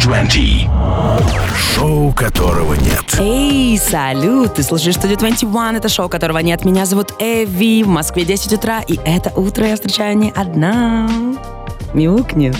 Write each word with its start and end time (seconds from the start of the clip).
20. 0.00 0.68
Шоу 1.56 2.12
которого 2.12 2.74
нет. 2.74 3.16
Эй, 3.18 3.78
салют! 3.78 4.54
Ты 4.54 4.62
слушаешь 4.62 4.96
Studio 4.96 5.16
21, 5.18 5.76
это 5.76 5.88
шоу, 5.88 6.08
которого 6.08 6.38
нет. 6.38 6.64
Меня 6.64 6.84
зовут 6.84 7.14
Эви, 7.18 7.82
в 7.82 7.88
Москве 7.88 8.24
10 8.24 8.52
утра, 8.52 8.80
и 8.86 8.98
это 9.04 9.30
утро 9.38 9.66
я 9.66 9.76
встречаю 9.76 10.18
не 10.18 10.32
одна. 10.32 11.08
Мяукни. 11.94 12.52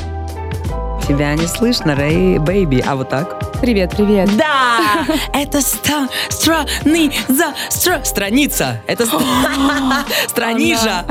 Тебя 1.10 1.34
не 1.34 1.48
слышно, 1.48 1.96
Рэй, 1.96 2.38
baby. 2.38 2.84
А 2.86 2.94
вот 2.94 3.08
так? 3.08 3.60
Привет, 3.60 3.90
привет. 3.96 4.30
Да! 4.36 5.04
Это 5.34 5.60
страны 5.60 7.12
за 7.28 7.52
стра... 7.68 8.04
Страница! 8.04 8.80
Это 8.86 9.06
ст- 9.06 9.14
странижа! 10.28 11.04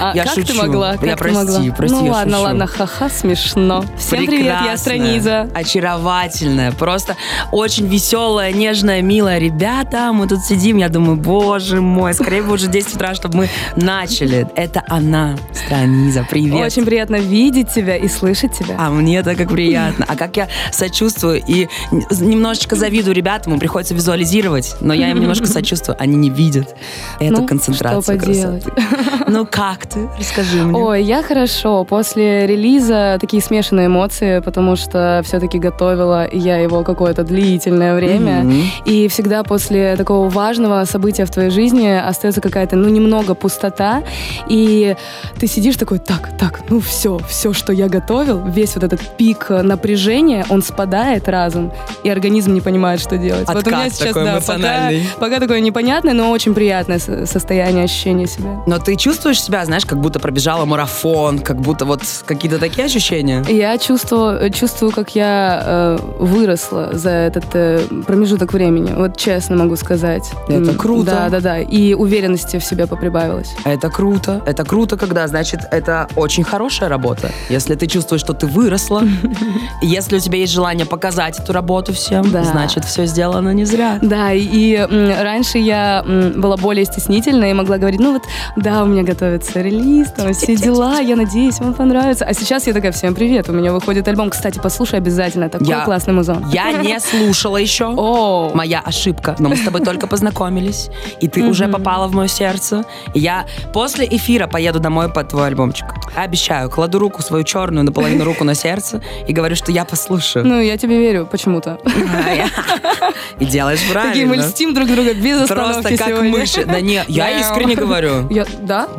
А 0.00 0.12
Я 0.14 0.24
как 0.24 0.34
ты 0.34 0.54
могла? 0.54 0.92
Как 0.92 1.00
ты 1.02 1.16
прости, 1.16 1.36
могла? 1.36 1.74
прости, 1.76 1.94
Ну 1.94 2.06
ладно, 2.06 2.40
ладно, 2.40 2.66
ха-ха, 2.66 3.10
смешно. 3.10 3.84
Всем 3.98 4.26
привет, 4.26 4.56
я 4.64 4.76
Страниза. 4.78 5.50
Очаровательная, 5.54 6.72
просто 6.72 7.14
очень 7.52 7.86
веселая, 7.86 8.50
нежная, 8.50 9.02
милая. 9.02 9.38
Ребята, 9.38 10.10
мы 10.14 10.26
тут 10.26 10.40
сидим, 10.40 10.78
я 10.78 10.88
думаю, 10.88 11.16
боже 11.16 11.82
мой, 11.82 12.14
скорее 12.14 12.42
бы 12.42 12.54
уже 12.54 12.66
10 12.68 12.94
утра, 12.96 13.14
чтобы 13.14 13.36
мы 13.36 13.48
начали. 13.76 14.48
Это 14.56 14.82
она, 14.88 15.36
Страниза, 15.52 16.26
привет. 16.28 16.64
Очень 16.66 16.86
приятно 16.86 17.16
видеть 17.16 17.72
тебя 17.74 17.96
и 17.96 18.08
слышать 18.08 18.52
тебя. 18.58 18.76
А 18.78 18.90
мне-то 19.34 19.44
как 19.44 19.52
приятно. 19.52 20.04
А 20.08 20.16
как 20.16 20.36
я 20.36 20.48
сочувствую 20.72 21.42
и 21.46 21.68
немножечко 22.10 22.76
завидую 22.76 23.14
ребятам, 23.14 23.54
им 23.54 23.58
приходится 23.58 23.94
визуализировать, 23.94 24.76
но 24.80 24.94
я 24.94 25.10
им 25.10 25.20
немножко 25.20 25.46
сочувствую, 25.46 25.96
они 25.98 26.16
не 26.16 26.30
видят 26.30 26.74
эту 27.20 27.40
Ну, 27.42 27.46
концентрацию 27.46 28.02
что 28.02 28.26
поделать. 28.26 28.64
красоты. 28.64 29.24
Ну 29.28 29.46
как 29.50 29.86
ты? 29.86 30.08
Расскажи 30.18 30.62
мне. 30.62 30.78
Ой, 30.78 31.02
я 31.02 31.22
хорошо. 31.22 31.84
После 31.84 32.46
релиза 32.46 33.16
такие 33.20 33.42
смешанные 33.42 33.86
эмоции, 33.86 34.40
потому 34.40 34.76
что 34.76 35.22
все-таки 35.24 35.58
готовила 35.58 36.28
я 36.30 36.58
его 36.58 36.82
какое-то 36.82 37.24
длительное 37.24 37.94
время. 37.94 38.42
Мгм. 38.44 38.62
И 38.84 39.08
всегда 39.08 39.42
после 39.42 39.96
такого 39.96 40.28
важного 40.28 40.84
события 40.84 41.24
в 41.24 41.30
твоей 41.30 41.50
жизни 41.50 41.88
остается 41.88 42.40
какая-то, 42.40 42.76
ну, 42.76 42.88
немного 42.88 43.34
пустота. 43.34 44.02
И 44.48 44.94
ты 45.38 45.46
сидишь 45.46 45.76
такой, 45.76 45.98
так, 45.98 46.36
так, 46.38 46.60
ну 46.68 46.80
все, 46.80 47.18
все, 47.28 47.52
что 47.52 47.72
я 47.72 47.88
готовил, 47.88 48.42
весь 48.46 48.74
вот 48.74 48.84
этот 48.84 49.00
пик 49.16 49.23
э, 49.48 49.62
напряжения, 49.62 50.44
он 50.48 50.62
спадает 50.62 51.28
разом, 51.28 51.72
и 52.02 52.08
организм 52.10 52.52
не 52.54 52.60
понимает, 52.60 53.00
что 53.00 53.16
делать. 53.16 53.46
вот 53.48 53.66
у 53.66 53.70
меня 53.70 53.84
Откат 53.84 53.92
сейчас, 53.94 54.08
такой 54.08 54.24
да, 54.24 54.30
пока, 54.32 54.38
эмоциональный. 54.38 55.08
пока 55.20 55.40
такое 55.40 55.60
непонятное, 55.60 56.14
но 56.14 56.30
очень 56.30 56.54
приятное 56.54 56.98
со- 56.98 57.26
состояние, 57.26 57.84
ощущение 57.84 58.26
себя. 58.26 58.62
Но 58.66 58.78
ты 58.78 58.96
чувствуешь 58.96 59.40
себя, 59.42 59.64
знаешь, 59.64 59.86
как 59.86 60.00
будто 60.00 60.18
пробежала 60.20 60.64
марафон, 60.64 61.38
как 61.38 61.60
будто 61.60 61.84
вот 61.84 62.02
какие-то 62.26 62.58
такие 62.58 62.84
ощущения? 62.86 63.44
Я 63.48 63.78
чувствую, 63.78 64.50
чувствую, 64.50 64.92
как 64.92 65.14
я 65.14 65.62
э, 65.64 65.98
выросла 66.18 66.90
за 66.92 67.10
этот 67.10 67.44
э, 67.54 67.80
промежуток 68.06 68.52
времени. 68.52 68.92
Вот 68.94 69.16
честно 69.16 69.56
могу 69.56 69.76
сказать. 69.76 70.30
Это 70.48 70.70
М, 70.70 70.76
круто. 70.76 71.10
Да, 71.10 71.28
да, 71.28 71.40
да. 71.40 71.58
И 71.60 71.94
уверенности 71.94 72.58
в 72.58 72.64
себе 72.64 72.86
поприбавилось. 72.86 73.54
Это 73.64 73.88
круто. 73.90 74.42
Это 74.46 74.64
круто, 74.64 74.96
когда, 74.96 75.26
значит, 75.28 75.60
это 75.70 76.08
очень 76.16 76.44
хорошая 76.44 76.88
работа. 76.88 77.30
Если 77.48 77.74
ты 77.74 77.86
чувствуешь, 77.86 78.20
что 78.20 78.32
ты 78.32 78.46
выросла, 78.46 79.02
если 79.82 80.16
у 80.16 80.20
тебя 80.20 80.38
есть 80.38 80.52
желание 80.52 80.86
показать 80.86 81.38
эту 81.38 81.52
работу 81.52 81.92
всем, 81.92 82.30
Да. 82.30 82.44
значит, 82.44 82.84
все 82.84 83.06
сделано 83.06 83.50
не 83.52 83.64
зря. 83.64 83.98
Да, 84.02 84.32
и, 84.32 84.40
и, 84.40 84.76
раньше 85.20 85.58
я 85.58 86.04
была 86.36 86.56
более 86.56 86.84
стеснительна 86.84 87.50
и 87.50 87.52
могла 87.52 87.78
говорить, 87.78 88.00
ну 88.00 88.14
вот, 88.14 88.22
да, 88.56 88.82
у 88.82 88.86
меня 88.86 89.02
готовится 89.02 89.60
релиз, 89.60 90.10
там 90.12 90.32
все 90.32 90.56
дела, 90.56 90.98
я 91.00 91.16
надеюсь, 91.16 91.58
вам 91.60 91.74
понравится. 91.74 92.24
А 92.24 92.34
сейчас 92.34 92.66
я 92.66 92.72
такая, 92.72 92.92
всем 92.92 93.14
привет, 93.14 93.48
у 93.48 93.52
меня 93.52 93.72
выходит 93.72 94.06
альбом. 94.08 94.30
Кстати, 94.30 94.58
послушай 94.62 94.98
обязательно, 94.98 95.48
такой 95.48 95.66
Я- 95.68 95.84
классный 95.84 96.14
музон. 96.14 96.44
Я 96.52 96.72
не 96.72 96.98
слушала 97.04 97.56
еще. 97.56 97.86
О, 97.96 98.50
Моя 98.54 98.80
ошибка. 98.80 99.36
Но 99.38 99.48
мы 99.48 99.56
с 99.56 99.60
тобой 99.62 99.80
только 99.82 100.06
познакомились, 100.06 100.88
и 101.20 101.28
ты 101.28 101.42
уже 101.44 101.68
попала 101.68 102.08
в 102.08 102.12
мое 102.14 102.28
сердце. 102.28 102.84
Я 103.14 103.46
после 103.72 104.06
эфира 104.06 104.46
поеду 104.46 104.80
домой 104.80 105.08
под 105.08 105.28
твой 105.28 105.46
альбомчик. 105.48 105.86
Обещаю, 106.16 106.70
кладу 106.70 106.98
руку 106.98 107.22
свою 107.22 107.44
черную, 107.44 107.84
наполовину 107.84 108.24
руку 108.24 108.44
на 108.44 108.54
сердце 108.54 108.93
и 109.26 109.32
говорю, 109.32 109.56
что 109.56 109.72
я 109.72 109.84
послушаю. 109.84 110.46
ну 110.46 110.60
я 110.60 110.76
тебе 110.76 110.98
верю 110.98 111.26
почему-то. 111.30 111.78
И 113.38 113.44
делаешь 113.44 113.80
правильно. 113.90 114.12
Такие 114.12 114.26
мы 114.26 114.36
льстим 114.36 114.74
друг 114.74 114.88
друга 114.88 115.14
без 115.14 115.42
остановки 115.42 115.82
Просто 115.82 116.04
как 116.04 116.22
мыши. 116.22 116.64
Да 116.64 116.80
не, 116.80 117.04
я 117.08 117.40
искренне 117.40 117.74
говорю. 117.74 118.28
Я, 118.30 118.46
да? 118.60 118.88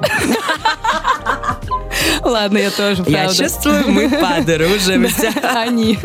Ладно, 2.24 2.58
я 2.58 2.72
тоже, 2.72 3.04
Я 3.08 3.24
правда. 3.24 3.44
чувствую, 3.44 3.84
мы 3.88 4.10
подружимся. 4.10 5.32
Они. 5.44 5.98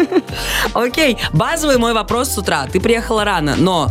Окей, 0.75 1.19
базовый 1.33 1.79
мой 1.79 1.93
вопрос 1.93 2.31
с 2.33 2.39
утра. 2.39 2.67
Ты 2.71 2.81
приехала 2.81 3.25
рано, 3.25 3.55
но 3.57 3.91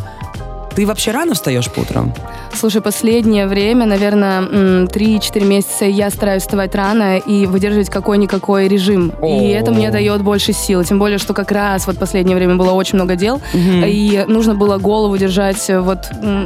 ты 0.80 0.86
вообще 0.86 1.12
рано 1.12 1.34
встаешь 1.34 1.70
по 1.70 1.82
утрам? 1.82 2.14
Слушай, 2.54 2.82
последнее 2.82 3.48
время, 3.48 3.86
наверное, 3.86 4.40
м, 4.40 4.88
3-4 4.88 5.46
месяца 5.46 5.84
я 5.84 6.10
стараюсь 6.10 6.44
вставать 6.44 6.74
рано 6.74 7.18
и 7.18 7.46
выдерживать 7.46 7.90
какой-никакой 7.90 8.70
режим. 8.70 9.12
О. 9.22 9.28
И 9.28 9.50
это 9.50 9.72
мне 9.72 9.92
дает 9.92 10.22
больше 10.22 10.54
сил. 10.54 10.82
Тем 10.86 10.98
более, 10.98 11.18
что 11.18 11.34
как 11.34 11.52
раз 11.52 11.86
вот 11.86 11.98
последнее 11.98 12.38
время 12.38 12.56
было 12.56 12.72
очень 12.72 12.96
много 12.96 13.18
дел, 13.18 13.42
и 13.54 14.24
нужно 14.30 14.56
было 14.56 14.78
голову 14.78 15.18
держать 15.18 15.70
э, 15.70 15.82
вот 15.82 16.00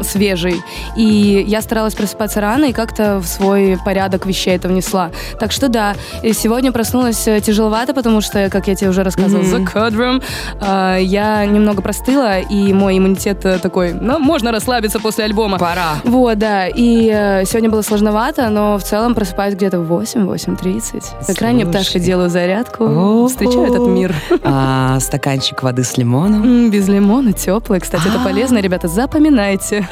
свежей. 0.03 0.55
И 0.97 1.45
я 1.47 1.61
старалась 1.61 1.93
просыпаться 1.93 2.41
рано 2.41 2.65
и 2.65 2.73
как-то 2.73 3.19
в 3.19 3.27
свой 3.27 3.77
порядок 3.85 4.25
вещей 4.25 4.55
это 4.55 4.67
внесла. 4.67 5.11
Так 5.39 5.51
что 5.51 5.67
да, 5.69 5.93
сегодня 6.23 6.71
проснулась 6.71 7.27
э, 7.27 7.39
тяжеловато, 7.39 7.93
потому 7.93 8.21
что, 8.21 8.49
как 8.49 8.67
я 8.67 8.73
тебе 8.73 8.89
уже 8.89 9.03
рассказывала, 9.03 9.45
за 9.45 9.59
кадром, 9.63 10.23
э, 10.59 10.97
я 11.01 11.45
немного 11.45 11.83
простыла, 11.83 12.39
и 12.39 12.73
мой 12.73 12.97
иммунитет 12.97 13.39
такой, 13.61 13.93
ну, 13.93 14.22
можно 14.23 14.51
расслабиться 14.51 14.99
после 14.99 15.25
альбома. 15.25 15.57
Пора. 15.59 15.95
Вот, 16.03 16.37
да. 16.37 16.67
И 16.67 17.09
э, 17.13 17.45
сегодня 17.45 17.69
было 17.69 17.81
сложновато, 17.81 18.49
но 18.49 18.77
в 18.77 18.83
целом 18.83 19.13
просыпаюсь 19.15 19.55
где-то 19.55 19.79
в 19.79 19.91
8-8.30. 19.91 21.03
Как 21.27 21.41
ранняя 21.41 21.67
пташка 21.67 21.99
делаю 21.99 22.29
зарядку, 22.29 22.85
Ого. 22.85 23.27
встречаю 23.27 23.65
этот 23.65 23.87
мир. 23.87 24.13
А, 24.45 24.99
стаканчик 24.99 25.63
воды 25.63 25.83
с 25.83 25.97
лимоном. 25.97 26.43
М, 26.43 26.69
Без 26.71 26.87
лимона, 26.87 27.33
теплый. 27.33 27.79
Кстати, 27.79 28.07
это 28.07 28.19
А. 28.21 28.23
полезно, 28.23 28.59
ребята, 28.59 28.87
запоминайте. 28.87 29.87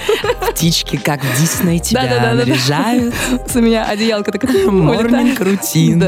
Птички, 0.51 0.97
как 0.97 1.21
в 1.23 1.39
Дисней, 1.39 1.79
тебя 1.81 2.33
наряжают. 2.33 3.13
С 3.47 3.55
меня 3.55 3.85
одеялка 3.85 4.31
такая 4.31 4.67
улетает. 4.67 5.39
рутин. 5.41 6.03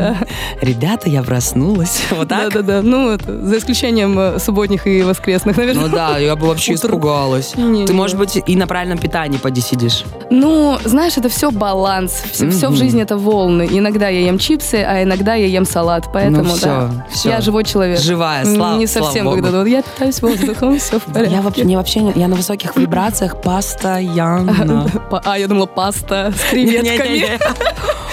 Ребята, 0.61 1.09
я 1.09 1.23
проснулась. 1.23 2.03
Вот 2.11 2.27
так? 2.29 2.51
Да-да-да. 2.53 2.81
Ну, 2.81 3.17
за 3.25 3.57
исключением 3.57 4.17
э, 4.19 4.39
субботних 4.39 4.87
и 4.87 5.01
воскресных, 5.03 5.57
наверное. 5.57 5.87
Ну 5.87 5.95
да, 5.95 6.17
я 6.17 6.35
бы 6.35 6.47
вообще 6.47 6.73
испугалась. 6.73 7.53
Ты, 7.55 7.93
может 8.13 8.35
быть, 8.35 8.43
и 8.45 8.55
на 8.55 8.67
правильном 8.67 8.97
питании 8.97 9.37
поди 9.37 9.61
сидишь. 9.61 10.03
Ну, 10.29 10.77
знаешь, 10.85 11.17
это 11.17 11.29
все 11.29 11.51
баланс. 11.51 12.23
Все, 12.31 12.45
в 12.47 12.71
Мгм. 12.71 12.75
жизни 12.75 13.01
это 13.01 13.17
волны. 13.17 13.67
Иногда 13.71 14.07
я 14.09 14.21
ем 14.21 14.37
чипсы, 14.39 14.75
а 14.87 15.03
иногда 15.03 15.35
я 15.35 15.47
ем 15.47 15.65
салат. 15.65 16.05
Поэтому, 16.13 16.43
Ну 16.43 16.53
всё, 16.55 16.65
да. 16.65 17.05
всё. 17.11 17.29
Я 17.29 17.41
живой 17.41 17.63
человек. 17.63 17.99
Живая, 17.99 18.45
слава- 18.45 18.77
Не 18.77 18.87
слава 18.87 19.05
совсем 19.05 19.25
богу. 19.25 19.41
когда 19.41 19.63
я 19.65 19.81
питаюсь 19.81 20.21
воздухом, 20.21 20.79
все 20.79 20.99
в 20.99 21.03
порядке. 21.05 21.35
Я 21.35 21.41
вообще, 21.41 21.65
не 21.65 21.75
вообще, 21.75 22.11
я 22.15 22.27
на 22.27 22.35
высоких 22.35 22.75
вибрациях 22.75 23.41
постоянно. 23.41 24.87
А, 25.25 25.37
я 25.37 25.47
думала, 25.47 25.65
паста 25.67 26.31
с 26.35 26.49
креветками. 26.51 27.39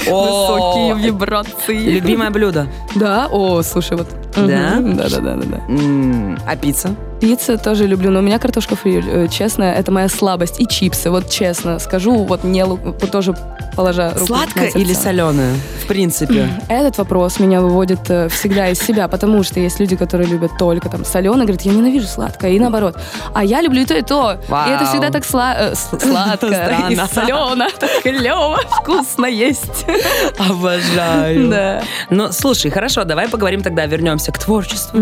Высокие 0.07 0.95
вибрации. 1.07 1.77
Любимое 1.91 2.31
блюдо. 2.31 2.67
Да? 2.95 3.29
О, 3.31 3.63
слушай, 3.63 3.97
вот. 3.97 4.09
Да? 4.37 4.77
Мгм. 4.79 4.97
Да-да-да-да. 4.97 5.57
М, 5.69 6.39
А 6.47 6.57
пицца? 6.57 6.95
Пицца 7.21 7.59
тоже 7.59 7.87
люблю, 7.87 8.11
но 8.11 8.21
у 8.21 8.23
меня 8.23 8.39
картошка 8.39 8.77
фри, 8.77 9.03
э, 9.07 9.29
честно, 9.29 9.65
это 9.65 9.93
моя 9.93 10.09
слабость. 10.09 10.59
И 10.59 10.67
чипсы, 10.67 11.11
вот 11.11 11.29
честно 11.29 11.79
скажу, 11.79 12.25
вот 12.25 12.45
не 12.45 12.65
тоже 13.13 13.35
положа 13.77 14.11
руку 14.15 14.27
Сладкое 14.27 14.69
или 14.71 14.95
соленое? 14.95 15.55
В 15.85 15.87
принципе. 15.87 16.49
Этот 16.69 16.97
вопрос 16.99 17.39
меня 17.39 17.61
выводит 17.61 18.11
э, 18.11 18.29
всегда 18.29 18.69
из 18.69 18.79
себя, 18.79 19.07
потому 19.07 19.43
что 19.43 19.61
есть 19.61 19.79
люди, 19.81 19.97
которые 19.97 20.29
любят 20.29 20.53
только 20.59 20.89
там 20.89 21.05
соленое, 21.05 21.43
говорят, 21.43 21.63
я 21.63 21.73
ненавижу 21.73 22.07
сладкое, 22.07 22.53
и 22.53 22.59
наоборот. 22.59 22.97
А 23.35 23.45
я 23.45 23.61
люблю 23.61 23.83
и 23.83 23.85
то, 23.85 23.95
и 23.95 24.03
то. 24.03 24.41
Вау. 24.49 24.69
И 24.71 24.73
это 24.73 24.87
всегда 24.87 25.11
так 25.11 25.25
сла- 25.25 25.57
э, 25.57 25.75
сладко, 25.99 26.87
и 26.89 26.97
солено, 26.97 27.69
так 27.79 27.91
клево, 28.03 28.59
вкусно 28.71 29.27
есть. 29.27 29.85
Обожаю. 30.39 31.51
Да. 31.51 31.83
Ну, 32.09 32.33
слушай, 32.33 32.71
хорошо, 32.71 33.05
давай 33.05 33.29
поговорим 33.29 33.63
тогда, 33.63 33.85
вернемся 33.85 34.33
к 34.33 34.39
творчеству. 34.39 35.01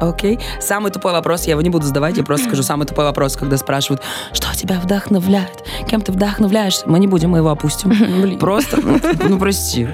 Окей. 0.00 0.38
Самый 0.60 0.90
тупой 0.90 1.12
вопрос, 1.12 1.46
я 1.46 1.57
его 1.58 1.62
не 1.62 1.70
буду 1.70 1.86
задавать, 1.86 2.16
я 2.16 2.24
просто 2.24 2.46
скажу 2.46 2.62
самый 2.62 2.86
тупой 2.86 3.04
вопрос, 3.04 3.36
когда 3.36 3.56
спрашивают, 3.56 4.02
что 4.32 4.54
тебя 4.54 4.78
вдохновляет, 4.80 5.64
кем 5.88 6.00
ты 6.00 6.12
вдохновляешься. 6.12 6.88
Мы 6.88 6.98
не 6.98 7.06
будем, 7.06 7.30
мы 7.30 7.38
его 7.38 7.50
опустим. 7.50 8.38
Просто, 8.38 8.80
ну, 8.80 9.00
ну 9.28 9.38
прости. 9.38 9.88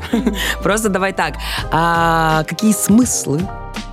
Просто 0.62 0.88
давай 0.88 1.12
так. 1.12 1.34
А 1.72 2.44
какие 2.44 2.72
смыслы 2.72 3.40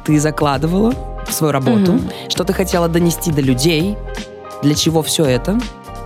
ты 0.04 0.20
закладывала 0.20 0.94
в 1.28 1.32
свою 1.32 1.54
работу? 1.54 2.00
Что 2.30 2.44
ты 2.44 2.54
хотела 2.54 2.88
донести 2.88 3.32
до 3.32 3.42
людей? 3.42 3.98
Для 4.62 4.76
чего 4.76 5.02
все 5.02 5.26
это? 5.26 5.60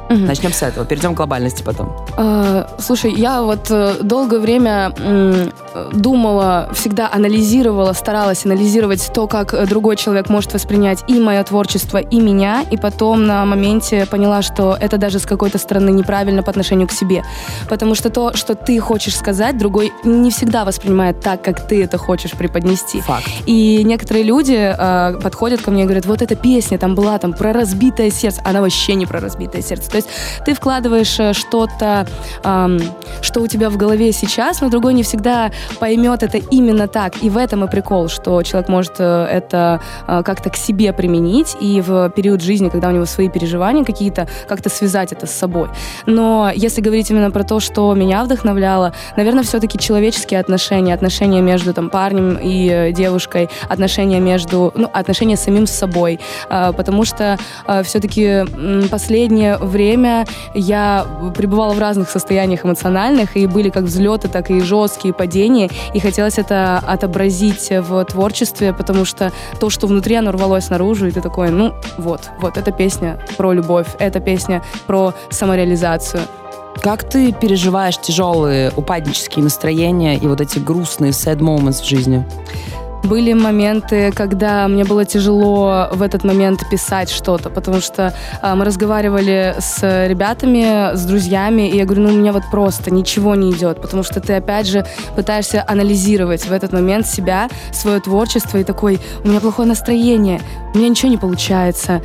Угу. 0.10 0.20
Начнем 0.20 0.54
с 0.54 0.62
этого, 0.62 0.86
перейдем 0.86 1.14
к 1.14 1.18
глобальности 1.18 1.64
потом. 1.64 1.92
А, 2.18 2.68
слушай, 2.78 3.14
я 3.14 3.42
вот 3.42 3.72
э, 3.72 3.96
долгое 4.02 4.40
время 4.40 4.94
м, 5.00 5.52
думала, 5.94 6.70
всегда 6.74 7.10
анализировала, 7.12 7.94
старалась 7.94 8.46
анализировать 8.46 9.12
то, 9.14 9.28
как 9.28 9.68
другой 9.68 9.96
человек 9.96 10.30
может 10.30 10.54
воспринять 10.54 11.04
и 11.08 11.20
мое 11.20 11.44
творчество, 11.44 11.98
и 11.98 12.20
меня, 12.20 12.64
и 12.70 12.78
потом 12.78 13.26
на 13.26 13.46
моменте 13.46 14.06
поняла, 14.06 14.42
что 14.42 14.78
это 14.80 14.98
даже 14.98 15.20
с 15.20 15.26
какой-то 15.26 15.58
стороны 15.58 15.90
неправильно 15.90 16.44
по 16.44 16.52
отношению 16.52 16.88
к 16.88 16.92
себе. 16.92 17.24
Потому 17.68 17.96
что 17.96 18.10
то, 18.10 18.34
что 18.36 18.56
ты 18.56 18.80
хочешь 18.80 19.16
сказать, 19.16 19.58
другой 19.58 19.92
не 20.04 20.30
всегда 20.30 20.66
воспринимает 20.66 21.20
так, 21.20 21.42
как 21.42 21.68
ты 21.68 21.84
это 21.84 21.98
хочешь 21.98 22.32
преподнести. 22.32 23.02
Факт. 23.02 23.28
И 23.46 23.84
некоторые 23.84 24.24
люди 24.24 24.76
э, 24.78 25.20
подходят 25.22 25.62
ко 25.62 25.72
мне 25.72 25.82
и 25.82 25.86
говорят, 25.86 26.06
вот 26.06 26.22
эта 26.22 26.36
песня 26.36 26.78
там 26.78 26.94
была 26.94 27.18
там 27.18 27.34
про 27.34 27.54
разбитое 27.54 28.12
сердце. 28.12 28.42
Она 28.46 28.62
вообще 28.62 28.96
не 28.96 29.06
про 29.06 29.20
разбитое 29.20 29.62
сердце. 29.62 29.90
То 29.96 29.98
есть 29.98 30.10
ты 30.46 30.54
вкладываешь 30.54 31.18
э, 31.22 31.32
что-то, 31.32 32.06
эм, 32.44 32.82
что 33.22 33.40
у 33.40 33.48
тебя 33.48 33.70
в 33.70 33.78
голове 33.78 34.12
сейчас, 34.12 34.60
но 34.60 34.70
другой 34.70 34.94
не 34.94 35.04
всегда 35.04 35.52
поймет 35.80 36.22
это 36.22 36.38
именно 36.38 36.90
так. 36.90 37.24
И 37.24 37.30
в 37.30 37.38
этом 37.38 37.64
и 37.64 37.70
прикол, 37.70 38.10
что 38.10 38.44
человек 38.44 38.68
может 38.68 38.96
э, 39.00 39.26
это 39.32 39.80
э, 40.06 40.22
как-то 40.26 40.50
к 40.50 40.58
себе 40.58 40.92
применить 40.92 41.56
и 41.62 41.80
в 41.80 42.10
период 42.10 42.42
жизни, 42.42 42.68
когда 42.68 42.90
у 42.90 42.92
него 42.92 43.06
свои 43.06 43.30
переживания 43.30 43.86
какие-то, 43.86 44.28
как-то 44.50 44.70
связать 44.70 45.14
это 45.14 45.28
с 45.28 45.32
собой. 45.32 45.70
Но 46.06 46.52
если 46.54 46.82
говорить 46.82 47.10
именно 47.10 47.32
про 47.32 47.44
то, 47.46 47.62
что 47.62 47.94
меня 47.94 48.26
вдохновляло, 48.26 48.94
наверное, 49.16 49.44
все-таки 49.44 49.80
человеческие 49.80 50.42
отношения, 50.42 50.94
отношения 50.94 51.42
между 51.42 51.74
там 51.74 51.90
парнем 51.90 52.38
и 52.44 52.92
девушкой, 52.92 53.50
отношения 53.70 54.20
между, 54.20 54.74
ну, 54.76 54.90
отношения 54.92 55.38
с 55.38 55.44
самим 55.44 55.68
собой, 55.68 56.20
потому 56.50 57.06
что 57.06 57.38
все-таки 57.84 58.44
последнее 58.90 59.58
время 59.86 60.26
я 60.54 61.06
пребывала 61.36 61.74
в 61.74 61.80
разных 61.80 62.10
состояниях 62.10 62.66
эмоциональных, 62.66 63.38
и 63.38 63.48
были 63.48 63.70
как 63.70 63.84
взлеты, 63.84 64.28
так 64.28 64.50
и 64.50 64.60
жесткие 64.62 65.14
падения, 65.14 65.70
и 65.94 66.00
хотелось 66.00 66.40
это 66.40 66.80
отобразить 66.86 67.70
в 67.70 68.04
творчестве, 68.06 68.74
потому 68.74 69.06
что 69.06 69.32
то, 69.60 69.70
что 69.70 69.88
внутри, 69.88 70.16
оно 70.16 70.32
рвалось 70.32 70.70
наружу, 70.70 71.08
и 71.08 71.12
ты 71.12 71.22
такой, 71.22 71.50
ну, 71.50 71.74
вот, 71.98 72.22
вот, 72.40 72.58
эта 72.58 72.72
песня 72.72 73.20
про 73.38 73.54
любовь, 73.54 73.88
эта 74.00 74.20
песня 74.20 74.64
про 74.88 75.14
самореализацию. 75.30 76.22
Как 76.82 77.08
ты 77.08 77.32
переживаешь 77.32 77.98
тяжелые 77.98 78.72
упаднические 78.76 79.44
настроения 79.44 80.18
и 80.18 80.28
вот 80.28 80.42
эти 80.42 80.60
грустные 80.60 81.12
sad 81.12 81.40
moments 81.40 81.82
в 81.82 81.86
жизни? 81.86 82.26
Были 83.06 83.34
моменты, 83.34 84.12
когда 84.12 84.68
мне 84.68 84.84
было 84.84 85.06
тяжело 85.06 85.90
в 85.92 86.02
этот 86.02 86.24
момент 86.24 86.68
писать 86.72 87.12
что-то, 87.12 87.52
потому 87.52 87.80
что 87.80 88.16
э, 88.42 88.56
мы 88.56 88.66
разговаривали 88.66 89.56
с 89.60 90.08
ребятами, 90.08 90.96
с 90.96 91.06
друзьями, 91.06 91.70
и 91.70 91.78
я 91.78 91.86
говорю, 91.86 92.02
ну 92.04 92.10
у 92.10 92.18
меня 92.18 92.34
вот 92.34 92.44
просто 92.50 92.92
ничего 92.92 93.36
не 93.36 93.52
идет, 93.52 93.80
потому 93.80 94.02
что 94.02 94.22
ты 94.22 94.34
опять 94.34 94.66
же 94.66 94.88
пытаешься 95.16 95.64
анализировать 95.68 96.48
в 96.48 96.52
этот 96.52 96.74
момент 96.74 97.06
себя, 97.06 97.48
свое 97.72 98.00
творчество, 98.00 98.58
и 98.58 98.64
такой, 98.64 99.00
у 99.24 99.28
меня 99.28 99.40
плохое 99.40 99.68
настроение, 99.68 100.42
у 100.74 100.78
меня 100.78 100.90
ничего 100.90 101.10
не 101.10 101.18
получается, 101.18 102.02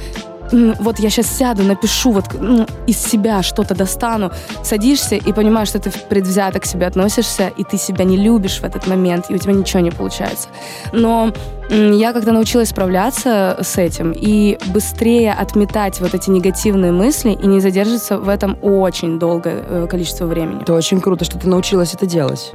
вот 0.52 0.98
я 0.98 1.10
сейчас 1.10 1.26
сяду, 1.26 1.62
напишу, 1.62 2.12
вот 2.12 2.26
ну, 2.38 2.66
из 2.86 2.98
себя 2.98 3.42
что-то 3.42 3.74
достану, 3.74 4.30
садишься 4.62 5.16
и 5.16 5.32
понимаешь, 5.32 5.68
что 5.68 5.78
ты 5.78 5.90
предвзято 5.90 6.60
к 6.60 6.66
себе 6.66 6.86
относишься, 6.86 7.48
и 7.48 7.64
ты 7.64 7.78
себя 7.78 8.04
не 8.04 8.16
любишь 8.16 8.60
в 8.60 8.64
этот 8.64 8.86
момент, 8.86 9.26
и 9.28 9.34
у 9.34 9.38
тебя 9.38 9.52
ничего 9.52 9.80
не 9.80 9.90
получается. 9.90 10.48
Но 10.92 11.32
я 11.70 12.12
когда 12.12 12.32
научилась 12.32 12.70
справляться 12.70 13.56
с 13.60 13.78
этим 13.78 14.12
и 14.12 14.58
быстрее 14.72 15.32
отметать 15.32 16.00
вот 16.00 16.14
эти 16.14 16.30
негативные 16.30 16.92
мысли 16.92 17.30
и 17.30 17.46
не 17.46 17.60
задерживаться 17.60 18.18
в 18.18 18.28
этом 18.28 18.58
очень 18.60 19.18
долгое 19.18 19.64
э, 19.68 19.86
количество 19.88 20.26
времени. 20.26 20.62
Это 20.62 20.74
очень 20.74 21.00
круто, 21.00 21.24
что 21.24 21.38
ты 21.38 21.48
научилась 21.48 21.94
это 21.94 22.06
делать 22.06 22.52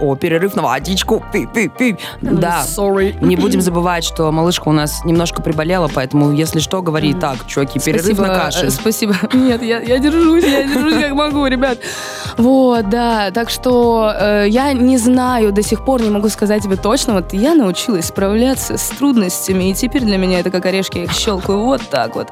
о, 0.00 0.16
перерыв 0.16 0.54
на 0.54 0.62
водичку, 0.62 1.22
пи 1.32 1.46
пи 1.46 1.68
пи 1.68 1.96
Да, 2.20 2.64
sorry. 2.66 3.16
Не 3.24 3.36
будем 3.36 3.60
забывать, 3.60 4.04
что 4.04 4.30
малышка 4.30 4.68
у 4.68 4.72
нас 4.72 5.04
немножко 5.04 5.42
приболела, 5.42 5.90
поэтому, 5.92 6.32
если 6.32 6.60
что, 6.60 6.82
говори 6.82 7.14
так, 7.14 7.46
чуваки, 7.46 7.78
перерыв 7.78 8.04
спасибо, 8.04 8.26
на 8.26 8.34
кашель. 8.34 8.68
Э, 8.68 8.70
спасибо. 8.70 9.14
Нет, 9.32 9.62
я, 9.62 9.80
я 9.80 9.98
держусь, 9.98 10.44
я 10.44 10.64
держусь 10.64 11.02
как 11.02 11.12
могу, 11.12 11.46
ребят. 11.46 11.78
Вот, 12.36 12.88
да, 12.88 13.30
так 13.30 13.50
что 13.50 14.12
э, 14.18 14.46
я 14.48 14.72
не 14.72 14.98
знаю, 14.98 15.52
до 15.52 15.62
сих 15.62 15.84
пор 15.84 16.02
не 16.02 16.10
могу 16.10 16.28
сказать 16.28 16.62
тебе 16.62 16.76
точно, 16.76 17.14
вот 17.14 17.32
я 17.32 17.54
научилась 17.54 18.06
справляться 18.06 18.76
с 18.76 18.88
трудностями, 18.88 19.70
и 19.70 19.74
теперь 19.74 20.02
для 20.02 20.18
меня 20.18 20.40
это 20.40 20.50
как 20.50 20.66
орешки, 20.66 20.98
я 20.98 21.04
их 21.04 21.12
щелкаю 21.12 21.60
вот 21.60 21.82
так 21.88 22.16
вот. 22.16 22.28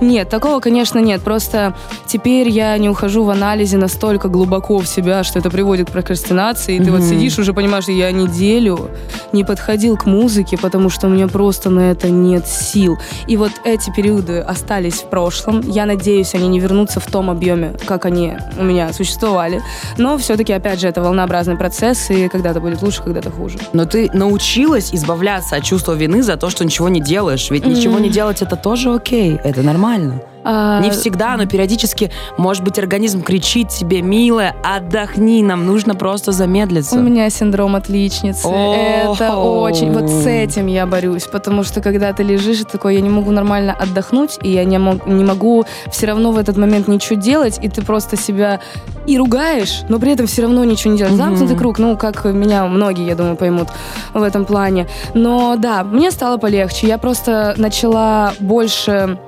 Нет, 0.00 0.28
такого, 0.28 0.60
конечно, 0.60 0.98
нет, 0.98 1.22
просто 1.22 1.74
теперь 2.06 2.48
я 2.48 2.76
не 2.78 2.88
ухожу 2.88 3.24
в 3.24 3.30
анализе 3.30 3.76
настолько 3.76 4.28
глубоко 4.28 4.78
в 4.78 4.86
себя, 4.86 5.24
что 5.24 5.38
это 5.38 5.50
приводит 5.50 5.88
к 5.88 5.92
прокрастинации, 5.92 6.76
и 6.76 6.84
ты 6.84 6.90
вот 6.90 7.02
сидишь, 7.08 7.38
уже 7.38 7.52
понимаешь, 7.52 7.88
я 7.88 8.10
неделю 8.12 8.90
не 9.32 9.44
подходил 9.44 9.96
к 9.96 10.06
музыке, 10.06 10.56
потому 10.56 10.90
что 10.90 11.06
у 11.06 11.10
меня 11.10 11.28
просто 11.28 11.70
на 11.70 11.90
это 11.90 12.08
нет 12.08 12.46
сил. 12.46 12.96
И 13.26 13.36
вот 13.36 13.52
эти 13.64 13.90
периоды 13.90 14.38
остались 14.40 15.02
в 15.02 15.10
прошлом. 15.10 15.60
Я 15.60 15.86
надеюсь, 15.86 16.34
они 16.34 16.48
не 16.48 16.60
вернутся 16.60 17.00
в 17.00 17.06
том 17.06 17.30
объеме, 17.30 17.74
как 17.86 18.06
они 18.06 18.36
у 18.58 18.64
меня 18.64 18.92
существовали. 18.92 19.62
Но 19.96 20.16
все-таки, 20.18 20.52
опять 20.52 20.80
же, 20.80 20.88
это 20.88 21.02
волнообразный 21.02 21.56
процесс, 21.56 22.10
и 22.10 22.28
когда-то 22.28 22.60
будет 22.60 22.82
лучше, 22.82 23.02
когда-то 23.02 23.30
хуже. 23.30 23.58
Но 23.72 23.84
ты 23.84 24.10
научилась 24.12 24.94
избавляться 24.94 25.56
от 25.56 25.64
чувства 25.64 25.92
вины 25.92 26.22
за 26.22 26.36
то, 26.36 26.50
что 26.50 26.64
ничего 26.64 26.88
не 26.88 27.00
делаешь. 27.00 27.50
Ведь 27.50 27.66
ничего 27.66 27.98
не 27.98 28.10
делать 28.10 28.42
это 28.42 28.56
тоже 28.56 28.94
окей, 28.94 29.38
это 29.44 29.62
нормально. 29.62 30.20
А... 30.50 30.80
Не 30.80 30.90
всегда, 30.90 31.36
но 31.36 31.44
периодически, 31.44 32.10
может 32.38 32.64
быть, 32.64 32.78
организм 32.78 33.22
кричит 33.22 33.68
тебе, 33.68 34.00
милая, 34.00 34.56
отдохни, 34.64 35.42
нам 35.42 35.66
нужно 35.66 35.94
просто 35.94 36.32
замедлиться. 36.32 36.96
У 36.96 37.02
меня 37.02 37.28
синдром 37.28 37.76
отличницы. 37.76 38.48
Это 38.48 39.36
очень... 39.36 39.92
Вот 39.92 40.08
с 40.08 40.26
этим 40.26 40.66
я 40.66 40.86
борюсь, 40.86 41.24
потому 41.24 41.64
что 41.64 41.82
когда 41.82 42.14
ты 42.14 42.22
лежишь, 42.22 42.62
и 42.62 42.64
такой, 42.64 42.94
я 42.94 43.02
не 43.02 43.10
могу 43.10 43.30
нормально 43.30 43.76
отдохнуть, 43.78 44.38
и 44.40 44.50
я 44.50 44.64
не, 44.64 44.78
мог, 44.78 45.06
не 45.06 45.22
могу 45.22 45.66
все 45.90 46.06
равно 46.06 46.32
в 46.32 46.38
этот 46.38 46.56
момент 46.56 46.88
ничего 46.88 47.20
делать, 47.20 47.58
и 47.60 47.68
ты 47.68 47.82
просто 47.82 48.16
себя 48.16 48.60
и 49.06 49.18
ругаешь, 49.18 49.82
но 49.90 49.98
при 49.98 50.12
этом 50.12 50.26
все 50.26 50.42
равно 50.42 50.64
ничего 50.64 50.92
не 50.92 50.98
делаешь. 50.98 51.16
Замкнутый 51.16 51.58
круг, 51.58 51.78
ну, 51.78 51.94
как 51.98 52.24
меня 52.24 52.64
многие, 52.64 53.06
я 53.06 53.14
думаю, 53.14 53.36
поймут 53.36 53.68
в 54.14 54.22
этом 54.22 54.46
плане. 54.46 54.88
Но 55.12 55.56
да, 55.58 55.84
мне 55.84 56.10
стало 56.10 56.38
полегче. 56.38 56.86
Я 56.86 56.96
просто 56.96 57.54
начала 57.58 58.32
больше 58.40 59.18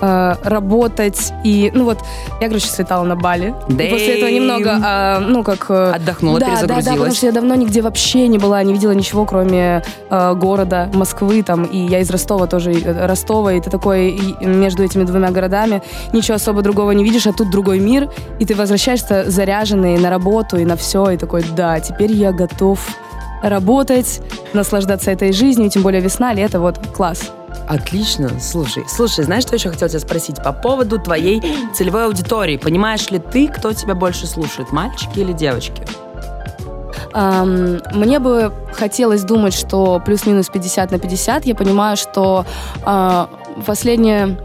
э, 0.00 0.34
работать 0.42 1.32
и, 1.44 1.70
ну 1.74 1.84
вот, 1.84 1.98
я, 2.40 2.48
короче, 2.48 2.66
слетала 2.66 3.04
на 3.04 3.16
Бали. 3.16 3.54
Да 3.68 3.84
и 3.84 3.90
после 3.90 4.18
этого 4.18 4.30
немного, 4.30 4.70
э, 4.70 5.18
ну 5.20 5.42
как... 5.42 5.66
Э, 5.70 5.92
Отдохнула, 5.92 6.40
да, 6.40 6.46
перезагрузилась. 6.46 6.84
Да, 6.84 6.90
да, 6.90 6.96
потому 6.96 7.14
что 7.14 7.26
я 7.26 7.32
давно 7.32 7.54
нигде 7.54 7.82
вообще 7.82 8.28
не 8.28 8.38
была, 8.38 8.62
не 8.62 8.72
видела 8.72 8.92
ничего, 8.92 9.24
кроме 9.24 9.82
э, 10.10 10.34
города, 10.34 10.90
Москвы 10.94 11.42
там, 11.42 11.64
и 11.64 11.78
я 11.78 12.00
из 12.00 12.10
Ростова 12.10 12.46
тоже, 12.46 12.72
э, 12.72 13.06
Ростова, 13.06 13.52
и 13.52 13.60
ты 13.60 13.70
такой 13.70 14.10
и 14.10 14.44
между 14.44 14.82
этими 14.82 15.04
двумя 15.04 15.30
городами 15.30 15.82
ничего 16.12 16.36
особо 16.36 16.62
другого 16.62 16.92
не 16.92 17.04
видишь, 17.04 17.26
а 17.26 17.32
тут 17.32 17.50
другой 17.50 17.80
мир, 17.80 18.10
и 18.38 18.44
ты 18.44 18.54
возвращаешься 18.54 19.30
заряженный 19.30 19.98
на 19.98 20.10
работу 20.10 20.56
и 20.56 20.64
на 20.64 20.76
все, 20.76 21.10
и 21.10 21.16
такой, 21.16 21.44
да, 21.56 21.80
теперь 21.80 22.12
я 22.12 22.32
готов 22.32 22.80
работать, 23.42 24.20
наслаждаться 24.52 25.10
этой 25.10 25.32
жизнью, 25.32 25.70
тем 25.70 25.82
более 25.82 26.00
весна, 26.00 26.32
лето, 26.32 26.60
вот, 26.60 26.78
класс. 26.94 27.30
Отлично. 27.68 28.40
Слушай, 28.40 28.84
слушай, 28.88 29.24
знаешь, 29.24 29.42
что 29.44 29.54
еще 29.54 29.70
хотел 29.70 29.88
тебя 29.88 30.00
спросить? 30.00 30.42
По 30.42 30.52
поводу 30.52 30.98
твоей 30.98 31.42
целевой 31.74 32.06
аудитории. 32.06 32.56
Понимаешь 32.56 33.10
ли 33.10 33.18
ты, 33.18 33.48
кто 33.48 33.74
тебя 33.74 33.94
больше 33.94 34.26
слушает, 34.26 34.72
мальчики 34.72 35.18
или 35.18 35.32
девочки? 35.32 35.82
Мне 37.14 38.18
бы 38.20 38.52
хотелось 38.72 39.22
думать, 39.22 39.54
что 39.54 40.00
плюс-минус 40.04 40.48
50 40.48 40.90
на 40.90 40.98
50. 40.98 41.46
Я 41.46 41.54
понимаю, 41.54 41.96
что 41.96 42.44
uh, 42.84 43.28
последнее... 43.66 44.38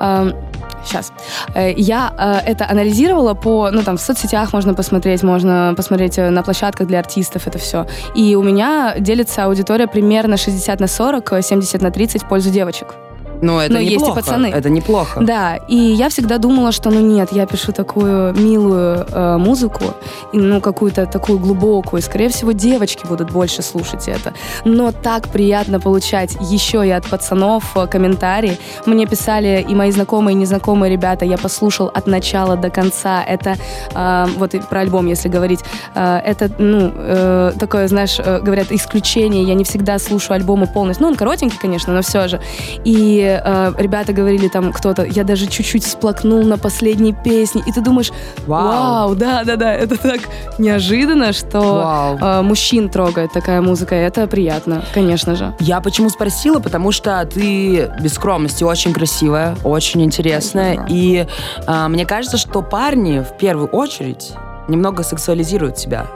Uh, 0.00 0.47
сейчас. 0.84 1.12
Э, 1.54 1.72
я 1.72 2.12
э, 2.18 2.50
это 2.50 2.68
анализировала 2.70 3.34
по, 3.34 3.70
ну 3.70 3.82
там 3.82 3.96
в 3.96 4.00
соцсетях 4.00 4.52
можно 4.52 4.74
посмотреть, 4.74 5.22
можно 5.22 5.74
посмотреть 5.76 6.18
э, 6.18 6.30
на 6.30 6.42
площадках 6.42 6.86
для 6.86 6.98
артистов 6.98 7.46
это 7.46 7.58
все. 7.58 7.86
И 8.14 8.36
у 8.36 8.42
меня 8.42 8.94
делится 8.98 9.44
аудитория 9.44 9.86
примерно 9.86 10.36
60 10.36 10.80
на 10.80 10.86
40, 10.86 11.42
70 11.42 11.82
на 11.82 11.90
30 11.90 12.22
в 12.22 12.28
пользу 12.28 12.50
девочек. 12.50 12.94
Ну, 13.42 13.58
это 13.58 13.74
Но 13.74 13.80
неплохо. 13.80 14.04
есть 14.04 14.06
и 14.06 14.14
пацаны. 14.14 14.46
Это 14.46 14.70
неплохо. 14.70 15.20
Да, 15.20 15.56
и 15.68 15.76
я 15.76 16.08
всегда 16.08 16.38
думала, 16.38 16.72
что 16.72 16.90
ну 16.90 17.00
нет, 17.00 17.32
я 17.32 17.46
пишу 17.46 17.72
такую 17.72 18.34
милую 18.34 19.06
э, 19.10 19.36
музыку, 19.38 19.84
и, 20.32 20.38
ну 20.38 20.60
какую-то 20.60 21.06
такую 21.06 21.38
глубокую, 21.38 22.02
скорее 22.02 22.28
всего, 22.28 22.52
девочки 22.52 23.06
будут 23.06 23.30
больше 23.30 23.62
слушать 23.62 24.08
это. 24.08 24.32
Но 24.64 24.92
так 24.92 25.28
приятно 25.28 25.80
получать 25.80 26.36
еще 26.40 26.86
и 26.86 26.90
от 26.90 27.06
пацанов 27.06 27.76
э, 27.76 27.86
комментарии. 27.86 28.58
Мне 28.86 29.06
писали 29.06 29.64
и 29.68 29.74
мои 29.74 29.90
знакомые, 29.90 30.34
и 30.34 30.38
незнакомые 30.38 30.92
ребята, 30.92 31.24
я 31.24 31.38
послушал 31.38 31.90
от 31.94 32.06
начала 32.06 32.56
до 32.56 32.70
конца. 32.70 33.22
Это, 33.22 33.56
э, 33.94 34.26
вот 34.36 34.54
и 34.54 34.60
про 34.60 34.80
альбом, 34.80 35.06
если 35.06 35.28
говорить, 35.28 35.60
э, 35.94 36.18
это, 36.24 36.50
ну, 36.58 36.92
э, 36.94 37.52
такое, 37.58 37.88
знаешь, 37.88 38.18
э, 38.18 38.40
говорят, 38.40 38.72
исключение. 38.72 39.42
Я 39.44 39.54
не 39.54 39.64
всегда 39.64 39.98
слушаю 39.98 40.36
альбомы 40.36 40.66
полностью. 40.66 41.04
Ну, 41.04 41.10
он 41.10 41.16
коротенький, 41.16 41.58
конечно, 41.60 41.92
но 41.92 42.02
все 42.02 42.28
же. 42.28 42.40
И 42.84 43.27
э, 43.44 43.72
ребята 43.78 44.12
говорили 44.12 44.48
там 44.48 44.72
кто-то, 44.72 45.04
я 45.04 45.24
даже 45.24 45.46
чуть-чуть 45.46 45.84
всплакнул 45.84 46.42
на 46.44 46.58
последней 46.58 47.12
песне, 47.12 47.62
и 47.66 47.72
ты 47.72 47.80
думаешь, 47.80 48.10
Вау. 48.46 49.14
да-да-да, 49.14 49.72
это 49.74 49.96
так 49.96 50.20
неожиданно, 50.58 51.32
что 51.32 52.16
э, 52.20 52.42
мужчин 52.42 52.88
трогает 52.88 53.32
такая 53.32 53.60
музыка, 53.60 53.94
и 53.94 53.98
это 53.98 54.26
приятно, 54.26 54.82
конечно 54.94 55.34
же. 55.34 55.54
Я 55.60 55.80
почему 55.80 56.08
спросила? 56.10 56.60
Потому 56.60 56.92
что 56.92 57.24
ты 57.26 57.90
без 58.00 58.14
скромности 58.14 58.64
очень 58.64 58.92
красивая, 58.92 59.56
очень 59.64 60.02
интересная. 60.02 60.74
Спасибо. 60.74 60.94
И 60.98 61.26
а, 61.66 61.88
мне 61.88 62.06
кажется, 62.06 62.36
что 62.36 62.62
парни 62.62 63.20
в 63.20 63.36
первую 63.38 63.68
очередь 63.68 64.32
немного 64.68 65.02
сексуализируют 65.02 65.78
себя. 65.78 66.06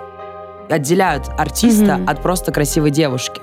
Отделяют 0.70 1.28
артиста 1.38 1.96
Мгм. 1.96 2.08
от 2.08 2.22
просто 2.22 2.52
красивой 2.52 2.90
девушки. 2.90 3.40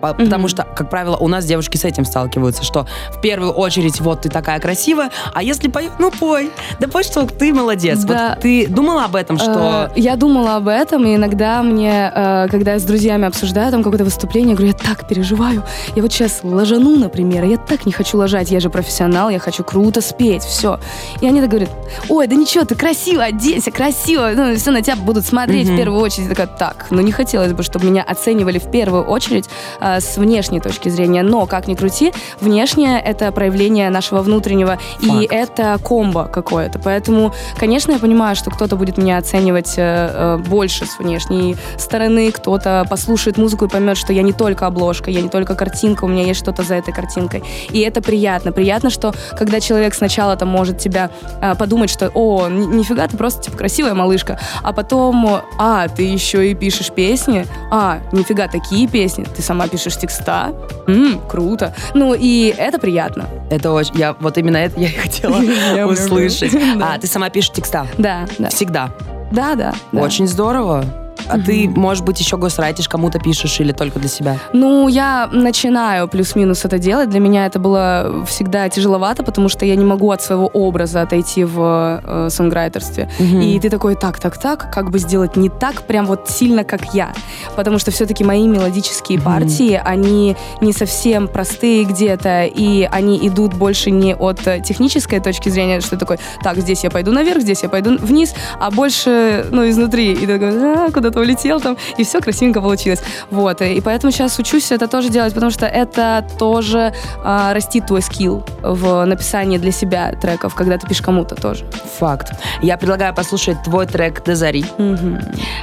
По- 0.00 0.14
Потому 0.14 0.48
что, 0.48 0.64
как 0.64 0.88
правило, 0.90 1.16
у 1.16 1.28
нас 1.28 1.44
девушки 1.44 1.76
с 1.76 1.84
этим 1.84 2.04
сталкиваются, 2.04 2.64
что 2.64 2.86
в 3.10 3.20
первую 3.20 3.52
очередь 3.52 4.00
вот 4.00 4.22
ты 4.22 4.28
такая 4.28 4.58
красивая, 4.60 5.10
а 5.34 5.42
если 5.42 5.68
поешь, 5.68 5.90
ну 5.98 6.10
пой. 6.10 6.50
Да 6.78 6.88
пой, 6.88 7.02
что 7.04 7.26
ты 7.26 7.52
молодец. 7.52 8.00
Да. 8.04 8.30
Вот 8.30 8.40
ты 8.42 8.66
думала 8.66 9.04
об 9.04 9.16
этом, 9.16 9.38
что... 9.38 9.90
Э, 9.94 9.98
Я 10.00 10.16
думала 10.16 10.56
об 10.56 10.68
этом, 10.68 11.04
и 11.06 11.14
иногда 11.16 11.62
мне, 11.62 12.10
э, 12.14 12.48
когда 12.50 12.72
я 12.74 12.78
с 12.78 12.82
друзьями 12.84 13.26
обсуждаю 13.26 13.70
там 13.70 13.82
какое-то 13.82 14.04
выступление, 14.04 14.50
я 14.52 14.56
говорю, 14.56 14.72
я 14.72 14.78
так 14.88 15.06
переживаю. 15.06 15.64
Я 15.94 16.02
вот 16.02 16.12
сейчас 16.12 16.40
ложану, 16.42 16.96
например, 16.96 17.44
а 17.44 17.46
я 17.46 17.56
так 17.58 17.86
не 17.86 17.92
хочу 17.92 18.16
ложать, 18.16 18.50
я 18.50 18.60
же 18.60 18.70
профессионал, 18.70 19.28
я 19.30 19.38
хочу 19.38 19.64
круто 19.64 20.00
спеть, 20.00 20.42
все. 20.42 20.78
И 21.20 21.26
они 21.26 21.40
так 21.40 21.50
говорят, 21.50 21.70
ой, 22.08 22.26
да 22.26 22.36
ничего, 22.36 22.64
ты 22.64 22.74
красиво, 22.74 23.22
оденься, 23.24 23.70
красиво, 23.70 24.30
ну, 24.34 24.56
все 24.56 24.70
на 24.70 24.80
тебя 24.82 24.96
будут 24.96 25.26
смотреть 25.26 25.66
Мгм. 25.66 25.74
в 25.74 25.78
первую 25.78 26.00
очередь. 26.00 26.24
Я 26.24 26.30
такая, 26.30 26.46
так, 26.46 26.86
ну 26.90 27.00
не 27.02 27.12
хотелось 27.12 27.52
бы, 27.52 27.62
чтобы 27.62 27.86
меня 27.86 28.02
оценивали 28.02 28.58
в 28.58 28.70
первую 28.70 29.04
очередь 29.04 29.48
э, 29.96 30.00
с 30.00 30.16
внешней 30.16 30.60
точки 30.60 30.88
зрения, 30.88 31.22
но, 31.22 31.46
как 31.46 31.66
ни 31.68 31.74
крути, 31.74 32.12
внешнее— 32.40 33.00
это 33.04 33.32
проявление 33.32 33.90
нашего 33.90 34.20
внутреннего, 34.20 34.78
и 35.00 35.06
Факт. 35.06 35.32
это 35.32 35.78
комбо 35.82 36.24
какое-то. 36.24 36.78
Поэтому, 36.78 37.32
конечно, 37.58 37.92
я 37.92 37.98
понимаю, 37.98 38.36
что 38.36 38.50
кто-то 38.50 38.76
будет 38.76 38.98
меня 38.98 39.18
оценивать 39.18 39.74
э, 39.76 39.82
э, 40.12 40.36
больше 40.38 40.86
с 40.86 40.98
внешней 40.98 41.56
стороны, 41.78 42.30
кто-то 42.32 42.86
послушает 42.88 43.38
музыку 43.38 43.66
и 43.66 43.68
поймет, 43.68 43.96
что 43.96 44.12
я 44.12 44.22
не 44.22 44.32
только 44.32 44.66
обложка, 44.66 45.10
я 45.10 45.20
не 45.20 45.28
только 45.28 45.54
картинка, 45.54 46.04
у 46.04 46.08
меня 46.08 46.24
есть 46.24 46.40
что-то 46.40 46.62
за 46.62 46.74
этой 46.76 46.92
картинкой. 46.92 47.42
И 47.70 47.80
это 47.80 48.02
приятно. 48.02 48.52
Приятно, 48.52 48.90
что 48.90 49.12
когда 49.36 49.60
человек 49.60 49.94
сначала 49.94 50.36
там 50.36 50.48
может 50.48 50.78
тебя 50.78 51.10
э, 51.40 51.54
подумать, 51.54 51.90
что 51.90 52.10
«О, 52.14 52.48
ни- 52.48 52.66
нифига, 52.66 53.06
ты 53.08 53.16
просто 53.16 53.42
типа 53.42 53.56
красивая 53.58 53.94
малышка», 53.94 54.38
а 54.62 54.72
потом 54.72 55.40
«А, 55.58 55.88
ты 55.88 56.02
еще 56.02 56.50
и 56.50 56.54
пишешь 56.54 56.90
песни? 56.90 57.46
А, 57.70 58.00
нифига, 58.12 58.48
такие 58.48 58.86
песни? 58.88 59.24
Ты 59.24 59.42
сама 59.42 59.68
пишешь 59.68 59.79
текста? 59.88 60.52
М, 60.86 61.20
круто». 61.28 61.74
Ну 61.94 62.14
и 62.14 62.54
это 62.56 62.78
приятно. 62.78 63.26
Это 63.50 63.72
очень... 63.72 63.96
Я, 63.96 64.14
вот 64.20 64.38
именно 64.38 64.56
это 64.56 64.78
я 64.80 64.88
и 64.88 64.92
хотела 64.92 65.36
услышать. 65.90 66.54
А, 66.80 66.98
ты 66.98 67.06
сама 67.06 67.30
пишешь 67.30 67.52
текста? 67.52 67.86
Да, 67.98 68.26
да. 68.38 68.48
Всегда. 68.48 68.90
Да, 69.30 69.54
да. 69.54 69.74
да. 69.92 70.02
Очень 70.02 70.26
здорово. 70.26 70.84
А 71.30 71.38
ты, 71.38 71.68
может 71.68 72.04
быть, 72.04 72.20
еще 72.20 72.36
госрайтишь, 72.36 72.88
кому-то 72.88 73.18
пишешь 73.18 73.60
или 73.60 73.72
только 73.72 73.98
для 73.98 74.08
себя? 74.08 74.36
Ну, 74.52 74.88
я 74.88 75.28
начинаю 75.32 76.08
плюс-минус 76.08 76.64
это 76.64 76.78
делать. 76.78 77.10
Для 77.10 77.20
меня 77.20 77.46
это 77.46 77.58
было 77.58 78.24
всегда 78.26 78.68
тяжеловато, 78.68 79.22
потому 79.22 79.48
что 79.48 79.64
я 79.64 79.76
не 79.76 79.84
могу 79.84 80.10
от 80.10 80.22
своего 80.22 80.46
образа 80.46 81.02
отойти 81.02 81.44
в 81.44 82.00
э, 82.04 82.28
сонграйтерстве. 82.30 83.08
И 83.18 83.58
ты 83.60 83.70
такой, 83.70 83.94
так, 83.94 84.18
так, 84.18 84.38
так, 84.38 84.72
как 84.72 84.90
бы 84.90 84.98
сделать 84.98 85.36
не 85.36 85.48
так, 85.48 85.82
прям 85.82 86.06
вот 86.06 86.28
сильно, 86.28 86.64
как 86.64 86.94
я. 86.94 87.12
Потому 87.56 87.78
что 87.78 87.90
все-таки 87.90 88.24
мои 88.24 88.46
мелодические 88.46 89.20
партии, 89.20 89.80
они 89.84 90.36
не 90.60 90.72
совсем 90.72 91.28
простые 91.28 91.84
где-то, 91.84 92.44
и 92.44 92.88
они 92.90 93.18
идут 93.28 93.54
больше 93.54 93.90
не 93.90 94.14
от 94.14 94.46
э, 94.46 94.60
технической 94.60 95.20
точки 95.20 95.48
зрения, 95.48 95.80
что 95.80 95.96
такой, 95.96 96.18
так, 96.42 96.58
здесь 96.58 96.84
я 96.84 96.90
пойду 96.90 97.12
наверх, 97.12 97.42
здесь 97.42 97.62
я 97.62 97.68
пойду 97.68 97.96
вниз, 97.98 98.34
а 98.58 98.70
больше, 98.70 99.46
ну, 99.50 99.68
изнутри. 99.68 100.12
И 100.12 100.26
ты 100.26 100.38
такой, 100.38 100.50
«А, 100.50 100.90
куда-то 100.90 101.19
улетел 101.20 101.60
там, 101.60 101.76
и 101.96 102.04
все 102.04 102.20
красивенько 102.20 102.60
получилось. 102.60 103.00
Вот, 103.30 103.62
и 103.62 103.80
поэтому 103.80 104.12
сейчас 104.12 104.38
учусь 104.38 104.72
это 104.72 104.88
тоже 104.88 105.08
делать, 105.08 105.34
потому 105.34 105.50
что 105.50 105.66
это 105.66 106.26
тоже 106.38 106.92
а, 107.24 107.52
растит 107.54 107.86
твой 107.86 108.02
скилл 108.02 108.44
в 108.62 109.04
написании 109.04 109.58
для 109.58 109.72
себя 109.72 110.12
треков, 110.20 110.54
когда 110.54 110.78
ты 110.78 110.86
пишешь 110.86 111.02
кому-то 111.02 111.34
тоже. 111.34 111.64
Факт. 111.98 112.32
Я 112.62 112.76
предлагаю 112.76 113.14
послушать 113.14 113.62
твой 113.62 113.86
трек 113.86 114.24
«До 114.24 114.34
зари». 114.34 114.64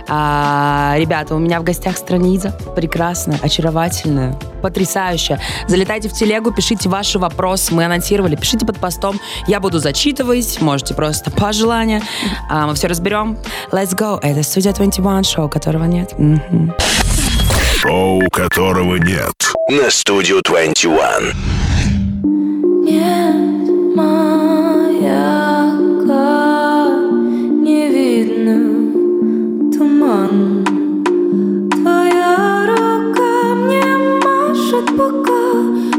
А, 0.07 0.95
ребята, 0.97 1.35
у 1.35 1.39
меня 1.39 1.59
в 1.59 1.63
гостях 1.63 1.97
страница 1.97 2.53
прекрасная, 2.75 3.39
очаровательная, 3.41 4.37
потрясающая. 4.61 5.39
Залетайте 5.67 6.09
в 6.09 6.13
телегу, 6.13 6.51
пишите 6.51 6.89
ваши 6.89 7.19
вопросы, 7.19 7.73
мы 7.73 7.85
анонсировали, 7.85 8.35
пишите 8.35 8.65
под 8.65 8.77
постом, 8.77 9.19
я 9.47 9.59
буду 9.59 9.79
зачитывать, 9.79 10.61
можете 10.61 10.93
просто 10.93 11.31
по 11.31 11.53
желанию. 11.53 12.01
А, 12.49 12.67
мы 12.67 12.75
все 12.75 12.87
разберем. 12.87 13.37
Let's 13.71 13.95
go. 13.95 14.19
Это 14.21 14.43
студия 14.43 14.73
21, 14.73 15.23
шоу, 15.37 15.49
которого 15.49 15.83
нет. 15.83 16.15
Мгм. 16.17 16.73
Шоу, 17.79 18.21
которого 18.31 18.95
нет. 18.95 19.35
На 19.69 19.91
студию 19.91 20.41
21. 20.43 21.31
Нет 22.83 23.69
маяка, 23.95 24.17
не 27.65 27.87
видно 27.95 28.57
туман. 29.77 30.65
Твоя 31.69 32.65
рука 32.69 33.53
мне 33.61 33.85
машет, 34.25 34.87
пока 34.97 35.43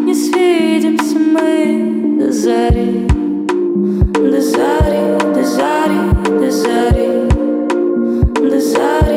не 0.04 0.14
свидимся 0.14 1.16
мы 1.16 2.18
до 2.18 2.32
зари. 2.32 3.06
До 4.14 4.40
зари, 4.40 5.02
до 5.32 5.44
зари, 5.44 6.00
до 6.40 6.50
зари. 6.50 7.28
До 8.50 8.58
зари, 8.60 9.07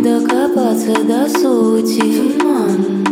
докопаться 0.00 0.94
до 1.04 1.28
сути. 1.28 2.00
Туман. 2.38 3.07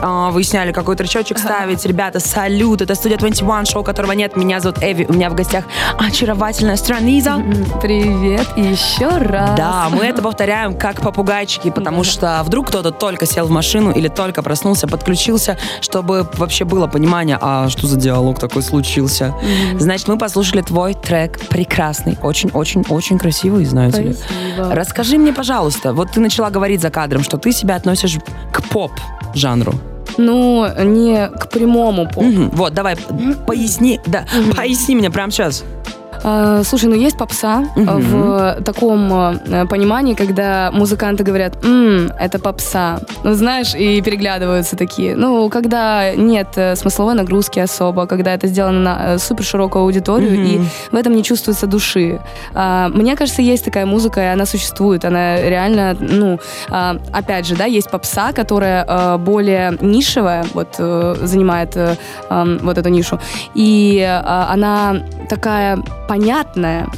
А, 0.00 0.30
вы 0.30 0.42
сняли 0.42 0.72
какой 0.72 0.96
тречочек 0.96 1.38
ставить. 1.38 1.84
Ребята, 1.84 2.20
салют, 2.20 2.82
это 2.82 2.94
студия 2.94 3.18
21, 3.18 3.66
шоу 3.66 3.82
которого 3.82 4.12
нет. 4.12 4.36
Меня 4.36 4.60
зовут 4.60 4.82
Эви, 4.82 5.06
у 5.08 5.12
меня 5.12 5.30
в 5.30 5.34
гостях 5.34 5.64
очаровательная 5.98 6.76
Страниза. 6.76 7.42
Привет 7.80 8.46
еще 8.56 9.08
раз. 9.08 9.56
Да, 9.56 9.88
мы 9.90 10.04
это 10.04 10.22
повторяем 10.22 10.76
как 10.76 11.00
попугайчики, 11.00 11.70
потому 11.70 12.04
что 12.04 12.42
вдруг 12.44 12.68
кто-то 12.68 12.90
только 12.90 13.26
сел 13.26 13.46
в 13.46 13.50
машину 13.50 13.92
или 13.92 14.08
только 14.08 14.42
проснулся, 14.42 14.86
подключился, 14.86 15.56
чтобы 15.80 16.28
вообще 16.34 16.64
было 16.64 16.86
понимание, 16.86 17.38
а 17.40 17.68
что 17.68 17.86
за 17.86 17.96
диалог 17.96 18.38
такой 18.38 18.62
случился. 18.62 19.34
Значит, 19.78 20.08
мы 20.08 20.18
послушали 20.18 20.62
твой 20.62 20.94
трек 20.94 21.38
прекрасный, 21.48 22.18
очень-очень-очень 22.22 23.18
красивый, 23.18 23.64
знаете 23.64 24.02
ли. 24.02 24.16
Расскажи 24.58 25.18
мне, 25.18 25.32
пожалуйста, 25.32 25.92
вот 25.92 26.12
ты 26.12 26.20
начала 26.20 26.50
говорить 26.50 26.80
за 26.80 26.90
кадром, 26.90 27.22
что 27.22 27.38
ты 27.38 27.52
себя 27.52 27.76
относишь 27.76 28.18
к 28.52 28.62
поп-жанру. 29.38 29.74
Ну, 30.18 30.66
не 30.84 31.28
к 31.28 31.48
прямому 31.50 32.06
попу. 32.06 32.22
Мгм. 32.22 32.50
Вот, 32.54 32.74
давай, 32.74 32.96
поясни, 33.46 34.00
да, 34.06 34.24
поясни 34.56 34.96
мне 34.96 35.10
прямо 35.10 35.30
сейчас. 35.30 35.64
А, 36.30 36.62
слушай, 36.62 36.90
ну 36.90 36.94
есть 36.94 37.16
попса 37.16 37.64
Мгм. 37.74 38.00
в 38.00 38.62
таком 38.62 39.10
а, 39.12 39.66
понимании, 39.66 40.12
когда 40.14 40.70
музыканты 40.72 41.24
говорят, 41.24 41.64
«М, 41.64 42.10
это 42.20 42.38
попса. 42.38 43.00
Ну, 43.24 43.32
знаешь, 43.34 43.74
и 43.74 44.02
переглядываются 44.02 44.76
такие. 44.76 45.16
Ну, 45.16 45.48
когда 45.48 46.14
нет 46.14 46.48
э, 46.56 46.76
смысловой 46.76 47.14
нагрузки 47.14 47.60
особо, 47.60 48.06
когда 48.06 48.34
это 48.34 48.46
сделано 48.46 48.80
на 48.80 48.98
э, 49.14 49.18
супер 49.18 49.44
широкую 49.44 49.84
аудиторию, 49.84 50.32
Мгм. 50.32 50.44
и 50.46 50.60
в 50.92 50.96
этом 50.96 51.14
не 51.14 51.22
чувствуется 51.22 51.66
души. 51.66 52.20
А, 52.54 52.88
Мне 52.88 53.16
кажется, 53.16 53.40
есть 53.40 53.64
такая 53.64 53.86
музыка, 53.86 54.20
и 54.20 54.26
она 54.26 54.44
существует. 54.46 55.04
Она 55.04 55.40
реально, 55.40 55.96
ну, 55.98 56.38
опять 57.12 57.46
же, 57.46 57.56
да, 57.56 57.64
есть 57.64 57.90
попса, 57.90 58.32
которая 58.32 58.84
э, 58.86 59.16
более 59.18 59.78
нишевая, 59.80 60.44
вот, 60.54 60.68
э, 60.78 61.14
занимает 61.22 61.76
э, 61.76 61.96
вот 62.62 62.76
эту 62.78 62.88
нишу. 62.90 63.18
И 63.54 64.04
она 64.24 64.96
такая 65.30 65.76
понятная, 66.08 66.17
понятное, 66.18 66.88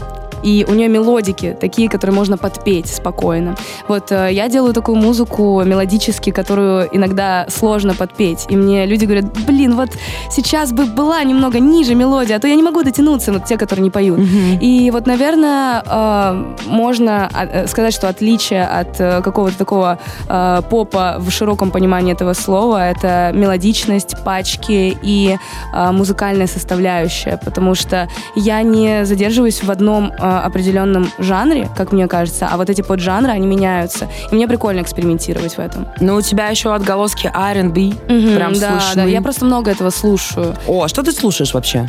и 0.42 0.64
у 0.68 0.74
нее 0.74 0.88
мелодики 0.88 1.56
такие, 1.60 1.88
которые 1.88 2.14
можно 2.14 2.38
подпеть 2.38 2.86
спокойно. 2.86 3.56
Вот 3.88 4.12
э, 4.12 4.28
я 4.32 4.48
делаю 4.48 4.72
такую 4.72 4.96
музыку 4.96 5.62
мелодически, 5.64 6.30
которую 6.30 6.88
иногда 6.92 7.46
сложно 7.48 7.94
подпеть. 7.94 8.46
И 8.48 8.56
мне 8.56 8.86
люди 8.86 9.04
говорят, 9.04 9.24
блин, 9.46 9.76
вот 9.76 9.90
сейчас 10.30 10.72
бы 10.72 10.84
была 10.84 11.22
немного 11.24 11.60
ниже 11.60 11.94
мелодия, 11.94 12.36
а 12.36 12.40
то 12.40 12.48
я 12.48 12.54
не 12.54 12.62
могу 12.62 12.82
дотянуться, 12.82 13.32
вот 13.32 13.44
те, 13.44 13.56
которые 13.56 13.84
не 13.84 13.90
поют. 13.90 14.20
И 14.60 14.90
вот, 14.90 15.06
наверное, 15.06 15.82
э, 15.84 16.54
можно 16.66 17.28
э, 17.32 17.66
сказать, 17.66 17.94
что 17.94 18.08
отличие 18.08 18.64
от 18.64 18.96
какого-то 18.98 19.56
такого 19.58 19.98
попа 20.26 21.16
в 21.18 21.30
широком 21.30 21.70
понимании 21.70 22.12
этого 22.12 22.34
слова 22.34 22.90
это 22.90 23.30
мелодичность, 23.34 24.16
пачки 24.24 24.96
и 25.02 25.36
музыкальная 25.74 26.46
составляющая, 26.46 27.38
потому 27.44 27.74
что 27.74 28.08
я 28.34 28.62
не 28.62 29.04
задерживаюсь 29.04 29.62
в 29.62 29.70
одном 29.70 30.12
определенном 30.38 31.10
жанре, 31.18 31.68
как 31.76 31.92
мне 31.92 32.06
кажется, 32.06 32.48
а 32.50 32.56
вот 32.56 32.70
эти 32.70 32.82
поджанры, 32.82 33.32
они 33.32 33.46
меняются. 33.46 34.08
И 34.30 34.34
мне 34.34 34.46
прикольно 34.48 34.80
экспериментировать 34.80 35.54
в 35.54 35.58
этом. 35.58 35.86
Ну, 36.00 36.16
у 36.16 36.22
тебя 36.22 36.48
еще 36.48 36.74
отголоски 36.74 37.30
R&B 37.34 37.80
Мгм, 38.08 38.36
прям 38.36 38.52
да, 38.54 38.80
слышны. 38.80 38.94
да, 38.96 39.04
я 39.04 39.20
просто 39.22 39.44
много 39.44 39.70
этого 39.70 39.90
слушаю. 39.90 40.54
О, 40.66 40.84
а 40.84 40.88
что 40.88 41.02
ты 41.02 41.12
слушаешь 41.12 41.54
вообще? 41.54 41.88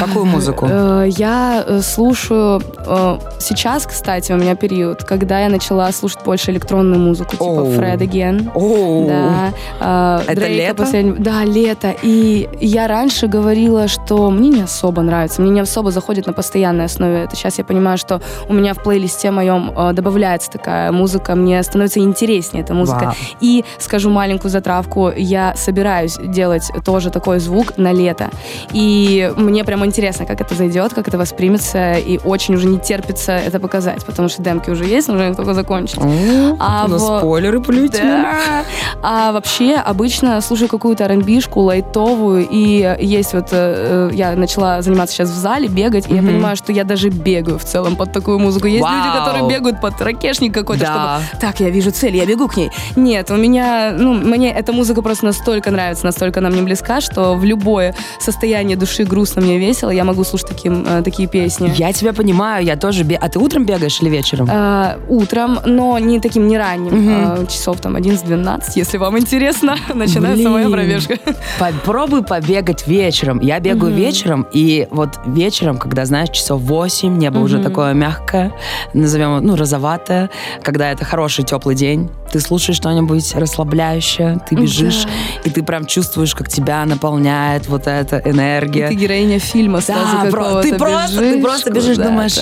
Какую 0.00 0.24
музыку? 0.24 0.66
Э, 0.70 1.06
Я 1.08 1.64
э, 1.66 1.80
слушаю 1.80 2.60
э, 2.86 3.18
сейчас, 3.38 3.86
кстати, 3.86 4.32
у 4.32 4.36
меня 4.36 4.56
период, 4.56 5.04
когда 5.04 5.38
я 5.40 5.48
начала 5.48 5.92
слушать 5.92 6.18
больше 6.24 6.50
электронную 6.50 6.98
музыку, 7.00 7.32
типа 7.32 7.44
Оу. 7.44 7.72
Fred 7.72 7.98
Again. 7.98 8.50
О, 8.54 9.06
Да, 9.06 10.22
Это 10.26 10.34
Дрейка 10.34 10.54
лето? 10.54 10.74
последний- 10.82 11.18
Да, 11.18 11.44
лето. 11.44 11.94
И 12.02 12.48
я 12.60 12.88
раньше 12.88 13.28
говорила, 13.28 13.86
что 13.88 14.30
мне 14.30 14.48
не 14.48 14.62
особо 14.62 15.02
нравится, 15.02 15.40
мне 15.42 15.50
не 15.52 15.60
особо 15.60 15.90
заходит 15.92 16.26
на 16.26 16.32
постоянной 16.32 16.86
основе. 16.86 17.20
Это 17.22 17.36
сейчас 17.36 17.58
я 17.58 17.64
понимаю, 17.66 17.98
что 17.98 18.20
у 18.48 18.52
меня 18.54 18.74
в 18.74 18.82
плейлисте 18.82 19.30
моем 19.30 19.72
э, 19.76 19.92
добавляется 19.92 20.50
такая 20.50 20.92
музыка, 20.92 21.34
мне 21.34 21.62
становится 21.62 22.00
интереснее 22.00 22.62
эта 22.64 22.74
музыка. 22.74 23.04
Вау. 23.06 23.14
И 23.40 23.64
скажу 23.78 24.10
маленькую 24.10 24.50
затравку, 24.50 25.10
я 25.16 25.54
собираюсь 25.56 26.16
делать 26.22 26.70
тоже 26.84 27.10
такой 27.10 27.38
звук 27.40 27.76
на 27.76 27.92
лето. 27.92 28.30
И 28.72 29.32
мне 29.36 29.64
прям 29.64 29.84
интересно, 29.84 30.26
как 30.26 30.40
это 30.40 30.54
зайдет, 30.54 30.94
как 30.94 31.08
это 31.08 31.18
воспримется, 31.18 31.92
и 31.94 32.18
очень 32.24 32.54
уже 32.54 32.66
не 32.66 32.78
терпится 32.78 33.32
это 33.32 33.58
показать, 33.60 34.04
потому 34.04 34.28
что 34.28 34.42
демки 34.42 34.70
уже 34.70 34.84
есть, 34.84 35.08
нужно 35.08 35.30
их 35.30 35.36
только 35.36 35.54
закончить. 35.54 35.98
О, 35.98 36.56
А 36.58 36.86
на 36.88 36.96
в- 36.96 37.18
спойлеры 37.18 37.60
плюйте. 37.60 38.02
Да. 38.02 38.64
А 39.02 39.32
вообще 39.32 39.74
обычно 39.76 40.40
слушаю 40.40 40.68
какую-то 40.68 41.04
R&B-шку 41.04 41.60
лайтовую, 41.60 42.46
и 42.50 42.96
есть 43.00 43.32
вот, 43.34 43.48
э, 43.52 44.08
э, 44.10 44.14
я 44.14 44.32
начала 44.36 44.82
заниматься 44.82 45.14
сейчас 45.14 45.30
в 45.30 45.34
зале, 45.36 45.68
бегать, 45.68 46.08
и 46.08 46.14
я 46.14 46.22
понимаю, 46.22 46.56
что 46.56 46.72
я 46.72 46.84
даже 46.84 47.08
бегаю 47.08 47.55
в 47.58 47.64
целом 47.64 47.96
под 47.96 48.12
такую 48.12 48.38
музыку. 48.38 48.66
Есть 48.66 48.84
люди, 48.84 49.06
Вау. 49.08 49.18
которые 49.26 49.48
бегают 49.48 49.80
под 49.80 50.00
ракешник 50.00 50.52
какой-то, 50.54 50.84
Да. 50.84 51.20
чтобы 51.26 51.40
так, 51.40 51.60
я 51.60 51.70
вижу 51.70 51.90
цель, 51.90 52.16
я 52.16 52.26
бегу 52.26 52.48
к 52.48 52.56
ней. 52.56 52.70
Нет, 52.96 53.30
у 53.30 53.36
меня, 53.36 53.92
ну, 53.96 54.14
мне 54.14 54.50
эта 54.52 54.72
музыка 54.72 55.02
просто 55.02 55.26
настолько 55.26 55.70
нравится, 55.70 56.04
настолько 56.06 56.40
она 56.40 56.50
мне 56.50 56.62
близка, 56.62 57.00
что 57.00 57.34
в 57.34 57.44
любое 57.44 57.94
состояние 58.20 58.76
души 58.76 59.04
грустно 59.04 59.42
мне 59.42 59.58
весело, 59.58 59.90
я 59.90 60.04
могу 60.04 60.24
слушать 60.24 60.48
таким, 60.48 60.84
э, 60.86 61.02
такие 61.02 61.28
песни. 61.28 61.72
Я 61.76 61.92
тебя 61.92 62.12
понимаю, 62.12 62.64
я 62.64 62.76
тоже... 62.76 63.02
бе- 63.04 63.16
А 63.16 63.28
ты 63.28 63.38
утром 63.38 63.64
бегаешь 63.66 64.00
или 64.00 64.08
вечером? 64.10 64.48
Э, 64.50 64.98
утром, 65.08 65.58
но 65.64 65.98
не 65.98 66.20
таким 66.20 66.46
не 66.48 66.58
ранним, 66.58 66.94
Мгм. 66.94 67.42
э, 67.42 67.46
часов 67.46 67.80
там 67.80 67.96
11-12, 67.96 68.72
если 68.76 68.98
вам 68.98 69.18
интересно, 69.18 69.76
начинается 69.94 70.48
моя 70.48 70.68
пробежка. 70.68 71.16
Попробуй 71.58 72.22
побегать 72.22 72.86
вечером. 72.86 73.40
Я 73.40 73.60
бегаю 73.60 73.92
вечером, 73.94 74.46
и 74.52 74.86
вот 74.90 75.10
вечером, 75.26 75.78
когда, 75.78 76.04
знаешь, 76.04 76.30
часов 76.30 76.60
8, 76.62 77.16
небо 77.18 77.38
уже 77.46 77.58
такое 77.62 77.94
мягкое, 77.94 78.52
назовем, 78.92 79.38
ну, 79.44 79.56
розоватое, 79.56 80.30
когда 80.62 80.90
это 80.90 81.04
хороший 81.04 81.44
теплый 81.44 81.74
день, 81.74 82.10
ты 82.32 82.40
слушаешь 82.40 82.76
что-нибудь 82.76 83.34
расслабляющее, 83.34 84.38
ты 84.48 84.54
бежишь, 84.56 85.06
и 85.44 85.50
ты 85.50 85.62
прям 85.62 85.86
чувствуешь, 85.86 86.34
как 86.34 86.48
тебя 86.48 86.84
наполняет 86.84 87.68
вот 87.68 87.86
эта 87.86 88.18
И 88.18 88.30
энергия. 88.30 88.88
ты 88.88 88.94
героиня 88.94 89.38
фильма 89.38 89.80
сразу 89.80 90.16
Да, 90.24 90.30
про- 90.30 90.62
ты 90.62 90.74
просто, 90.74 91.18
ты 91.18 91.28
бежишь, 91.30 91.42
просто 91.42 91.70
бежишь, 91.72 91.96
куда-то. 91.96 92.10
думаешь, 92.10 92.38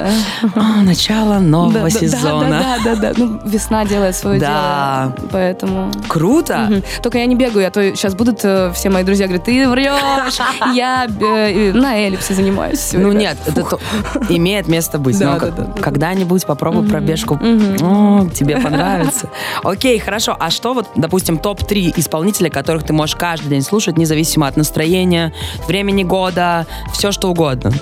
«А, 0.55 0.83
начало 0.83 1.39
нового 1.39 1.73
Да, 1.73 1.83
да, 1.83 1.91
сезона. 1.91 2.49
Да, 2.49 2.77
да, 2.85 2.95
да, 2.95 3.13
да. 3.13 3.13
Ну, 3.17 3.41
весна 3.47 3.85
делает 3.85 4.17
свое 4.17 4.41
Да. 4.41 5.13
дело, 5.17 5.29
поэтому... 5.31 5.91
Круто! 6.09 6.67
Мгм. 6.71 6.83
Только 7.03 7.19
я 7.19 7.27
не 7.27 7.35
бегаю, 7.37 7.67
а 7.69 7.71
то 7.71 7.83
сейчас 7.95 8.15
будут 8.15 8.41
э, 8.45 8.73
все 8.75 8.91
мои 8.91 9.05
друзья 9.05 9.27
говорить, 9.27 9.45
ты 9.45 9.69
врешь, 9.69 10.39
я 10.75 11.07
э, 11.21 11.73
на 11.73 11.97
эллипсе 11.99 12.35
занимаюсь. 12.35 12.91
Ну 12.93 13.13
нет, 13.13 13.37
это 13.47 13.63
то- 13.63 13.79
имеет 14.31 14.67
место 14.69 14.94
быть. 14.99 15.19
Да, 15.19 15.27
но 15.27 15.33
да, 15.35 15.39
как- 15.41 15.55
да, 15.57 15.65
да. 15.65 15.83
когда-нибудь 15.83 16.47
попробуй 16.47 16.89
пробежку. 16.89 17.35
Мгм. 17.37 17.77
О, 17.83 18.29
тебе 18.31 18.59
понравится. 18.59 19.29
Окей, 19.63 19.99
хорошо. 19.99 20.37
А 20.39 20.51
что 20.51 20.75
вот, 20.75 20.89
допустим, 20.97 21.39
топ-3 21.39 21.95
исполнителя, 21.97 22.51
которых 22.51 22.85
ты 22.85 22.93
можешь 22.93 23.17
каждый 23.17 23.49
день 23.49 23.63
слушать, 23.63 23.97
независимо 23.99 24.47
от 24.47 24.57
настроения, 24.57 25.33
времени 25.67 26.03
года, 26.05 26.67
все 26.93 27.13
что 27.13 27.31
угодно? 27.31 27.73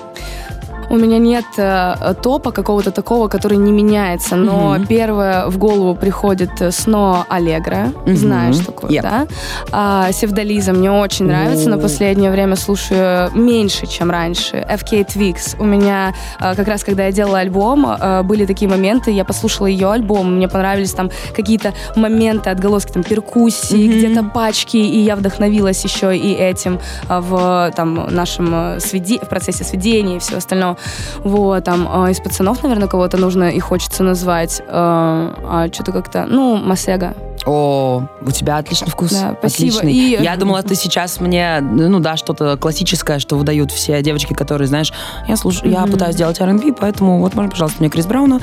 У 0.93 0.95
меня 0.95 1.17
нет 1.17 1.45
э, 1.57 2.13
топа 2.21 2.51
какого-то 2.51 2.91
такого, 2.91 3.27
который 3.27 3.57
не 3.57 3.71
меняется, 3.71 4.35
но 4.35 4.75
Мгм. 4.75 4.85
первое 4.85 5.47
в 5.47 5.57
голову 5.57 5.95
приходит 5.95 6.61
э, 6.61 6.69
Сно 6.69 7.25
Аллегра, 7.29 7.87
Мгм. 8.05 8.15
знаешь 8.15 8.57
такое, 8.59 8.91
Yep. 8.91 9.01
да? 9.01 9.27
А, 9.71 10.11
Севдализа 10.11 10.71
мне 10.71 10.91
очень 10.91 11.25
нравится, 11.25 11.67
но 11.67 11.77
О. 11.77 11.79
последнее 11.79 12.29
время 12.29 12.55
слушаю 12.55 13.31
меньше, 13.33 13.87
чем 13.87 14.11
раньше. 14.11 14.57
FK 14.69 15.03
Twix. 15.07 15.55
У 15.59 15.63
меня 15.65 16.13
э, 16.39 16.53
как 16.53 16.67
раз, 16.67 16.83
когда 16.83 17.05
я 17.07 17.11
делала 17.11 17.39
альбом, 17.39 17.87
были 18.27 18.45
такие 18.45 18.69
моменты, 18.69 19.09
я 19.09 19.25
послушала 19.25 19.65
ее 19.65 19.91
альбом, 19.91 20.35
мне 20.35 20.47
понравились 20.47 20.91
там 20.93 21.09
какие-то 21.35 21.73
моменты, 21.95 22.51
отголоски 22.51 22.91
там 22.91 23.01
перкуссии, 23.03 23.87
Мгм. 23.87 23.97
где-то 23.97 24.23
пачки, 24.25 24.77
и 24.77 24.99
я 24.99 25.15
вдохновилась 25.15 25.83
еще 25.83 26.15
и 26.15 26.33
этим 26.33 26.79
в 27.09 27.71
там 27.75 28.09
нашем 28.11 28.53
сведи- 28.77 29.17
в 29.25 29.27
процессе 29.27 29.63
сведения 29.63 30.17
и 30.17 30.19
всего 30.19 30.37
остального. 30.37 30.77
Вот, 31.23 31.63
там 31.63 31.87
э, 32.05 32.11
из 32.11 32.19
пацанов, 32.19 32.63
наверное, 32.63 32.87
кого-то 32.87 33.17
нужно 33.17 33.49
и 33.49 33.59
хочется 33.59 34.03
назвать. 34.03 34.61
э, 34.61 34.65
а 34.67 35.67
что-то 35.71 35.91
как-то, 35.91 36.25
ну, 36.27 36.57
Масега. 36.57 37.13
О, 37.45 38.03
у 38.21 38.31
тебя 38.31 38.57
отличный 38.57 38.89
вкус. 38.89 39.11
Да, 39.11 39.35
спасибо. 39.39 39.77
Отличный. 39.77 39.93
И- 39.93 40.23
Я 40.23 40.35
думала, 40.37 40.63
ты 40.63 40.75
сейчас 40.75 41.19
мне, 41.19 41.59
ну 41.61 41.99
да, 41.99 42.15
что-то 42.17 42.57
классическое, 42.57 43.19
что 43.19 43.37
выдают 43.37 43.71
все 43.71 44.01
девочки, 44.01 44.33
которые, 44.33 44.67
знаешь, 44.67 44.93
я 45.27 45.35
слушаю, 45.35 45.71
я 45.71 45.81
Мгм. 45.81 45.91
пытаюсь 45.91 46.15
делать 46.15 46.39
R&B, 46.39 46.73
поэтому 46.79 47.19
вот, 47.19 47.33
можно, 47.35 47.49
пожалуйста, 47.51 47.77
мне 47.81 47.89
Крис 47.89 48.05
Брауна. 48.05 48.39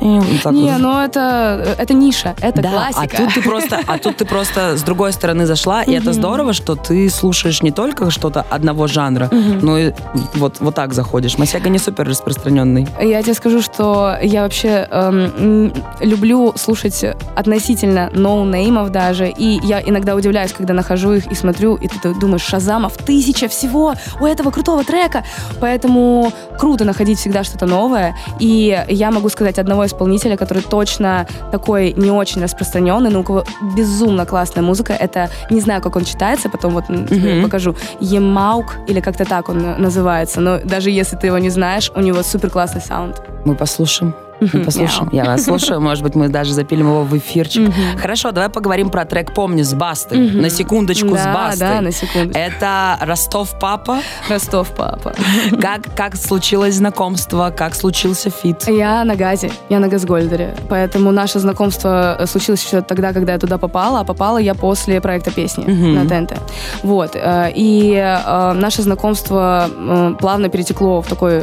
И 0.00 0.04
вот 0.04 0.42
так 0.42 0.52
Не, 0.52 0.72
вот. 0.72 0.80
ну 0.80 0.98
это, 1.00 1.74
это 1.78 1.94
ниша, 1.94 2.34
это 2.40 2.60
да, 2.62 2.70
классика. 2.70 3.16
а 3.18 3.22
тут 3.24 3.34
ты 3.34 3.42
просто, 3.42 3.80
а 3.86 3.98
тут 3.98 4.16
ты 4.18 4.24
просто 4.26 4.76
с 4.76 4.82
другой 4.82 5.12
стороны 5.12 5.46
зашла, 5.46 5.82
и 5.82 5.92
это 5.92 6.12
здорово, 6.12 6.52
что 6.52 6.74
ты 6.74 7.08
слушаешь 7.10 7.62
не 7.62 7.70
только 7.70 8.10
что-то 8.10 8.44
одного 8.50 8.86
жанра, 8.86 9.30
но 9.32 9.78
и 9.78 9.92
вот 10.34 10.56
вот 10.60 10.74
так 10.74 10.92
заходишь. 10.94 11.38
Масяга 11.38 11.68
не 11.70 11.78
супер 11.78 12.06
распространенный. 12.08 12.86
Я 13.00 13.22
тебе 13.22 13.34
скажу, 13.34 13.62
что 13.62 14.16
я 14.22 14.42
вообще 14.42 14.86
эм, 14.90 15.72
люблю 16.00 16.52
слушать 16.56 17.04
относительно 17.34 18.10
новую 18.12 18.41
ноунеймов 18.44 18.90
даже. 18.90 19.28
И 19.28 19.60
я 19.64 19.80
иногда 19.80 20.14
удивляюсь, 20.14 20.52
когда 20.52 20.74
нахожу 20.74 21.12
их 21.12 21.26
и 21.30 21.34
смотрю, 21.34 21.76
и 21.76 21.88
ты 21.88 22.14
думаешь, 22.14 22.42
Шазамов, 22.42 22.96
тысяча 22.96 23.48
всего 23.48 23.94
у 24.20 24.26
этого 24.26 24.50
крутого 24.50 24.84
трека. 24.84 25.24
Поэтому 25.60 26.32
круто 26.58 26.84
находить 26.84 27.18
всегда 27.18 27.44
что-то 27.44 27.66
новое. 27.66 28.16
И 28.38 28.84
я 28.88 29.10
могу 29.10 29.28
сказать 29.28 29.58
одного 29.58 29.86
исполнителя, 29.86 30.36
который 30.36 30.62
точно 30.62 31.26
такой 31.50 31.92
не 31.92 32.10
очень 32.10 32.42
распространенный, 32.42 33.10
но 33.10 33.20
у 33.20 33.22
кого 33.22 33.44
безумно 33.76 34.26
классная 34.26 34.62
музыка. 34.62 34.92
Это, 34.92 35.30
не 35.50 35.60
знаю, 35.60 35.82
как 35.82 35.96
он 35.96 36.04
читается, 36.04 36.48
потом 36.48 36.74
вот 36.74 36.84
mm-hmm. 36.88 37.42
покажу. 37.42 37.74
Емаук, 38.00 38.76
или 38.88 39.00
как-то 39.00 39.24
так 39.24 39.48
он 39.48 39.80
называется. 39.80 40.40
Но 40.40 40.58
даже 40.58 40.90
если 40.90 41.16
ты 41.16 41.28
его 41.28 41.38
не 41.38 41.50
знаешь, 41.50 41.90
у 41.94 42.00
него 42.00 42.22
супер 42.22 42.50
классный 42.50 42.80
саунд. 42.80 43.22
Мы 43.44 43.54
послушаем. 43.54 44.14
Мы 44.52 44.64
послушаем. 44.64 45.08
Я 45.12 45.24
вас 45.24 45.44
слушаю. 45.44 45.80
Может 45.80 46.02
быть, 46.02 46.14
мы 46.14 46.28
даже 46.28 46.52
запилим 46.52 46.88
его 46.88 47.02
в 47.02 47.16
эфирчик. 47.16 47.72
Хорошо, 48.00 48.32
давай 48.32 48.48
поговорим 48.48 48.90
про 48.90 49.04
трек 49.04 49.34
«Помни» 49.34 49.62
с 49.62 49.74
Бастой. 49.74 50.18
На 50.18 50.50
секундочку 50.50 51.16
с 51.16 51.24
Бастой. 51.24 51.68
Да, 51.68 51.80
на 51.80 51.92
секундочку. 51.92 52.38
Это 52.38 52.96
Ростов 53.00 53.58
Папа. 53.60 53.98
Ростов 54.28 54.70
Папа. 54.76 55.14
Как, 55.60 55.82
как 55.94 56.16
случилось 56.16 56.76
знакомство? 56.76 57.52
Как 57.56 57.74
случился 57.74 58.30
фит? 58.30 58.68
Я 58.68 59.04
на 59.04 59.14
газе. 59.14 59.50
Я 59.68 59.78
на 59.78 59.88
Газгольдере. 59.88 60.54
Поэтому 60.68 61.12
наше 61.12 61.38
знакомство 61.38 62.20
случилось 62.26 62.64
еще 62.64 62.80
тогда, 62.82 63.12
когда 63.12 63.34
я 63.34 63.38
туда 63.38 63.58
попала. 63.58 64.00
А 64.00 64.04
попала 64.04 64.38
я 64.38 64.54
после 64.54 65.00
проекта 65.00 65.30
песни 65.30 65.64
на 65.64 66.08
ТНТ. 66.08 66.38
Вот. 66.82 67.12
Э, 67.14 67.50
и 67.54 67.94
э, 67.94 68.52
наше 68.52 68.82
знакомство 68.82 69.68
э, 69.68 70.14
плавно 70.18 70.48
перетекло 70.48 71.02
в 71.02 71.06
такой 71.06 71.42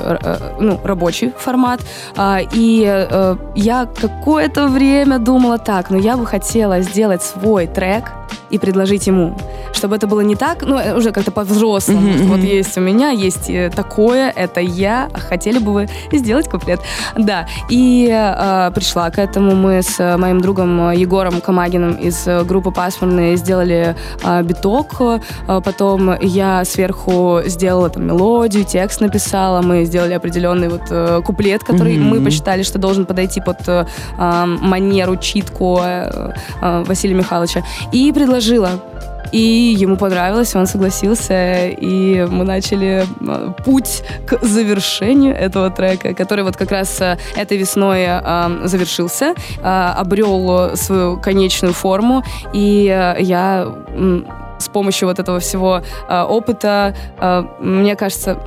ну, 0.60 0.80
рабочий 0.84 1.32
формат. 1.38 1.82
И 2.54 2.84
э, 2.86 2.88
я 3.56 3.86
какое-то 3.86 4.67
время 4.67 5.19
думала 5.19 5.58
так, 5.58 5.89
но 5.89 5.97
я 5.97 6.17
бы 6.17 6.25
хотела 6.25 6.82
сделать 6.82 7.23
свой 7.23 7.67
трек, 7.67 8.12
и 8.50 8.58
предложить 8.58 9.08
ему, 9.08 9.38
чтобы 9.74 9.96
это 9.96 10.08
было 10.08 10.22
не 10.22 10.36
так, 10.36 10.64
ну, 10.66 10.78
э, 10.78 10.96
уже 10.96 11.12
как-то 11.12 11.32
по-взрослому. 11.32 12.10
Mm-hmm. 12.10 12.28
Вот 12.28 12.40
есть 12.40 12.78
у 12.78 12.82
меня, 12.82 13.10
есть 13.10 13.50
э, 13.50 13.70
такое, 13.76 14.32
это 14.36 14.60
я, 14.60 15.10
а 15.14 15.20
хотели 15.20 15.60
бы 15.60 15.72
вы 15.72 15.90
сделать 16.12 16.50
куплет. 16.50 16.80
Да, 17.18 17.48
и 17.70 18.10
э, 18.12 18.72
пришла 18.74 19.10
к 19.10 19.20
этому 19.20 19.56
мы 19.56 19.82
с 19.82 20.18
моим 20.18 20.42
другом 20.42 20.92
Егором 20.92 21.42
Камагиным 21.42 21.94
из 21.94 22.28
группы 22.46 22.72
«Пасмурные» 22.72 23.38
сделали 23.38 23.96
э, 24.24 24.44
биток, 24.44 25.02
потом 25.48 26.20
я 26.22 26.66
сверху 26.66 27.42
сделала 27.46 27.90
там 27.90 28.08
мелодию, 28.08 28.66
текст 28.66 29.02
написала, 29.02 29.62
мы 29.62 29.86
сделали 29.86 30.14
определенный 30.14 30.70
вот 30.70 30.84
э, 30.90 31.22
куплет, 31.24 31.64
который 31.64 31.96
mm-hmm. 31.96 32.04
мы 32.04 32.22
посчитали, 32.22 32.64
что 32.64 32.80
должен 32.80 33.06
подойти 33.06 33.42
под 33.42 33.58
э, 33.68 33.86
манеру, 34.18 35.18
читку 35.18 35.80
э, 35.82 36.32
э, 36.62 36.84
Василия 36.86 37.16
Михайловича. 37.16 37.64
И 37.92 38.12
предложила. 38.39 38.69
И 39.32 39.75
ему 39.78 39.95
понравилось, 39.95 40.56
он 40.56 40.65
согласился, 40.65 41.67
и 41.67 42.25
мы 42.25 42.45
начали 42.45 43.06
а, 43.28 43.52
путь 43.52 44.02
к 44.25 44.43
завершению 44.43 45.36
этого 45.36 45.69
трека, 45.69 46.15
который 46.15 46.43
вот 46.43 46.58
как 46.58 46.71
раз 46.71 46.99
а, 47.02 47.17
этой 47.36 47.58
весной 47.58 48.06
э, 48.08 48.67
завершился, 48.67 49.36
э, 49.62 49.93
обрел 49.97 50.75
свою 50.75 51.21
конечную 51.21 51.73
форму, 51.73 52.23
и 52.54 52.88
э, 52.88 53.21
я 53.21 53.67
э, 53.67 54.21
с 54.58 54.67
помощью 54.69 55.08
вот 55.08 55.19
этого 55.19 55.39
всего 55.39 55.84
э, 56.10 56.21
опыта, 56.23 56.95
э, 57.19 57.43
мне 57.60 57.95
кажется, 57.95 58.39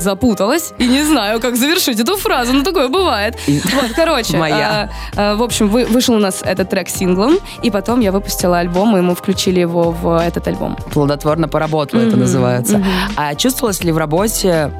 запуталась 0.00 0.72
и 0.78 0.86
не 0.86 1.02
знаю, 1.04 1.40
как 1.40 1.56
завершить 1.56 2.00
эту 2.00 2.16
фразу. 2.16 2.52
Ну, 2.52 2.62
такое 2.62 2.88
бывает. 2.88 3.36
Вот, 3.46 3.90
короче. 3.94 4.36
Моя. 4.36 4.90
А, 5.16 5.32
а, 5.32 5.36
в 5.36 5.42
общем, 5.42 5.68
вы, 5.68 5.84
вышел 5.84 6.14
у 6.14 6.18
нас 6.18 6.42
этот 6.42 6.70
трек 6.70 6.88
синглом, 6.88 7.38
и 7.62 7.70
потом 7.70 8.00
я 8.00 8.12
выпустила 8.12 8.58
альбом, 8.58 8.96
и 8.96 9.00
мы 9.00 9.14
включили 9.14 9.60
его 9.60 9.90
в 9.90 10.20
этот 10.20 10.46
альбом. 10.48 10.76
Плодотворно 10.92 11.48
поработала, 11.48 12.00
mm-hmm. 12.00 12.08
это 12.08 12.16
называется. 12.16 12.76
Mm-hmm. 12.76 13.12
А 13.16 13.34
чувствовалось 13.34 13.84
ли 13.84 13.92
в 13.92 13.98
работе, 13.98 14.72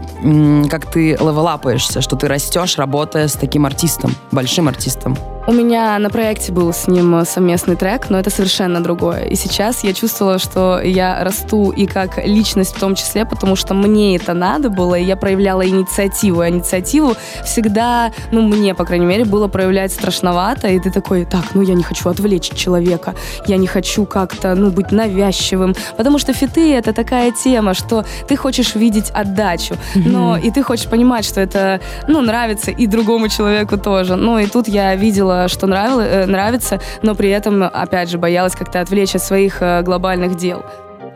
как 0.70 0.90
ты 0.90 1.11
левелапаешься, 1.11 2.00
что 2.00 2.16
ты 2.16 2.28
растешь, 2.28 2.78
работая 2.78 3.28
с 3.28 3.35
таким 3.35 3.66
артистом, 3.66 4.14
большим 4.30 4.68
артистом? 4.68 5.16
У 5.51 5.53
меня 5.53 5.99
на 5.99 6.11
проекте 6.11 6.53
был 6.53 6.73
с 6.73 6.87
ним 6.87 7.25
совместный 7.25 7.75
трек, 7.75 8.09
но 8.09 8.21
это 8.21 8.31
совершенно 8.31 8.81
другое. 8.81 9.25
И 9.25 9.35
сейчас 9.35 9.83
я 9.83 9.93
чувствовала, 9.93 10.39
что 10.39 10.81
я 10.81 11.25
расту 11.25 11.73
и 11.73 11.87
как 11.87 12.25
личность 12.25 12.77
в 12.77 12.79
том 12.79 12.95
числе, 12.95 13.25
потому 13.25 13.57
что 13.57 13.75
мне 13.75 14.15
это 14.15 14.33
надо 14.33 14.71
было, 14.71 14.95
и 14.95 15.03
я 15.03 15.17
проявляла 15.17 15.67
инициативу. 15.67 16.45
И 16.45 16.51
инициативу 16.51 17.17
всегда, 17.45 18.13
ну, 18.31 18.43
мне, 18.43 18.77
по 18.77 18.85
крайней 18.85 19.07
мере, 19.07 19.25
было 19.25 19.49
проявлять 19.49 19.91
страшновато, 19.91 20.69
и 20.69 20.79
ты 20.79 20.93
такой, 20.93 21.25
так, 21.25 21.43
ну, 21.55 21.63
я 21.63 21.75
не 21.75 21.83
хочу 21.83 22.09
отвлечь 22.09 22.51
человека, 22.55 23.17
я 23.49 23.57
не 23.57 23.67
хочу 23.67 24.07
как-то, 24.07 24.55
ну, 24.55 24.71
быть 24.71 24.93
навязчивым, 24.93 25.75
потому 25.97 26.21
что 26.21 26.33
фиты— 26.33 26.75
это 26.77 26.93
такая 26.93 27.33
тема, 27.33 27.75
что 27.75 28.05
ты 28.29 28.37
хочешь 28.37 28.77
видеть 28.77 29.11
отдачу, 29.11 29.75
но 29.97 30.37
и 30.37 30.53
ты 30.53 30.63
хочешь 30.63 30.87
понимать, 30.87 31.25
что 31.25 31.41
это, 31.41 31.81
ну, 32.07 32.21
нравится 32.21 32.71
и 32.71 32.87
другому 32.87 33.29
человеку 33.29 33.79
тоже. 33.79 34.15
Ну, 34.15 34.39
и 34.39 34.47
тут 34.47 34.69
я 34.69 34.95
видела, 34.95 35.39
что 35.48 35.66
нравилось, 35.66 36.07
э, 36.11 36.26
нравится, 36.26 36.81
но 37.03 37.14
при 37.14 37.31
этом, 37.31 37.62
опять 37.62 38.11
же, 38.11 38.18
боялась 38.18 38.55
как-то 38.55 38.81
отвлечь 38.81 39.14
от 39.14 39.22
своих 39.22 39.61
э, 39.61 39.83
глобальных 39.83 40.37
дел. 40.37 40.64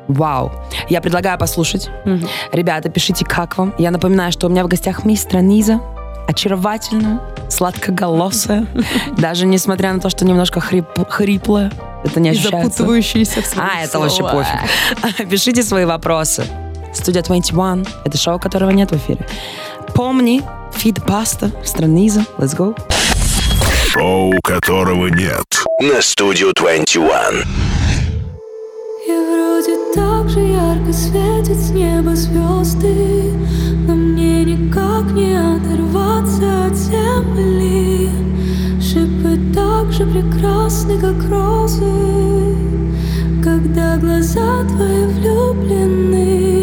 Вау. 0.08 0.52
Я 0.88 1.00
предлагаю 1.00 1.38
послушать. 1.38 1.90
Угу. 2.04 2.26
Ребята, 2.52 2.88
пишите, 2.88 3.24
как 3.24 3.56
вам. 3.56 3.74
Я 3.78 3.90
напоминаю, 3.90 4.32
что 4.32 4.46
у 4.46 4.50
меня 4.50 4.64
в 4.64 4.68
гостях 4.68 5.04
мистер 5.04 5.40
Низа. 5.40 5.80
Очаровательная, 6.26 7.20
сладкоголосая. 7.48 8.66
Даже 9.18 9.46
несмотря 9.46 9.92
на 9.92 10.00
то, 10.00 10.08
что 10.08 10.24
немножко 10.24 10.60
хрип, 10.60 10.86
хриплая. 11.08 11.70
Это 12.04 12.20
не 12.20 12.30
ощущается. 12.30 12.58
И 12.58 12.62
запутывающиеся 12.62 13.42
в 13.42 13.58
А, 13.58 13.82
это 13.82 13.98
вообще 13.98 14.22
пофиг. 14.22 15.28
Пишите 15.30 15.62
свои 15.62 15.84
вопросы. 15.84 16.44
Студия 16.92 17.22
21. 17.22 17.86
Это 18.04 18.18
шоу, 18.18 18.38
которого 18.38 18.70
нет 18.70 18.90
в 18.90 18.96
эфире. 18.96 19.26
Помни, 19.94 20.42
фид 20.72 21.04
паста, 21.04 21.50
страниза. 21.64 22.24
Let's 22.38 22.56
go 22.56 22.74
шоу 23.94 24.32
которого 24.42 25.06
нет 25.06 25.64
на 25.80 26.02
студию 26.02 26.52
21. 26.52 27.44
И 29.06 29.12
вроде 29.12 29.76
так 29.94 30.28
же 30.28 30.40
ярко 30.40 30.92
светит 30.92 31.56
с 31.56 31.70
неба 31.70 32.16
звезды, 32.16 33.30
но 33.86 33.94
мне 33.94 34.44
никак 34.44 35.12
не 35.12 35.36
оторваться 35.36 36.66
от 36.66 36.74
земли. 36.74 38.10
Шипы 38.82 39.38
так 39.54 39.92
же 39.92 40.04
прекрасны, 40.06 40.98
как 40.98 41.30
розы, 41.30 42.56
когда 43.44 43.96
глаза 43.96 44.64
твои 44.64 45.06
влюблены. 45.06 46.53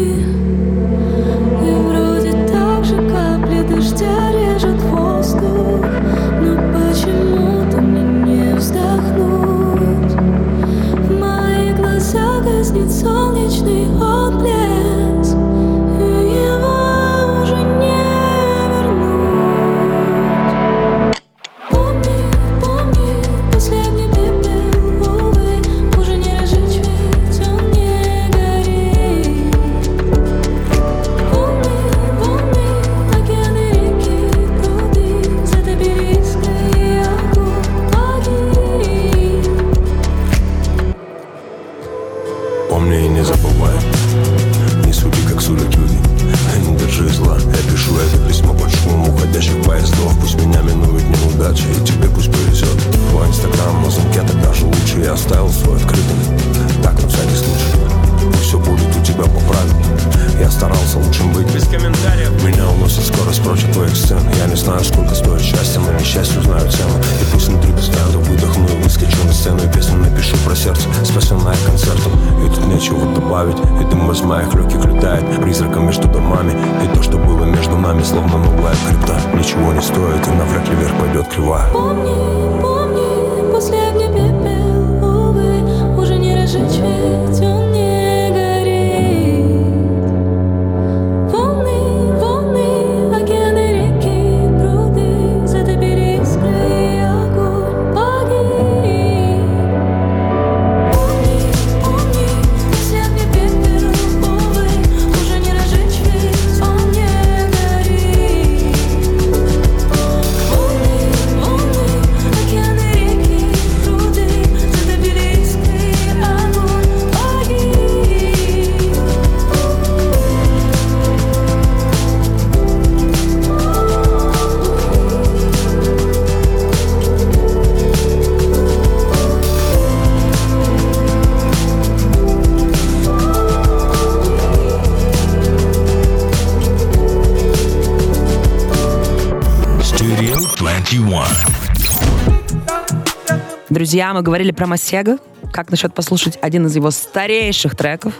Друзья, 143.92 144.14
мы 144.14 144.22
говорили 144.22 144.52
про 144.52 144.66
Масега. 144.66 145.18
Как 145.52 145.70
насчет 145.70 145.92
послушать 145.92 146.38
один 146.40 146.64
из 146.64 146.74
его 146.74 146.90
старейших 146.90 147.76
треков? 147.76 148.14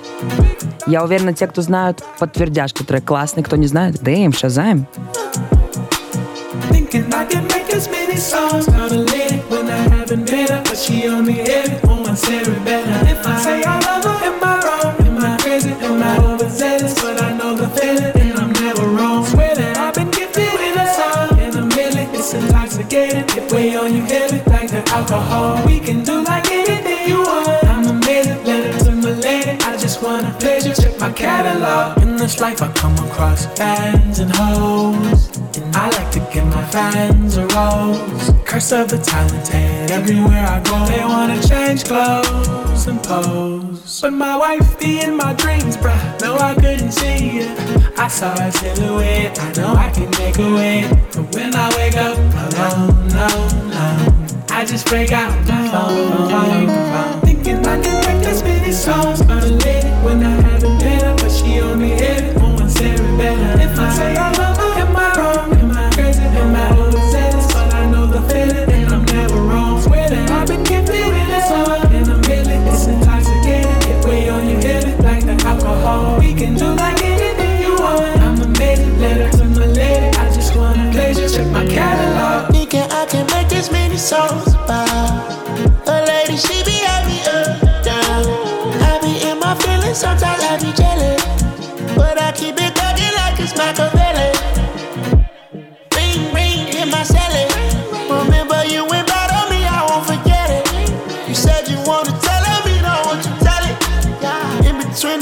Я 0.87 1.02
уверена, 1.02 1.32
те, 1.32 1.46
кто 1.46 1.62
знают, 1.62 2.04
подтвердят, 2.18 2.68
что 2.68 2.85
трек 2.85 3.06
классный. 3.06 3.42
Кто 3.42 3.56
не 3.56 3.68
знает, 3.68 4.02
шазаем. 4.35 4.87
Cerebellum. 12.14 13.06
If 13.08 13.26
I 13.26 13.38
say 13.40 13.62
I 13.64 13.80
love 13.80 14.04
her, 14.04 14.26
am 14.28 14.44
I 14.44 14.61
wrong? 14.64 14.82
Alcohol. 24.92 25.64
We 25.66 25.81
can 25.81 26.05
do 26.05 26.22
like 26.22 26.46
anything 26.50 27.09
you 27.09 27.20
want. 27.22 27.64
I'm 27.64 27.87
amazing, 27.96 28.44
letter 28.44 28.85
to 28.85 28.92
my 28.92 29.12
lady. 29.26 29.52
I 29.64 29.76
just 29.76 30.02
want 30.02 30.26
a 30.26 30.33
pleasure. 30.38 30.74
Check 30.74 30.98
my 31.00 31.12
catalog. 31.12 32.02
In 32.02 32.16
this 32.16 32.40
life, 32.40 32.61
I 32.62 32.70
come 32.72 32.96
across 33.07 33.46
fans 33.59 34.18
and 34.18 34.31
hoes. 34.37 35.20
And 35.57 35.74
I 35.74 35.88
like 35.96 36.11
to 36.12 36.20
give 36.33 36.46
my 36.46 36.64
fans 36.68 37.37
a 37.37 37.46
rose. 37.57 38.33
Curse 38.44 38.72
of 38.72 38.88
the 38.88 38.98
talented. 38.98 39.90
Everywhere 39.90 40.46
I 40.46 40.61
go, 40.61 40.76
they 40.87 41.05
wanna 41.05 41.40
change 41.42 41.85
clothes 41.85 42.87
and 42.87 43.02
pose. 43.02 44.00
But 44.02 44.12
my 44.12 44.37
wife 44.37 44.78
be 44.78 45.00
in 45.00 45.16
my 45.16 45.33
dreams, 45.33 45.76
bruh. 45.76 46.02
No, 46.20 46.37
I 46.37 46.55
couldn't 46.55 46.92
see 46.92 47.40
it. 47.44 47.98
I 47.98 48.09
saw 48.09 48.33
a 48.35 48.52
silhouette. 48.52 49.40
I 49.40 49.52
know 49.52 49.72
I 49.74 49.90
can 49.90 50.11
make 50.20 50.38
a 50.38 50.55
way. 50.55 50.76
But 51.14 51.35
when 51.35 51.55
I 51.55 51.66
wake 51.76 51.96
up 51.96 52.18
alone, 52.44 53.09
no, 53.09 53.28
no. 53.76 54.12
I 54.55 54.65
just 54.67 54.87
break 54.87 55.12
out 55.12 55.33
my 55.49 55.69
phone. 55.69 57.21
Thinking 57.23 57.67
I 57.67 57.81
can 57.83 58.19
make 58.19 58.27
as 58.29 58.43
many 58.43 58.71
songs 58.71 59.21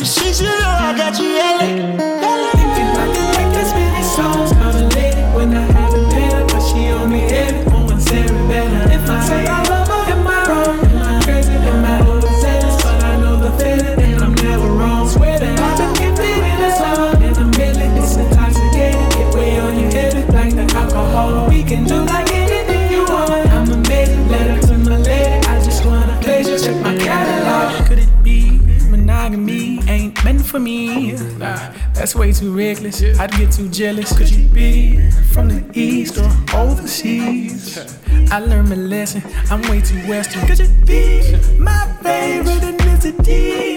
Since 0.03 0.41
you 0.41 0.47
know 0.47 0.55
I 0.55 0.95
got 0.97 1.19
you 1.19 1.27
yelling, 1.27 1.99
yelling. 1.99 2.60
That's 32.01 32.15
way 32.15 32.33
too 32.33 32.57
reckless. 32.57 33.03
I'd 33.21 33.31
get 33.33 33.53
too 33.53 33.69
jealous. 33.69 34.17
Could 34.17 34.31
you 34.31 34.49
be 34.49 35.11
from 35.35 35.49
the 35.49 35.63
east 35.79 36.17
or 36.17 36.31
overseas? 36.57 37.77
I 38.33 38.39
learned 38.39 38.71
my 38.71 38.77
lesson. 38.77 39.23
I'm 39.51 39.61
way 39.69 39.83
too 39.83 40.01
western. 40.09 40.47
Could 40.47 40.61
you 40.61 40.69
be 40.87 41.37
my 41.59 41.95
favorite 42.03 42.63
ethnicity? 42.63 43.77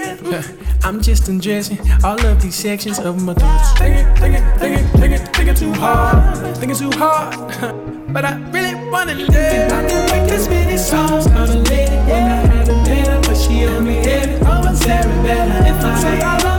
I'm 0.85 1.01
just 1.01 1.27
undressing 1.27 1.79
all 2.01 2.17
of 2.25 2.41
these 2.41 2.55
sections 2.55 2.97
of 2.99 3.21
my 3.21 3.33
thoughts. 3.33 3.77
Thinking, 3.77 4.15
thinking, 4.15 4.43
thinking, 4.57 4.87
thinking, 5.01 5.27
thinking 5.33 5.55
too 5.55 5.73
hard, 5.73 6.55
thinking 6.55 6.77
too 6.77 6.97
hard. 6.97 7.35
but 8.13 8.23
I 8.23 8.37
really 8.51 8.89
wanna 8.89 9.15
live. 9.15 9.69
I 9.69 9.85
can 9.85 10.05
make 10.11 10.29
this 10.29 10.47
many 10.47 10.77
songs 10.77 11.25
about 11.25 11.49
a 11.49 11.59
lady 11.59 11.97
when 12.07 12.23
I 12.23 12.35
haven't 12.35 12.85
been 12.85 13.05
her, 13.05 13.21
but 13.21 13.35
she 13.35 13.65
only 13.65 13.95
hit 13.95 14.29
it. 14.29 14.43
Oh, 14.45 14.71
it's 14.71 14.85
very 14.85 15.11
better 15.27 15.67
if 15.67 15.83
I 15.83 15.99
say 15.99 16.21
I 16.21 16.37
love 16.37 16.52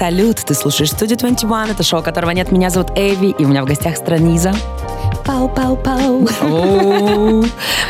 салют! 0.00 0.38
Ты 0.38 0.54
слушаешь 0.54 0.92
студию 0.92 1.18
21, 1.18 1.72
это 1.72 1.82
шоу, 1.82 2.02
которого 2.02 2.30
нет. 2.30 2.50
Меня 2.50 2.70
зовут 2.70 2.90
Эви, 2.96 3.34
и 3.38 3.44
у 3.44 3.48
меня 3.48 3.62
в 3.62 3.66
гостях 3.66 3.98
Страниза. 3.98 4.54
Пау-пау-пау. 5.26 6.26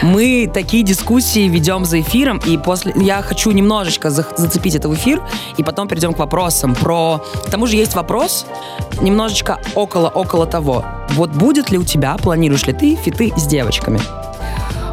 Мы 0.02 0.50
такие 0.52 0.82
дискуссии 0.82 1.46
ведем 1.48 1.84
за 1.84 2.00
эфиром, 2.00 2.40
и 2.44 2.58
после 2.58 2.92
я 2.96 3.22
хочу 3.22 3.52
немножечко 3.52 4.10
зацепить 4.10 4.74
это 4.74 4.88
в 4.88 4.94
эфир, 4.94 5.22
и 5.56 5.62
потом 5.62 5.86
перейдем 5.86 6.12
к 6.12 6.18
вопросам. 6.18 6.74
Про... 6.74 7.22
К 7.46 7.50
тому 7.50 7.68
же 7.68 7.76
есть 7.76 7.94
вопрос 7.94 8.44
немножечко 9.00 9.60
около-около 9.76 10.46
того. 10.46 10.84
Вот 11.10 11.30
будет 11.30 11.70
ли 11.70 11.78
у 11.78 11.84
тебя, 11.84 12.16
планируешь 12.16 12.66
ли 12.66 12.72
ты 12.72 12.96
фиты 12.96 13.32
с 13.36 13.46
девочками? 13.46 14.00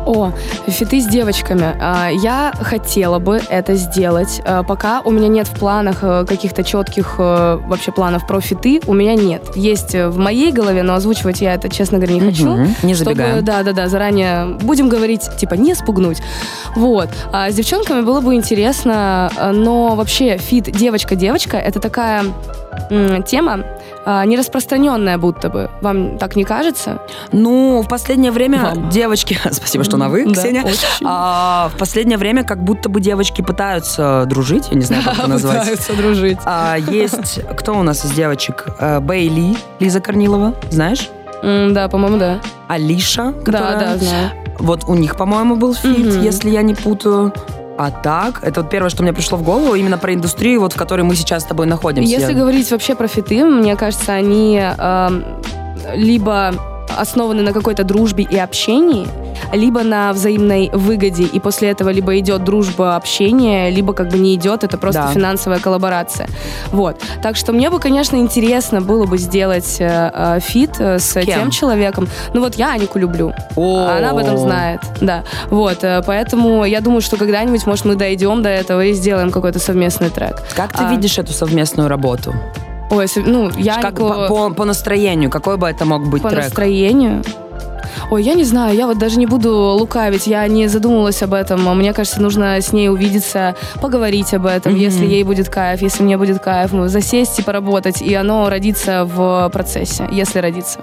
О, 0.08 0.32
фиты 0.68 1.02
с 1.02 1.06
девочками. 1.06 1.76
А, 1.82 2.10
я 2.10 2.54
хотела 2.62 3.20
бы 3.20 3.42
это 3.50 3.76
сделать. 3.76 4.42
А, 4.46 4.64
пока 4.64 5.02
у 5.02 5.12
меня 5.12 5.28
нет 5.28 5.48
в 5.48 5.60
планах 5.60 5.98
э, 6.02 6.26
каких-то 6.26 6.64
четких 6.64 7.16
э, 7.18 7.60
вообще 7.66 7.92
планов 7.92 8.26
про 8.26 8.40
фиты, 8.40 8.80
у 8.88 8.94
меня 8.94 9.16
нет. 9.16 9.44
Есть 9.56 9.96
в 9.96 10.18
моей 10.18 10.54
голове, 10.54 10.82
но 10.84 10.94
озвучивать 10.94 11.42
я 11.42 11.56
это, 11.56 11.68
честно 11.68 11.98
говоря, 11.98 12.14
не 12.14 12.22
хочу. 12.22 12.50
Угу, 12.50 12.68
не 12.84 12.94
забегаем. 12.94 13.44
да, 13.44 13.64
да, 13.64 13.74
да, 13.74 13.90
заранее 13.90 14.46
будем 14.62 14.88
говорить, 14.88 15.30
типа, 15.38 15.56
не 15.56 15.76
спугнуть. 15.76 16.20
Вот. 16.76 17.10
А 17.34 17.52
с 17.52 17.56
девчонками 17.56 18.00
было 18.00 18.22
бы 18.22 18.34
интересно, 18.36 19.30
э, 19.36 19.52
но 19.52 19.96
вообще 19.96 20.38
фит 20.38 20.72
девочка-девочка 20.72 21.58
это 21.58 21.82
такая 21.82 22.24
тема, 23.26 23.66
а, 24.10 24.24
не 24.26 24.38
распространенная 24.38 25.18
будто 25.18 25.50
бы. 25.50 25.70
Вам 25.82 26.18
так 26.18 26.38
не 26.38 26.46
кажется? 26.46 27.02
Ну, 27.34 27.82
в 27.82 27.90
последнее 27.90 28.32
время 28.32 28.64
Вам. 28.64 28.90
девочки... 28.90 29.38
Спасибо, 29.52 29.84
что 29.84 29.98
на 29.98 30.08
вы, 30.08 30.26
да, 30.26 30.32
Ксения. 30.32 30.64
А, 31.04 31.70
в 31.74 31.78
последнее 31.78 32.18
время 32.18 32.46
как 32.46 32.64
будто 32.64 32.88
бы 32.88 33.02
девочки 33.02 33.42
пытаются 33.42 34.24
дружить. 34.30 34.70
Я 34.70 34.78
не 34.78 34.84
знаю, 34.84 35.04
как 35.04 35.20
это 35.20 35.28
назвать. 35.28 35.60
Пытаются 35.60 35.94
дружить. 35.94 36.38
А, 36.46 36.78
есть... 36.78 37.42
Кто 37.58 37.78
у 37.78 37.84
нас 37.84 38.06
из 38.06 38.12
девочек? 38.12 38.68
А, 38.80 39.02
Бейли, 39.02 39.58
Лиза 39.82 40.00
Корнилова. 40.00 40.54
Знаешь? 40.72 41.10
Mm, 41.44 41.74
да, 41.74 41.90
по-моему, 41.90 42.18
да. 42.18 42.40
Алиша, 42.70 43.34
которая... 43.34 43.78
Да, 43.78 43.94
да, 43.94 43.98
знаю. 43.98 44.32
Вот 44.60 44.86
у 44.88 44.96
них, 44.96 45.18
по-моему, 45.18 45.58
был 45.58 45.76
фит, 45.76 45.98
mm-hmm. 45.98 46.24
если 46.24 46.50
я 46.50 46.62
не 46.62 46.76
путаю. 46.76 47.34
А 47.78 47.92
так, 47.92 48.40
это 48.44 48.62
вот 48.62 48.72
первое, 48.72 48.90
что 48.90 49.04
мне 49.04 49.14
пришло 49.14 49.38
в 49.38 49.44
голову, 49.44 49.76
именно 49.76 49.98
про 49.98 50.14
индустрию, 50.14 50.62
вот 50.62 50.74
в 50.74 50.76
которой 50.76 51.02
мы 51.02 51.16
сейчас 51.16 51.44
с 51.44 51.46
тобой 51.46 51.68
находимся. 51.68 52.10
Если 52.10 52.34
говорить 52.34 52.72
вообще 52.72 52.96
про 52.96 53.08
фиты, 53.08 53.44
мне 53.46 53.76
кажется, 53.76 54.14
они 54.14 54.60
э, 54.60 55.10
либо 55.96 56.54
основаны 56.96 57.42
на 57.42 57.54
какой-то 57.54 57.84
дружбе 57.84 58.24
и 58.24 58.38
общении, 58.38 59.08
либо 59.54 59.84
на 59.84 60.14
взаимной 60.14 60.70
выгоде, 60.74 61.24
и 61.24 61.40
после 61.40 61.70
этого 61.70 61.90
либо 61.90 62.18
идет 62.20 62.44
дружба, 62.44 62.96
общение, 62.96 63.70
либо 63.72 63.94
как 63.94 64.10
бы 64.10 64.18
не 64.18 64.36
идет, 64.36 64.64
это 64.64 64.78
просто 64.78 65.04
да. 65.04 65.12
финансовая 65.12 65.60
коллаборация. 65.60 66.28
Вот. 66.72 67.02
Так 67.22 67.36
что 67.36 67.54
мне 67.54 67.70
бы, 67.70 67.80
конечно, 67.80 68.18
интересно 68.18 68.82
было 68.82 69.06
бы 69.06 69.18
сделать 69.18 69.78
э, 69.80 70.12
э 70.14 70.40
фит 70.40 70.80
э, 70.80 71.00
с 71.00 71.14
Кем? 71.14 71.26
тем 71.26 71.52
человеком. 71.52 72.08
Ну 72.34 72.42
вот 72.42 72.56
я 72.56 72.72
Анику 72.72 73.00
люблю. 73.00 73.34
О-о-о. 73.56 73.98
Она 73.98 74.12
об 74.12 74.18
этом 74.18 74.38
знает. 74.38 74.82
Да. 75.02 75.24
Вот. 75.50 75.84
Э, 75.84 76.02
поэтому 76.06 76.66
я 76.66 76.82
думаю, 76.82 77.02
что 77.02 77.18
когда-нибудь, 77.18 77.66
может, 77.66 77.86
мы 77.86 77.96
дойдем 77.96 78.42
до 78.42 78.50
этого 78.50 78.84
и 78.84 78.94
сделаем 78.94 79.32
какой-то 79.32 79.60
совместный 79.60 80.10
трек. 80.10 80.42
Как 80.56 80.74
ты 80.74 80.84
а... 80.84 80.92
видишь 80.92 81.18
эту 81.18 81.34
совместную 81.34 81.90
работу? 81.90 82.34
Ой, 82.90 83.08
ну, 83.16 83.50
я... 83.58 83.82
Как, 83.82 83.96
по, 83.96 84.28
по, 84.28 84.50
по 84.52 84.66
настроению, 84.66 85.30
какой 85.30 85.58
бы 85.58 85.68
это 85.68 85.86
мог 85.86 86.08
быть 86.08 86.22
по 86.22 86.30
трек? 86.30 86.42
По 86.42 86.46
настроению? 86.46 87.24
Ой, 88.10 88.24
я 88.24 88.34
не 88.34 88.44
знаю, 88.44 88.76
я 88.76 88.88
вот 88.88 88.98
даже 88.98 89.18
не 89.18 89.26
буду 89.26 89.54
лукавить, 89.54 90.28
я 90.28 90.48
не 90.48 90.68
задумывалась 90.68 91.22
об 91.24 91.34
этом. 91.34 91.78
Мне 91.78 91.94
кажется, 91.94 92.22
нужно 92.22 92.62
с 92.62 92.72
ней 92.72 92.90
увидеться, 92.90 93.56
поговорить 93.82 94.34
об 94.34 94.46
этом, 94.46 94.74
mm-hmm. 94.74 94.80
если 94.80 95.06
ей 95.06 95.24
будет 95.24 95.50
кайф, 95.50 95.82
если 95.82 96.04
мне 96.04 96.18
будет 96.18 96.40
кайф, 96.40 96.72
ну, 96.72 96.88
засесть 96.88 97.40
и 97.40 97.42
поработать, 97.42 98.02
и 98.02 98.14
оно 98.14 98.50
родится 98.50 99.06
в 99.06 99.50
процессе, 99.52 100.08
если 100.12 100.40
родится. 100.40 100.80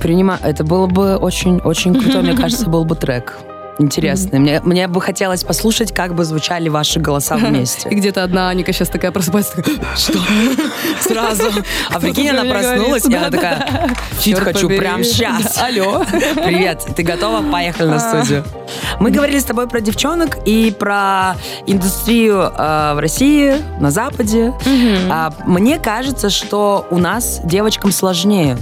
Принимаю. 0.00 0.38
Это 0.42 0.64
было 0.64 0.86
бы 0.86 1.16
очень-очень 1.16 1.94
круто, 1.94 2.20
мне 2.20 2.36
кажется, 2.36 2.68
был 2.68 2.84
бы 2.84 2.94
трек 2.94 3.38
интересные. 3.78 4.40
Мне, 4.40 4.60
мне 4.64 4.88
бы 4.88 5.00
хотелось 5.00 5.44
послушать, 5.44 5.92
как 5.94 6.14
бы 6.14 6.24
звучали 6.24 6.68
ваши 6.68 7.00
голоса 7.00 7.36
вместе. 7.36 7.88
И 7.88 7.94
где-то 7.94 8.22
одна 8.22 8.50
Аника 8.50 8.72
сейчас 8.72 8.88
такая 8.88 9.12
просыпается, 9.12 9.56
такая, 9.56 9.76
что? 9.96 10.18
Сразу. 11.00 11.44
А 11.90 12.00
прикинь, 12.00 12.28
она 12.30 12.44
проснулась, 12.44 13.06
и 13.06 13.14
она 13.14 13.30
такая, 13.30 13.90
фит 14.18 14.38
хочу 14.38 14.68
прямо 14.68 15.04
сейчас. 15.04 15.58
Алло. 15.58 16.04
Привет, 16.44 16.86
ты 16.94 17.02
готова? 17.02 17.42
Поехали 17.50 17.88
на 17.88 17.96
а. 17.96 18.22
студию. 18.22 18.44
Мы 19.00 19.10
говорили 19.10 19.38
с 19.38 19.44
тобой 19.44 19.68
про 19.68 19.80
девчонок 19.80 20.38
и 20.44 20.74
про 20.76 21.36
индустрию 21.66 22.52
э, 22.56 22.94
в 22.94 22.98
России, 22.98 23.54
на 23.80 23.90
Западе. 23.90 24.52
А, 25.10 25.32
мне 25.46 25.78
кажется, 25.78 26.30
что 26.30 26.86
у 26.90 26.98
нас 26.98 27.40
девочкам 27.44 27.92
сложнее 27.92 28.56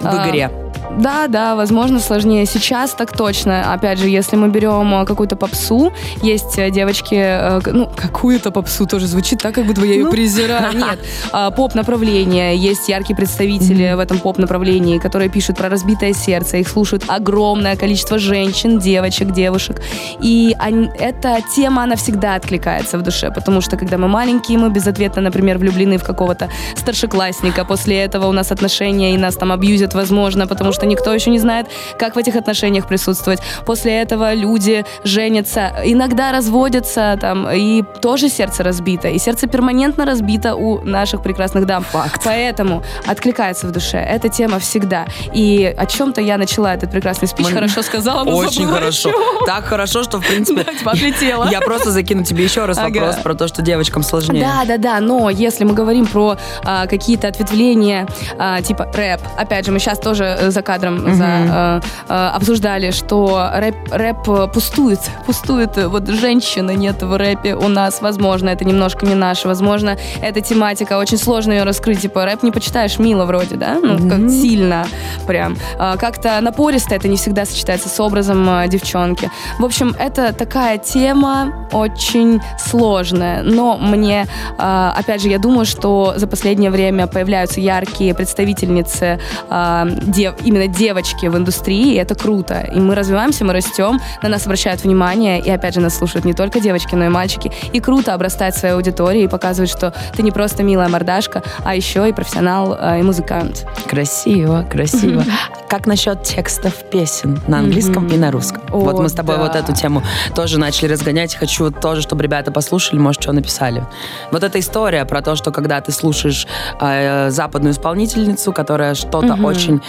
в 0.00 0.06
а, 0.06 0.28
игре. 0.28 0.50
Да, 0.98 1.26
да, 1.28 1.56
возможно, 1.56 1.98
сложнее. 1.98 2.46
Сейчас 2.46 2.92
так 2.92 3.16
точно. 3.16 3.72
Опять 3.72 3.98
же, 3.98 4.08
если 4.08 4.36
мы 4.36 4.48
берем 4.48 4.94
э, 4.94 5.04
какую-то 5.04 5.36
попсу, 5.36 5.92
есть 6.22 6.58
э, 6.58 6.70
девочки, 6.70 7.14
э, 7.14 7.60
ну, 7.66 7.90
какую-то 7.94 8.50
попсу 8.50 8.86
тоже 8.86 9.06
звучит 9.06 9.40
так, 9.42 9.54
как 9.54 9.66
будто 9.66 9.84
я 9.84 9.94
ее 9.94 10.04
ну. 10.04 10.10
презираю. 10.10 10.76
Нет, 10.78 10.98
а, 11.32 11.50
поп-направление. 11.50 12.56
Есть 12.56 12.88
яркие 12.88 13.16
представители 13.16 13.94
в 13.94 13.98
этом 13.98 14.18
поп-направлении, 14.18 14.98
которые 14.98 15.30
пишут 15.30 15.56
про 15.56 15.68
разбитое 15.68 16.12
сердце. 16.14 16.58
Их 16.58 16.68
слушают 16.68 17.04
огромное 17.08 17.76
количество 17.76 18.18
женщин, 18.18 18.78
девочек, 18.78 19.32
девушек. 19.32 19.82
И 20.20 20.54
они, 20.58 20.90
эта 20.98 21.38
тема, 21.56 21.82
она 21.82 21.96
всегда 21.96 22.36
откликается 22.36 22.98
в 22.98 23.02
душе, 23.02 23.30
потому 23.34 23.60
что, 23.60 23.76
когда 23.76 23.98
мы 23.98 24.08
маленькие, 24.08 24.58
мы 24.58 24.70
безответно, 24.70 25.22
например, 25.22 25.58
влюблены 25.58 25.98
в 25.98 26.04
какого-то 26.04 26.48
старшеклассника. 26.76 27.64
После 27.64 27.98
этого 27.98 28.26
у 28.26 28.32
нас 28.32 28.52
отношения, 28.52 29.14
и 29.14 29.18
нас 29.18 29.36
там 29.36 29.50
абьюзят, 29.50 29.94
возможно, 29.94 30.46
потому 30.46 30.72
что 30.72 30.83
никто 30.84 31.12
еще 31.12 31.30
не 31.30 31.38
знает, 31.38 31.66
как 31.98 32.16
в 32.16 32.18
этих 32.18 32.36
отношениях 32.36 32.86
присутствовать. 32.86 33.40
После 33.66 34.00
этого 34.00 34.34
люди 34.34 34.84
женятся, 35.04 35.72
иногда 35.84 36.32
разводятся, 36.32 37.18
там, 37.20 37.48
и 37.50 37.82
тоже 38.00 38.28
сердце 38.28 38.62
разбито, 38.62 39.08
и 39.08 39.18
сердце 39.18 39.46
перманентно 39.46 40.04
разбито 40.04 40.54
у 40.54 40.80
наших 40.84 41.22
прекрасных 41.22 41.66
дам. 41.66 41.84
Факт. 41.84 42.22
Поэтому 42.24 42.82
откликается 43.06 43.66
в 43.66 43.72
душе. 43.72 43.98
Эта 43.98 44.28
тема 44.28 44.58
всегда. 44.58 45.06
И 45.32 45.74
о 45.76 45.86
чем-то 45.86 46.20
я 46.20 46.38
начала 46.38 46.74
этот 46.74 46.90
прекрасный 46.90 47.28
спич, 47.28 47.46
Мы... 47.46 47.52
хорошо 47.52 47.82
сказала, 47.82 48.24
но 48.24 48.36
Очень 48.36 48.66
хорошо. 48.66 49.12
Так 49.46 49.64
хорошо, 49.64 50.02
что, 50.02 50.18
в 50.20 50.26
принципе... 50.26 50.64
Типа, 50.64 50.92
отлетела. 50.92 51.48
Я 51.50 51.60
просто 51.60 51.90
закину 51.90 52.24
тебе 52.24 52.44
еще 52.44 52.64
раз 52.64 52.76
вопрос 52.76 53.16
про 53.16 53.34
то, 53.34 53.48
что 53.48 53.62
девочкам 53.62 54.02
сложнее. 54.02 54.42
Да, 54.42 54.64
да, 54.64 54.78
да, 54.78 55.00
но 55.00 55.30
если 55.30 55.64
мы 55.64 55.74
говорим 55.74 56.06
про 56.06 56.36
а, 56.64 56.86
какие-то 56.86 57.28
ответвления, 57.28 58.06
а, 58.38 58.60
типа 58.62 58.90
рэп, 58.92 59.20
опять 59.36 59.66
же, 59.66 59.72
мы 59.72 59.78
сейчас 59.78 59.98
тоже 59.98 60.24
э, 60.24 60.50
за 60.50 60.62
кадром 60.74 60.96
mm-hmm. 60.96 61.14
за, 61.14 61.24
э, 61.24 61.80
э, 62.08 62.36
обсуждали, 62.36 62.90
что 62.90 63.50
рэп, 63.54 63.76
рэп 63.90 64.52
пустует, 64.52 65.00
пустует. 65.26 65.76
Вот 65.76 66.08
женщины 66.08 66.74
нет 66.74 67.02
в 67.02 67.16
рэпе 67.16 67.54
у 67.54 67.68
нас, 67.68 68.02
возможно, 68.02 68.50
это 68.50 68.64
немножко 68.64 69.06
не 69.06 69.14
наше, 69.14 69.48
возможно, 69.48 69.96
эта 70.22 70.40
тематика, 70.40 70.98
очень 70.98 71.18
сложно 71.18 71.52
ее 71.52 71.64
раскрыть, 71.64 72.00
типа 72.00 72.24
рэп 72.24 72.42
не 72.42 72.50
почитаешь 72.50 72.98
мило 72.98 73.24
вроде, 73.24 73.56
да, 73.56 73.74
ну, 73.74 73.94
mm-hmm. 73.94 74.10
как 74.10 74.30
сильно 74.30 74.86
прям. 75.26 75.56
Э, 75.78 75.96
как-то 75.98 76.40
напористо 76.40 76.94
это 76.94 77.08
не 77.08 77.16
всегда 77.16 77.44
сочетается 77.44 77.88
с 77.88 78.00
образом 78.00 78.48
э, 78.48 78.68
девчонки. 78.68 79.30
В 79.58 79.64
общем, 79.64 79.94
это 79.98 80.32
такая 80.32 80.78
тема 80.78 81.68
очень 81.72 82.40
сложная, 82.58 83.42
но 83.42 83.76
мне, 83.76 84.26
э, 84.58 84.90
опять 84.96 85.22
же, 85.22 85.28
я 85.28 85.38
думаю, 85.38 85.66
что 85.66 86.14
за 86.16 86.26
последнее 86.26 86.70
время 86.70 87.06
появляются 87.06 87.60
яркие 87.60 88.14
представительницы 88.14 89.18
э, 89.50 89.84
дев, 90.02 90.34
именно 90.44 90.63
девочек, 90.68 91.14
девочки 91.14 91.26
в 91.26 91.36
индустрии, 91.36 91.94
и 91.94 91.96
это 91.96 92.14
круто. 92.14 92.60
И 92.74 92.78
мы 92.78 92.94
развиваемся, 92.94 93.44
мы 93.44 93.52
растем, 93.52 94.00
на 94.22 94.28
нас 94.28 94.46
обращают 94.46 94.84
внимание, 94.84 95.40
и 95.40 95.50
опять 95.50 95.74
же 95.74 95.80
нас 95.80 95.96
слушают 95.96 96.24
не 96.24 96.32
только 96.32 96.60
девочки, 96.60 96.94
но 96.94 97.04
и 97.04 97.08
мальчики. 97.08 97.52
И 97.72 97.80
круто 97.80 98.14
обрастать 98.14 98.56
своей 98.56 98.74
аудиторией 98.74 99.24
и 99.24 99.28
показывать, 99.28 99.70
что 99.70 99.92
ты 100.16 100.22
не 100.22 100.30
просто 100.30 100.62
милая 100.62 100.88
мордашка, 100.88 101.42
а 101.64 101.74
еще 101.74 102.08
и 102.08 102.12
профессионал 102.12 102.76
э, 102.78 103.00
и 103.00 103.02
музыкант. 103.02 103.66
Красиво, 103.88 104.66
красиво. 104.70 105.24
Как 105.68 105.86
насчет 105.86 106.22
текстов 106.22 106.74
песен 106.90 107.40
на 107.48 107.58
английском 107.58 108.06
и 108.06 108.16
на 108.16 108.30
русском? 108.30 108.62
вот 108.70 108.98
мы 108.98 109.08
с 109.08 109.12
тобой 109.12 109.38
вот 109.38 109.56
эту 109.56 109.74
тему 109.74 110.02
тоже 110.34 110.58
начали 110.58 110.92
разгонять. 110.92 111.34
Хочу 111.34 111.70
тоже, 111.70 112.02
чтобы 112.02 112.22
ребята 112.22 112.52
послушали, 112.52 112.98
может, 112.98 113.22
что 113.22 113.32
написали. 113.32 113.84
Вот 114.30 114.42
эта 114.42 114.58
история 114.58 115.04
про 115.04 115.22
то, 115.22 115.36
что 115.36 115.50
когда 115.50 115.80
ты 115.80 115.92
слушаешь 115.92 116.46
э, 116.80 117.30
западную 117.30 117.72
исполнительницу, 117.72 118.52
которая 118.52 118.94
что-то 118.94 119.34
очень 119.34 119.80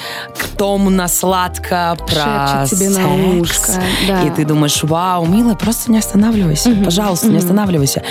к 0.55 0.57
тому 0.57 0.89
на 0.89 1.07
сладко 1.07 1.97
про 2.07 2.65
тебе 2.65 2.89
секс. 2.89 2.97
на 2.97 3.39
ушко. 3.39 3.73
Да. 4.07 4.23
И 4.23 4.29
ты 4.29 4.45
думаешь, 4.45 4.83
вау, 4.83 5.25
милая, 5.25 5.55
просто 5.55 5.91
не 5.91 5.97
останавливайся. 5.97 6.69
Угу. 6.69 6.85
Пожалуйста, 6.85 7.27
угу. 7.27 7.33
не 7.33 7.39
останавливайся. 7.39 8.03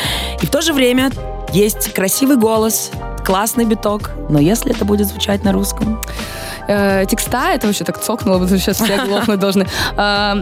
И 0.42 0.46
в 0.46 0.50
то 0.50 0.60
же 0.60 0.73
время 0.73 1.10
есть 1.52 1.92
красивый 1.92 2.37
голос, 2.37 2.90
классный 3.25 3.64
биток, 3.64 4.10
но 4.29 4.38
если 4.38 4.73
это 4.73 4.85
будет 4.85 5.08
звучать 5.08 5.44
на 5.44 5.52
русском, 5.52 6.00
э, 6.69 7.04
текста, 7.06 7.50
это 7.54 7.67
вообще 7.67 7.85
так 7.85 7.98
цокнуло, 8.00 8.38
потому 8.38 8.58
что 8.58 8.73
сейчас 8.73 8.81
все 8.81 9.04
глохнуть 9.06 9.38
должны. 9.38 9.67
Э, 9.96 10.35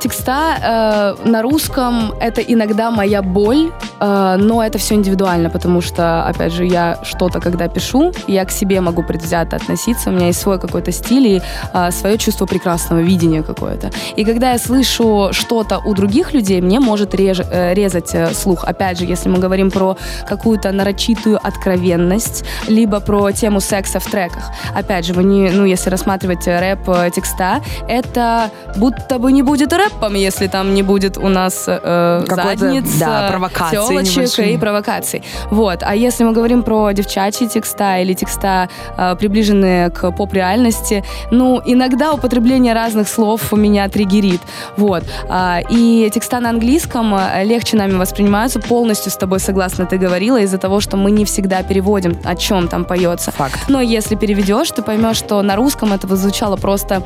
текста 0.00 1.16
э, 1.24 1.28
на 1.28 1.42
русском 1.42 2.12
это 2.20 2.40
иногда 2.40 2.90
моя 2.90 3.22
боль, 3.22 3.70
э, 4.00 4.36
но 4.38 4.62
это 4.62 4.78
все 4.78 4.94
индивидуально, 4.94 5.50
потому 5.50 5.80
что, 5.80 6.24
опять 6.24 6.52
же, 6.52 6.64
я 6.64 6.98
что-то, 7.02 7.40
когда 7.40 7.68
пишу, 7.68 8.12
я 8.26 8.44
к 8.44 8.50
себе 8.50 8.80
могу 8.80 9.02
предвзято 9.02 9.56
относиться, 9.56 10.10
у 10.10 10.12
меня 10.12 10.26
есть 10.26 10.40
свой 10.40 10.58
какой-то 10.58 10.92
стиль 10.92 11.26
и 11.26 11.42
э, 11.74 11.90
свое 11.90 12.18
чувство 12.18 12.46
прекрасного 12.46 13.00
видения 13.00 13.42
какое-то. 13.42 13.90
И 14.16 14.24
когда 14.24 14.52
я 14.52 14.58
слышу 14.58 15.28
что-то 15.32 15.78
у 15.84 15.94
других 15.94 16.34
людей, 16.34 16.60
мне 16.60 16.80
может 16.80 17.14
реж, 17.14 17.40
э, 17.40 17.74
резать 17.74 18.14
э, 18.14 18.32
слух. 18.34 18.64
Опять 18.64 18.98
же, 18.98 19.04
если 19.04 19.28
мы 19.28 19.38
говорим 19.38 19.70
про 19.70 19.96
какую-то 20.28 20.72
нарочитую 20.72 21.38
откровенность, 21.42 22.44
либо 22.68 23.00
про 23.00 23.30
тему 23.32 23.60
секса 23.60 24.00
в 24.00 24.04
треках. 24.04 24.50
Опять 24.74 25.06
же, 25.06 25.12
вы 25.12 25.24
не 25.24 25.49
ну, 25.52 25.64
если 25.64 25.90
рассматривать 25.90 26.46
рэп 26.46 26.88
э, 26.88 27.10
текста, 27.14 27.62
это 27.88 28.50
будто 28.76 29.18
бы 29.18 29.32
не 29.32 29.42
будет 29.42 29.72
рэпом, 29.72 30.14
если 30.14 30.46
там 30.46 30.74
не 30.74 30.82
будет 30.82 31.18
у 31.18 31.28
нас 31.28 31.64
э, 31.66 32.24
задниц, 32.26 32.98
да, 32.98 33.40
телочек 33.70 34.38
и 34.38 34.56
провокаций. 34.56 35.22
Вот. 35.50 35.82
А 35.82 35.94
если 35.94 36.24
мы 36.24 36.32
говорим 36.32 36.62
про 36.62 36.92
девчачьи 36.92 37.48
текста 37.48 37.98
или 37.98 38.14
текста, 38.14 38.68
э, 38.96 39.16
приближенные 39.16 39.90
к 39.90 40.10
поп-реальности, 40.12 41.04
ну, 41.30 41.60
иногда 41.64 42.12
употребление 42.12 42.74
разных 42.74 43.08
слов 43.08 43.52
меня 43.52 43.88
триггерит. 43.88 44.40
Вот. 44.76 45.04
А, 45.28 45.60
и 45.68 46.10
текста 46.12 46.40
на 46.40 46.50
английском 46.50 47.14
э, 47.14 47.44
легче 47.44 47.76
нами 47.76 47.94
воспринимаются. 47.94 48.60
Полностью 48.60 49.10
с 49.12 49.16
тобой 49.16 49.40
согласна 49.40 49.86
ты 49.86 49.98
говорила, 49.98 50.40
из-за 50.40 50.58
того, 50.58 50.80
что 50.80 50.96
мы 50.96 51.10
не 51.10 51.24
всегда 51.24 51.62
переводим, 51.62 52.18
о 52.24 52.34
чем 52.36 52.68
там 52.68 52.84
поется. 52.84 53.30
Факт. 53.32 53.68
Но 53.68 53.80
если 53.80 54.14
переведешь, 54.14 54.70
ты 54.70 54.82
поймешь, 54.82 55.16
что 55.16 55.39
на 55.42 55.56
русском 55.56 55.92
это 55.92 56.14
звучало 56.16 56.56
просто 56.56 57.02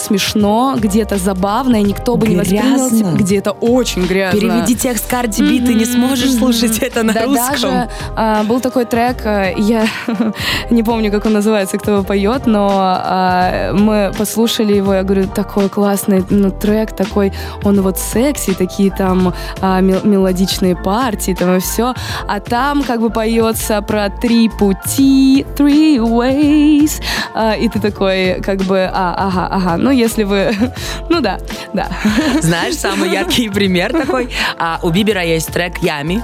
смешно, 0.00 0.76
где-то 0.78 1.16
забавно, 1.16 1.76
и 1.76 1.82
никто 1.82 2.16
бы 2.16 2.26
грязно. 2.26 2.52
не 2.52 2.76
воспринял 2.76 3.16
где-то 3.16 3.52
очень 3.52 4.06
грязно. 4.06 4.40
Переведи 4.40 4.74
текст 4.74 5.08
Карди 5.08 5.42
Би, 5.42 5.60
ты 5.60 5.74
не 5.74 5.84
сможешь 5.84 6.32
слушать 6.34 6.78
это 6.78 7.02
на 7.02 7.12
да, 7.12 7.24
русском. 7.24 7.50
Даже 7.50 7.90
а, 8.16 8.42
был 8.44 8.60
такой 8.60 8.84
трек, 8.84 9.22
а, 9.24 9.52
я 9.56 9.86
не 10.70 10.82
помню, 10.82 11.10
как 11.10 11.26
он 11.26 11.32
называется, 11.32 11.78
кто 11.78 11.92
его 11.92 12.02
поет, 12.02 12.46
но 12.46 12.68
а, 12.70 13.72
мы 13.72 14.12
послушали 14.16 14.74
его, 14.74 14.94
я 14.94 15.02
говорю, 15.02 15.26
такой 15.26 15.68
классный 15.68 16.24
ну, 16.30 16.50
трек, 16.50 16.92
такой, 16.92 17.32
он 17.64 17.80
вот 17.80 17.98
секси, 17.98 18.54
такие 18.54 18.90
там 18.90 19.34
а, 19.60 19.80
мелодичные 19.80 20.76
партии, 20.76 21.34
там 21.34 21.56
и 21.56 21.60
все, 21.60 21.94
а 22.26 22.40
там 22.40 22.82
как 22.82 23.00
бы 23.00 23.10
поется 23.10 23.80
про 23.82 24.10
три 24.10 24.48
пути, 24.48 25.46
three 25.56 25.98
ways, 25.98 27.02
а, 27.34 27.54
и 27.54 27.68
ты 27.68 27.80
такой, 27.80 28.40
как 28.40 28.58
бы, 28.62 28.88
а, 28.92 29.14
ага, 29.16 29.46
ага, 29.46 29.76
ну 29.76 29.87
если 29.90 30.24
вы, 30.24 30.54
ну 31.08 31.20
да, 31.20 31.38
да. 31.72 31.88
Знаешь, 32.40 32.74
самый 32.74 33.10
яркий 33.10 33.48
пример 33.48 33.92
такой, 33.92 34.30
а, 34.58 34.80
у 34.82 34.90
Бибера 34.90 35.24
есть 35.24 35.52
трек 35.52 35.78
«Ями», 35.78 36.22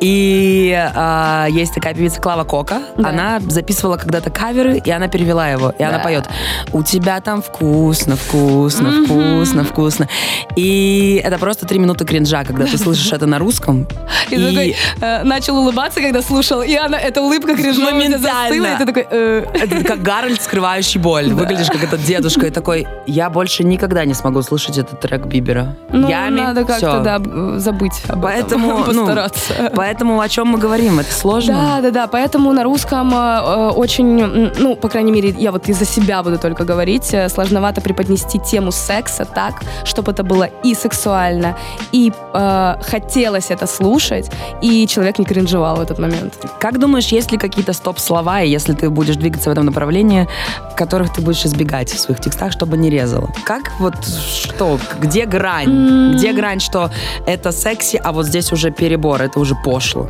и 0.00 0.90
а, 0.94 1.46
есть 1.50 1.74
такая 1.74 1.94
певица 1.94 2.20
Клава 2.20 2.44
Кока. 2.44 2.82
Да. 2.96 3.08
Она 3.08 3.40
записывала 3.40 3.96
когда-то 3.96 4.30
каверы, 4.30 4.78
и 4.84 4.90
она 4.90 5.08
перевела 5.08 5.48
его. 5.48 5.72
И 5.78 5.82
она 5.82 5.98
Да. 5.98 6.04
поет 6.04 6.28
«У 6.72 6.82
тебя 6.82 7.20
там 7.20 7.42
вкусно, 7.42 8.16
вкусно, 8.16 9.04
вкусно, 9.04 9.64
вкусно». 9.64 10.08
И 10.56 11.20
это 11.24 11.38
просто 11.38 11.66
три 11.66 11.78
минуты 11.78 12.04
кринжа, 12.04 12.44
когда 12.44 12.66
ты 12.66 12.78
слышишь 12.78 13.12
это 13.12 13.26
на 13.26 13.38
русском. 13.38 13.86
И, 14.30 14.36
ты 14.36 14.48
такой 14.48 14.76
э, 15.00 15.22
начал 15.24 15.58
улыбаться, 15.58 16.00
когда 16.00 16.22
слушал, 16.22 16.62
и 16.62 16.74
она, 16.74 16.98
эта 16.98 17.20
улыбка 17.22 17.50
у 17.50 17.56
тебя 17.56 17.72
застыла, 17.72 17.90
Моментально. 17.90 18.66
и 18.74 18.78
ты 18.78 18.86
такой... 18.86 19.06
э. 19.10 19.44
Это 19.54 19.84
как 19.84 20.02
Гарольд, 20.02 20.40
скрывающий 20.40 21.00
боль. 21.00 21.32
Выглядишь 21.32 21.68
как 21.68 21.82
этот 21.82 22.02
дедушка 22.04 22.46
и 22.46 22.50
такой, 22.50 22.86
я 23.06 23.30
больше 23.30 23.64
никогда 23.64 24.04
не 24.04 24.14
смогу 24.14 24.42
слушать 24.42 24.78
этот 24.78 25.00
трек 25.00 25.26
Бибера. 25.26 25.76
Ну, 25.92 26.08
Ями, 26.08 26.40
надо 26.40 26.64
как-то, 26.64 27.00
да, 27.00 27.58
забыть 27.58 28.02
об 28.08 28.22
Поэтому, 28.22 28.89
ну, 28.92 29.06
постараться. 29.06 29.72
поэтому 29.74 30.20
о 30.20 30.28
чем 30.28 30.48
мы 30.48 30.58
говорим? 30.58 31.00
Это 31.00 31.12
сложно. 31.12 31.54
Да, 31.54 31.80
да, 31.80 31.90
да. 31.90 32.06
Поэтому 32.06 32.52
на 32.52 32.62
русском 32.62 33.12
э, 33.12 33.16
э, 33.16 33.68
очень, 33.70 34.52
ну, 34.58 34.76
по 34.76 34.88
крайней 34.88 35.12
мере, 35.12 35.30
я 35.30 35.52
вот 35.52 35.68
из-за 35.68 35.84
себя 35.84 36.22
буду 36.22 36.38
только 36.38 36.64
говорить, 36.64 37.12
э, 37.12 37.28
сложновато 37.28 37.80
преподнести 37.80 38.38
тему 38.38 38.72
секса 38.72 39.24
так, 39.24 39.54
чтобы 39.84 40.12
это 40.12 40.22
было 40.22 40.48
и 40.64 40.74
сексуально, 40.74 41.56
и 41.92 42.12
э, 42.34 42.74
хотелось 42.82 43.50
это 43.50 43.66
слушать, 43.66 44.30
и 44.62 44.86
человек 44.86 45.18
не 45.18 45.24
кринжевал 45.24 45.76
в 45.76 45.80
этот 45.80 45.98
момент. 45.98 46.34
Как 46.58 46.78
думаешь, 46.78 47.06
есть 47.06 47.32
ли 47.32 47.38
какие-то 47.38 47.72
стоп-слова, 47.72 48.40
если 48.40 48.74
ты 48.74 48.90
будешь 48.90 49.16
двигаться 49.16 49.50
в 49.50 49.52
этом 49.52 49.66
направлении, 49.66 50.28
которых 50.76 51.12
ты 51.12 51.22
будешь 51.22 51.44
избегать 51.44 51.90
в 51.90 51.98
своих 51.98 52.20
текстах, 52.20 52.52
чтобы 52.52 52.76
не 52.76 52.90
резало? 52.90 53.30
Как 53.44 53.72
вот 53.78 53.94
что, 54.04 54.78
где 55.00 55.26
грань? 55.26 56.14
Где 56.14 56.32
грань, 56.32 56.60
что 56.60 56.90
это 57.26 57.52
секси, 57.52 58.00
а 58.02 58.12
вот 58.12 58.26
здесь 58.26 58.52
уже 58.52 58.70
перебор, 58.80 59.20
это 59.20 59.38
уже 59.38 59.54
пошло? 59.54 60.08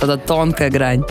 Это 0.00 0.16
тонкая 0.16 0.70
грань. 0.70 1.02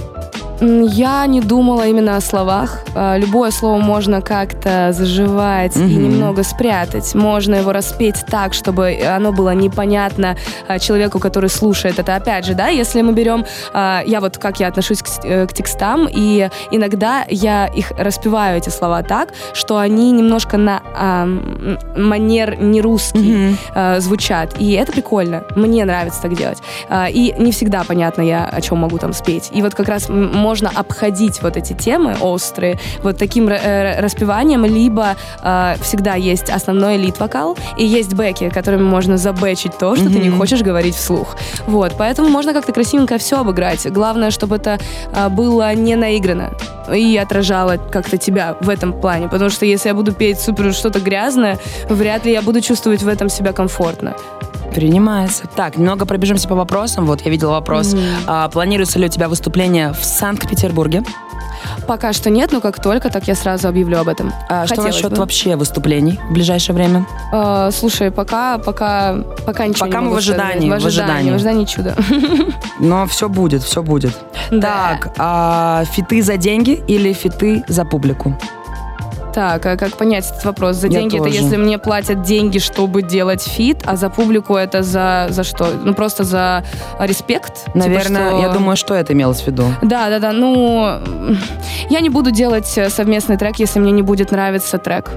Я 0.64 1.26
не 1.26 1.42
думала 1.42 1.88
именно 1.88 2.18
о 2.18 2.22
словах. 2.22 2.82
А, 2.94 3.18
Любое 3.18 3.50
слово 3.52 3.80
можно 3.80 4.22
как-то 4.22 4.92
заживать 4.94 5.76
и 5.76 5.80
Мгм. 5.80 6.04
немного 6.04 6.44
спрятать. 6.44 7.16
Можно 7.16 7.56
его 7.56 7.72
распеть 7.72 8.24
так, 8.28 8.54
чтобы 8.54 8.96
оно 9.04 9.32
было 9.32 9.56
непонятно 9.56 10.38
а, 10.68 10.78
человеку, 10.78 11.18
который 11.20 11.50
слушает 11.50 11.98
это. 11.98 12.16
Опять 12.16 12.46
же, 12.46 12.54
да, 12.54 12.68
если 12.68 13.02
мы 13.02 13.14
берем... 13.14 13.44
а, 13.74 14.04
Я 14.06 14.20
вот 14.22 14.38
как 14.38 14.60
я 14.60 14.68
отношусь 14.68 15.02
к, 15.02 15.08
э, 15.24 15.48
к 15.48 15.54
текстам, 15.54 16.08
и 16.10 16.50
иногда 16.70 17.26
я 17.28 17.66
их 17.66 17.92
распеваю, 17.98 18.58
эти 18.58 18.70
слова, 18.70 19.02
так, 19.02 19.30
что 19.54 19.78
они 19.80 20.12
немножко 20.12 20.58
на 20.58 20.82
м, 20.96 21.80
манер 21.98 22.56
не 22.62 22.82
русский 22.82 23.58
э, 23.74 24.00
звучат. 24.00 24.56
И 24.60 24.74
это 24.74 24.92
прикольно. 24.92 25.44
Мне 25.56 25.86
нравится 25.86 26.22
так 26.22 26.36
делать. 26.36 26.60
И 27.10 27.34
не 27.40 27.52
всегда 27.52 27.84
понятно 27.84 28.22
я, 28.22 28.46
о 28.46 28.62
чем 28.62 28.78
могу 28.80 28.98
там 29.00 29.14
спеть. 29.14 29.50
И 29.52 29.62
вот 29.64 29.74
как 29.74 29.88
раз 29.88 30.08
м, 30.10 30.32
можно 30.52 30.70
обходить 30.76 31.42
вот 31.42 31.56
эти 31.56 31.72
темы 31.72 32.18
острые 32.20 32.78
вот 33.04 33.18
таким 33.18 33.48
э, 33.48 34.02
распеванием, 34.02 34.66
либо 34.66 35.16
э, 35.42 35.76
всегда 35.82 36.16
есть 36.16 36.50
основной 36.50 36.98
лид-вокал, 36.98 37.58
и 37.78 37.86
есть 37.86 38.14
бэки, 38.16 38.50
которыми 38.50 38.84
можно 38.84 39.16
забэчить 39.18 39.78
то, 39.78 39.96
что 39.96 40.10
ты 40.10 40.20
не 40.20 40.30
хочешь 40.30 40.62
говорить 40.62 40.96
вслух. 40.96 41.38
Вот, 41.68 41.94
поэтому 41.98 42.28
можно 42.28 42.54
как-то 42.54 42.74
красивенько 42.74 43.18
все 43.18 43.38
обыграть. 43.40 43.90
Главное, 43.94 44.30
чтобы 44.30 44.58
это 44.58 44.78
э, 45.14 45.30
было 45.30 45.74
не 45.74 45.96
наиграно 45.96 46.52
и 46.94 47.16
отражало 47.16 47.78
как-то 47.78 48.18
тебя 48.18 48.58
в 48.60 48.68
этом 48.68 48.92
плане. 48.92 49.30
Потому 49.30 49.50
что 49.50 49.66
если 49.66 49.88
я 49.88 49.96
буду 49.96 50.12
петь 50.12 50.42
супер 50.42 50.74
что-то 50.74 51.00
грязное, 51.00 51.58
вряд 51.88 52.26
ли 52.26 52.34
я 52.34 52.42
буду 52.42 52.60
чувствовать 52.60 53.04
в 53.04 53.08
этом 53.08 53.30
себя 53.30 53.54
комфортно. 53.54 54.16
Принимается. 54.74 55.44
Так, 55.56 55.78
немного 55.78 56.06
пробежимся 56.06 56.48
по 56.48 56.56
вопросам. 56.56 57.06
Вот 57.06 57.22
я 57.22 57.32
видела 57.32 57.52
вопрос. 57.52 57.96
А, 58.28 58.50
планируется 58.50 59.00
ли 59.00 59.06
у 59.06 59.10
тебя 59.10 59.28
выступление 59.30 59.94
в 59.94 60.04
Санкт-Петербурге? 60.04 61.04
Пока 61.88 62.14
что 62.14 62.30
нет, 62.30 62.52
но 62.52 62.62
как 62.62 62.82
только, 62.82 63.10
так 63.10 63.28
я 63.28 63.36
сразу 63.36 63.68
объявлю 63.68 64.00
об 64.00 64.08
этом. 64.08 64.34
А, 64.50 64.66
что 64.66 64.82
насчет 64.82 65.12
бы. 65.12 65.18
вообще 65.18 65.56
выступлений 65.56 66.20
в 66.30 66.34
ближайшее 66.34 66.76
время? 66.76 67.06
Э, 67.32 67.70
слушай, 67.72 68.12
пока, 68.12 68.58
пока, 68.58 69.18
пока 69.46 69.68
ничего 69.68 69.86
Пока 69.86 70.00
не 70.00 70.06
мы 70.08 70.14
в 70.14 70.18
ожидании, 70.18 70.68
сказать. 70.70 70.84
в 70.84 70.88
ожидании. 70.88 71.32
в 71.32 71.36
ожидании 71.36 71.66
чуда. 71.66 71.96
Но 72.80 73.06
все 73.08 73.30
будет, 73.30 73.64
все 73.64 73.84
будет. 73.84 74.18
Да. 74.50 74.98
Так, 75.02 75.14
а, 75.18 75.84
фиты 75.92 76.22
за 76.22 76.38
деньги 76.38 76.82
или 76.88 77.14
фиты 77.14 77.64
за 77.68 77.86
публику? 77.86 78.38
Так, 79.34 79.66
а 79.66 79.78
как 79.78 79.96
понять 79.98 80.30
этот 80.30 80.44
вопрос? 80.44 80.76
За 80.76 80.88
Я 80.88 81.00
деньги 81.00 81.16
это 81.16 81.26
тоже. 81.26 81.38
если 81.38 81.58
мне 81.58 81.78
платят 81.78 82.22
деньги, 82.24 82.60
чтобы 82.60 83.02
делать 83.02 83.42
фит, 83.42 83.78
а 83.86 83.96
за 83.96 84.10
публику 84.10 84.56
это 84.56 84.84
за, 84.84 85.28
за 85.30 85.44
что? 85.44 85.68
Ну, 85.84 85.94
просто 85.94 86.24
за 86.24 86.66
респект? 87.00 87.66
Типа, 87.66 87.78
Наверное, 87.78 88.30
что- 88.30 88.42
я 88.42 88.50
думаю, 88.50 88.76
что 88.76 88.94
это 88.94 89.14
имелось 89.14 89.42
в 89.42 89.48
виду. 89.48 89.64
Да, 89.82 90.10
да, 90.10 90.20
да. 90.20 90.32
Ну, 90.34 90.98
я 91.90 92.02
не 92.02 92.10
буду 92.10 92.32
делать 92.32 92.78
э, 92.78 92.90
совместный 92.90 93.38
трек, 93.38 93.58
если 93.60 93.80
мне 93.80 93.92
не 93.92 94.02
будет 94.02 94.32
нравиться 94.32 94.78
трек. 94.78 95.12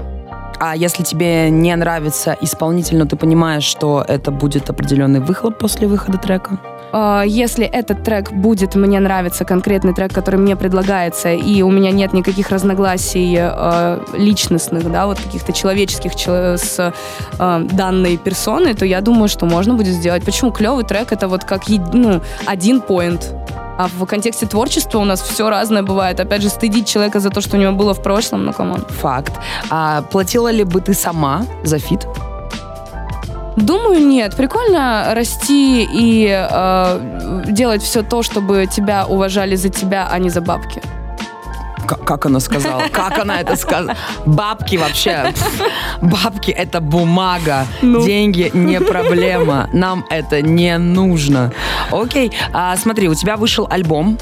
А 0.59 0.75
если 0.75 1.03
тебе 1.03 1.49
не 1.49 1.75
нравится 1.75 2.37
исполнитель, 2.39 2.97
но 2.97 3.05
ты 3.05 3.17
понимаешь, 3.17 3.63
что 3.63 4.05
это 4.07 4.31
будет 4.31 4.69
определенный 4.69 5.19
выхлоп 5.19 5.57
после 5.57 5.87
выхода 5.87 6.17
трека? 6.17 6.57
Э, 6.95 7.23
Если 7.25 7.65
этот 7.65 8.03
трек 8.03 8.31
будет 8.31 8.75
мне 8.75 8.99
нравиться, 8.99 9.45
конкретный 9.45 9.93
трек, 9.93 10.13
который 10.13 10.39
мне 10.39 10.55
предлагается, 10.55 11.33
и 11.33 11.61
у 11.61 11.71
меня 11.71 11.91
нет 11.91 12.13
никаких 12.13 12.49
разногласий 12.49 13.37
э, 13.37 13.99
личностных, 14.17 14.91
да, 14.91 15.05
вот 15.05 15.19
каких-то 15.19 15.51
человеческих 15.51 16.15
чело- 16.15 16.57
с 16.57 16.93
э, 17.39 17.67
данной 17.71 18.17
персоной, 18.17 18.73
то 18.73 18.85
я 18.85 19.01
думаю, 19.01 19.27
что 19.27 19.45
можно 19.45 19.73
будет 19.73 19.93
сделать. 19.93 20.23
Почему 20.23 20.51
клевый 20.51 20.85
трек 20.85 21.11
это 21.11 21.27
вот 21.27 21.43
как 21.43 21.63
ну, 21.93 22.21
один 22.45 22.81
point. 22.81 23.33
А 23.77 23.87
в 23.87 24.05
контексте 24.05 24.45
творчества 24.45 24.99
у 24.99 25.05
нас 25.05 25.21
все 25.21 25.49
разное 25.49 25.83
бывает. 25.83 26.19
Опять 26.19 26.41
же, 26.41 26.49
стыдить 26.49 26.87
человека 26.87 27.19
за 27.19 27.29
то, 27.29 27.41
что 27.41 27.57
у 27.57 27.59
него 27.59 27.73
было 27.73 27.93
в 27.93 28.01
прошлом, 28.01 28.45
ну 28.45 28.53
come 28.53 28.71
on. 28.71 28.85
Факт. 29.01 29.33
А 29.69 30.01
платила 30.01 30.51
ли 30.51 30.63
бы 30.63 30.79
ты 30.79 30.93
сама 30.93 31.45
за 31.63 31.77
фит? 31.77 32.07
Думаю, 33.55 34.05
нет. 34.05 34.35
Прикольно 34.35 35.13
расти 35.13 35.83
и 35.83 36.27
э, 36.27 37.43
делать 37.47 37.81
все 37.81 38.03
то, 38.03 38.21
чтобы 38.21 38.67
тебя 38.69 39.05
уважали 39.05 39.55
за 39.55 39.69
тебя, 39.69 40.07
а 40.11 40.19
не 40.19 40.29
за 40.29 40.41
бабки. 40.41 40.81
Как 41.85 42.25
она 42.25 42.39
сказала? 42.39 42.83
Как 42.91 43.19
она 43.19 43.41
это 43.41 43.55
сказала? 43.55 43.95
Бабки 44.25 44.75
вообще. 44.77 45.33
Бабки 46.01 46.51
это 46.51 46.81
бумага. 46.81 47.65
Деньги 47.81 48.51
не 48.53 48.79
проблема. 48.79 49.69
Нам 49.73 50.05
это 50.09 50.41
не 50.41 50.77
нужно. 50.77 51.51
Окей. 51.91 52.31
А, 52.53 52.75
смотри, 52.77 53.09
у 53.09 53.15
тебя 53.15 53.37
вышел 53.37 53.67
альбом. 53.69 54.17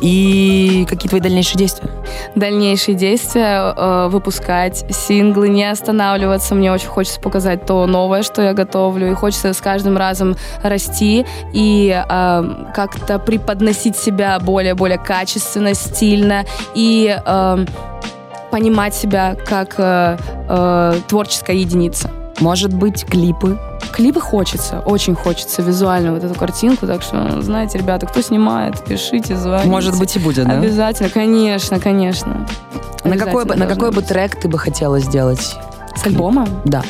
И 0.00 0.86
какие 0.88 1.08
твои 1.08 1.20
дальнейшие 1.20 1.58
действия? 1.58 1.88
Дальнейшие 2.34 2.94
действия 2.94 3.74
э, 3.76 4.08
выпускать 4.08 4.84
синглы, 4.94 5.48
не 5.48 5.64
останавливаться. 5.70 6.54
Мне 6.54 6.72
очень 6.72 6.88
хочется 6.88 7.20
показать 7.20 7.66
то 7.66 7.86
новое, 7.86 8.22
что 8.22 8.42
я 8.42 8.52
готовлю, 8.52 9.10
и 9.10 9.14
хочется 9.14 9.52
с 9.52 9.60
каждым 9.60 9.96
разом 9.96 10.36
расти 10.62 11.26
и 11.52 12.04
э, 12.08 12.42
как-то 12.74 13.18
преподносить 13.18 13.96
себя 13.96 14.38
более-более 14.38 14.98
качественно, 14.98 15.74
стильно 15.74 16.44
и 16.78 17.18
э, 17.24 17.64
понимать 18.52 18.94
себя 18.94 19.34
как 19.34 19.74
э, 19.78 20.16
э, 20.48 20.94
творческая 21.08 21.56
единица. 21.56 22.08
Может 22.38 22.72
быть, 22.72 23.04
клипы? 23.04 23.58
Клипы 23.92 24.20
хочется, 24.20 24.78
очень 24.86 25.16
хочется 25.16 25.60
визуально 25.60 26.12
вот 26.12 26.22
эту 26.22 26.38
картинку, 26.38 26.86
так 26.86 27.02
что, 27.02 27.42
знаете, 27.42 27.78
ребята, 27.78 28.06
кто 28.06 28.22
снимает, 28.22 28.84
пишите, 28.84 29.36
звоните. 29.36 29.68
Может 29.68 29.98
быть 29.98 30.14
и 30.14 30.20
будет, 30.20 30.46
да? 30.46 30.52
Обязательно, 30.52 31.10
конечно, 31.10 31.80
конечно. 31.80 32.46
На 33.02 33.16
какой, 33.16 33.44
бы, 33.44 33.56
на 33.56 33.66
какой 33.66 33.90
бы 33.90 34.00
трек 34.02 34.40
ты 34.40 34.46
бы 34.46 34.56
хотела 34.56 35.00
сделать? 35.00 35.56
С 35.96 36.06
альбома? 36.06 36.46
Да. 36.64 36.84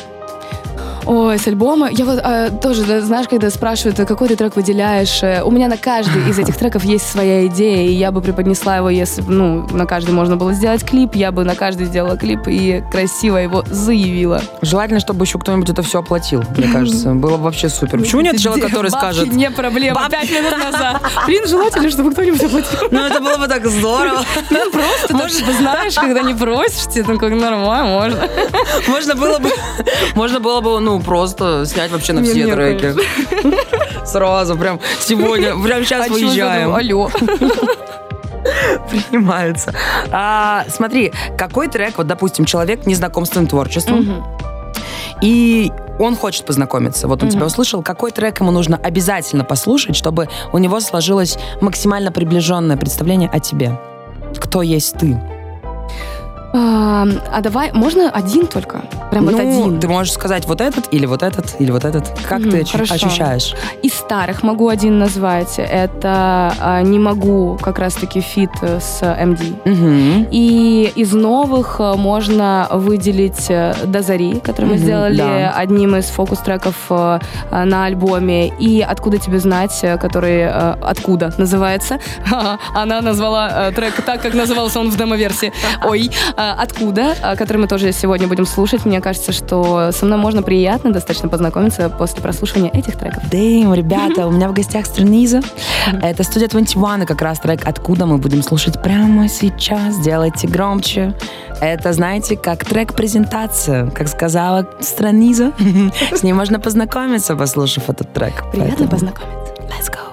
Ой, 1.09 1.39
с 1.39 1.47
альбома. 1.47 1.89
Я 1.89 2.05
вот 2.05 2.19
э, 2.23 2.51
тоже, 2.61 2.85
да, 2.85 3.01
знаешь, 3.01 3.27
когда 3.27 3.49
спрашивают, 3.49 3.97
какой 3.97 4.27
ты 4.27 4.35
трек 4.35 4.55
выделяешь, 4.55 5.23
э, 5.23 5.41
у 5.41 5.49
меня 5.49 5.67
на 5.67 5.75
каждый 5.75 6.29
из 6.29 6.37
этих 6.37 6.55
треков 6.55 6.83
есть 6.83 7.09
своя 7.09 7.47
идея, 7.47 7.89
и 7.89 7.93
я 7.93 8.11
бы 8.11 8.21
преподнесла 8.21 8.77
его, 8.77 8.91
если 8.91 9.23
ну, 9.27 9.67
на 9.71 9.87
каждый 9.87 10.11
можно 10.11 10.37
было 10.37 10.53
сделать 10.53 10.85
клип, 10.85 11.15
я 11.15 11.31
бы 11.31 11.43
на 11.45 11.55
каждый 11.55 11.87
сделала 11.87 12.15
клип 12.15 12.41
и 12.45 12.83
красиво 12.91 13.37
его 13.37 13.63
заявила. 13.71 14.43
Желательно, 14.61 14.99
чтобы 14.99 15.25
еще 15.25 15.39
кто-нибудь 15.39 15.67
это 15.67 15.81
все 15.81 15.97
оплатил, 15.97 16.43
мне 16.55 16.67
кажется. 16.67 17.15
Было 17.15 17.37
бы 17.37 17.45
вообще 17.45 17.69
супер. 17.69 17.97
Почему 17.97 18.21
нет 18.21 18.37
человека, 18.37 18.67
который 18.67 18.91
скажет... 18.91 19.33
не 19.33 19.49
проблема. 19.49 20.07
Пять 20.11 20.29
минут 20.29 20.59
назад. 20.59 21.01
Блин, 21.25 21.47
желательно, 21.47 21.89
чтобы 21.89 22.11
кто-нибудь 22.11 22.43
оплатил. 22.43 22.79
Ну, 22.91 22.99
это 22.99 23.19
было 23.19 23.37
бы 23.37 23.47
так 23.47 23.65
здорово. 23.65 24.19
Ну, 24.51 24.71
просто, 24.71 25.15
может, 25.15 25.43
знаешь, 25.57 25.95
когда 25.95 26.21
не 26.21 26.33
просишь, 26.33 26.91
тебе 26.93 27.05
ну, 27.07 27.17
как 27.17 27.31
нормально, 27.33 27.93
можно. 27.93 28.29
Можно 28.87 29.15
было 29.15 29.39
бы, 29.39 29.49
можно 30.15 30.39
было 30.39 30.61
бы, 30.61 30.79
ну, 30.79 30.98
просто 31.01 31.65
снять 31.65 31.91
вообще 31.91 32.13
на 32.13 32.23
все 32.23 32.53
треки. 32.53 32.95
Сразу, 34.05 34.57
прям 34.57 34.79
сегодня, 34.99 35.55
прям 35.61 35.83
сейчас 35.83 36.07
А 36.09 36.11
выезжаем. 36.11 36.73
Алло. 36.73 37.09
Принимается. 38.89 39.73
А, 40.11 40.65
смотри, 40.69 41.11
какой 41.37 41.67
трек, 41.67 41.97
вот, 41.97 42.07
допустим, 42.07 42.45
человек 42.45 42.85
не 42.85 42.95
знаком 42.95 43.25
с 43.25 43.29
твоим 43.29 43.47
творчеством, 43.47 44.23
и 45.21 45.71
он 45.99 46.15
хочет 46.15 46.45
познакомиться. 46.45 47.07
Вот 47.07 47.21
он 47.21 47.29
тебя 47.29 47.45
услышал, 47.45 47.83
какой 47.83 48.11
трек 48.11 48.39
ему 48.39 48.51
нужно 48.51 48.77
обязательно 48.77 49.43
послушать, 49.43 49.95
чтобы 49.95 50.29
у 50.53 50.57
него 50.57 50.79
сложилось 50.79 51.37
максимально 51.61 52.11
приближенное 52.11 52.77
представление 52.77 53.29
о 53.29 53.39
тебе. 53.39 53.77
Кто 54.37 54.61
есть 54.61 54.97
ты? 54.97 55.19
А, 56.51 57.05
а 57.31 57.41
давай, 57.41 57.71
можно 57.73 58.09
один 58.09 58.47
только? 58.47 58.81
Прям 59.11 59.25
вот 59.25 59.33
ну, 59.33 59.39
один. 59.39 59.79
ты 59.79 59.87
можешь 59.87 60.13
сказать 60.13 60.45
вот 60.47 60.61
этот, 60.61 60.91
или 60.91 61.05
вот 61.05 61.21
этот, 61.23 61.55
или 61.59 61.71
вот 61.71 61.85
этот. 61.85 62.09
Как 62.27 62.39
Мгм, 62.39 62.51
ты 62.51 62.65
хорошо. 62.65 62.95
ощущаешь? 62.95 63.53
Из 63.83 63.93
старых 63.93 64.43
могу 64.43 64.67
один 64.67 64.97
назвать. 64.99 65.55
Это 65.57 66.53
а, 66.59 66.81
«Не 66.81 66.99
могу» 66.99 67.57
как 67.61 67.79
раз-таки 67.79 68.21
фит 68.21 68.49
с 68.61 69.01
MD. 69.01 69.55
Мгм. 69.65 70.27
И 70.31 70.91
из 70.95 71.13
новых 71.13 71.75
а, 71.79 71.95
можно 71.95 72.67
выделить 72.71 73.45
э, 73.49 73.75
«До 73.85 74.01
зари», 74.01 74.39
который 74.39 74.65
мы 74.65 74.73
Мгм, 74.75 74.83
сделали 74.83 75.17
да. 75.17 75.53
одним 75.55 75.95
из 75.95 76.05
фокус-треков 76.05 76.75
э, 76.89 77.19
а, 77.51 77.65
на 77.65 77.85
альбоме. 77.85 78.47
И 78.59 78.81
«Откуда 78.81 79.17
тебе 79.17 79.39
знать», 79.39 79.77
э, 79.83 79.97
который 79.97 80.39
э, 80.41 80.49
«Откуда» 80.81 81.31
называется. 81.37 81.99
Она 82.75 83.01
назвала 83.01 83.67
э, 83.69 83.71
трек 83.71 83.93
так, 84.03 84.21
как 84.21 84.33
назывался 84.33 84.79
он 84.79 84.89
в 84.89 84.97
демо-версии. 84.97 85.53
Ой, 85.85 86.09
а, 86.35 86.38
«Откуда», 86.39 87.15
а, 87.21 87.35
который 87.35 87.57
мы 87.57 87.67
тоже 87.67 87.91
сегодня 87.91 88.27
будем 88.27 88.45
слушать. 88.45 88.85
Мне 88.85 89.01
кажется, 89.01 89.31
что 89.31 89.91
со 89.91 90.05
мной 90.05 90.17
можно 90.17 90.41
приятно 90.41 90.91
достаточно 90.91 91.27
познакомиться 91.27 91.89
после 91.89 92.21
прослушивания 92.21 92.71
этих 92.71 92.97
треков. 92.97 93.29
Дэйм, 93.29 93.73
ребята, 93.73 94.25
у 94.27 94.31
меня 94.31 94.47
в 94.47 94.53
гостях 94.53 94.85
Струниза. 94.85 95.41
Это 96.01 96.23
студия 96.23 96.47
21, 96.47 97.03
и 97.03 97.05
как 97.05 97.21
раз 97.21 97.39
трек 97.39 97.61
«Откуда» 97.65 98.05
мы 98.05 98.17
будем 98.17 98.41
слушать 98.41 98.81
прямо 98.81 99.27
сейчас. 99.27 99.99
Делайте 99.99 100.47
громче. 100.47 101.13
Это, 101.61 101.91
знаете, 101.93 102.37
как 102.37 102.63
трек-презентация, 102.63 103.89
как 103.89 104.07
сказала 104.07 104.65
Страниза. 104.79 105.51
С 106.13 106.23
ней 106.23 106.33
можно 106.33 106.59
познакомиться, 106.59 107.35
послушав 107.35 107.89
этот 107.89 108.13
трек. 108.13 108.43
Приятно 108.51 108.87
Поэтому 108.87 108.89
познакомиться. 108.89 109.53
Let's 109.67 109.91
go. 109.91 110.09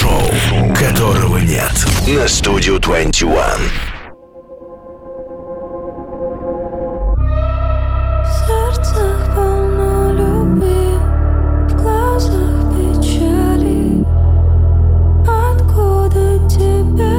Шоу, 0.00 0.74
которого 0.74 1.38
нет. 1.38 1.72
На 2.06 2.28
студию 2.28 2.78
21. 2.78 3.91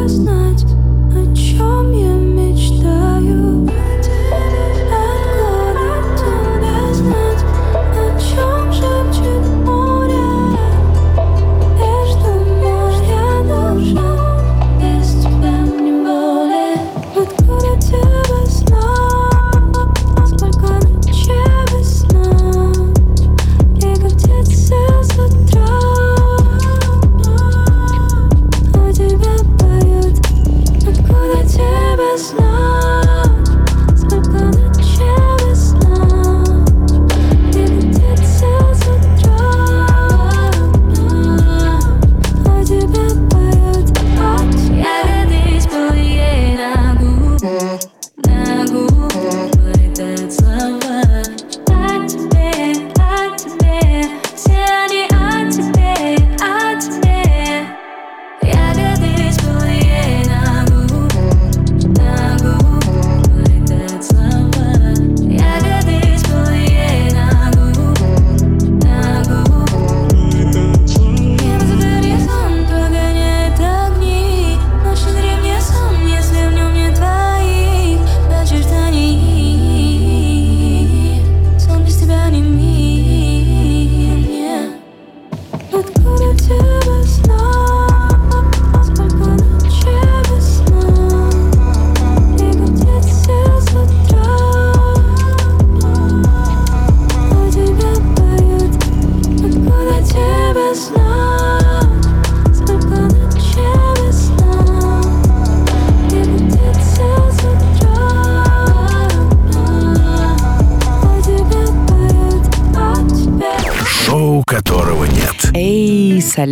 Тебе 0.07 0.42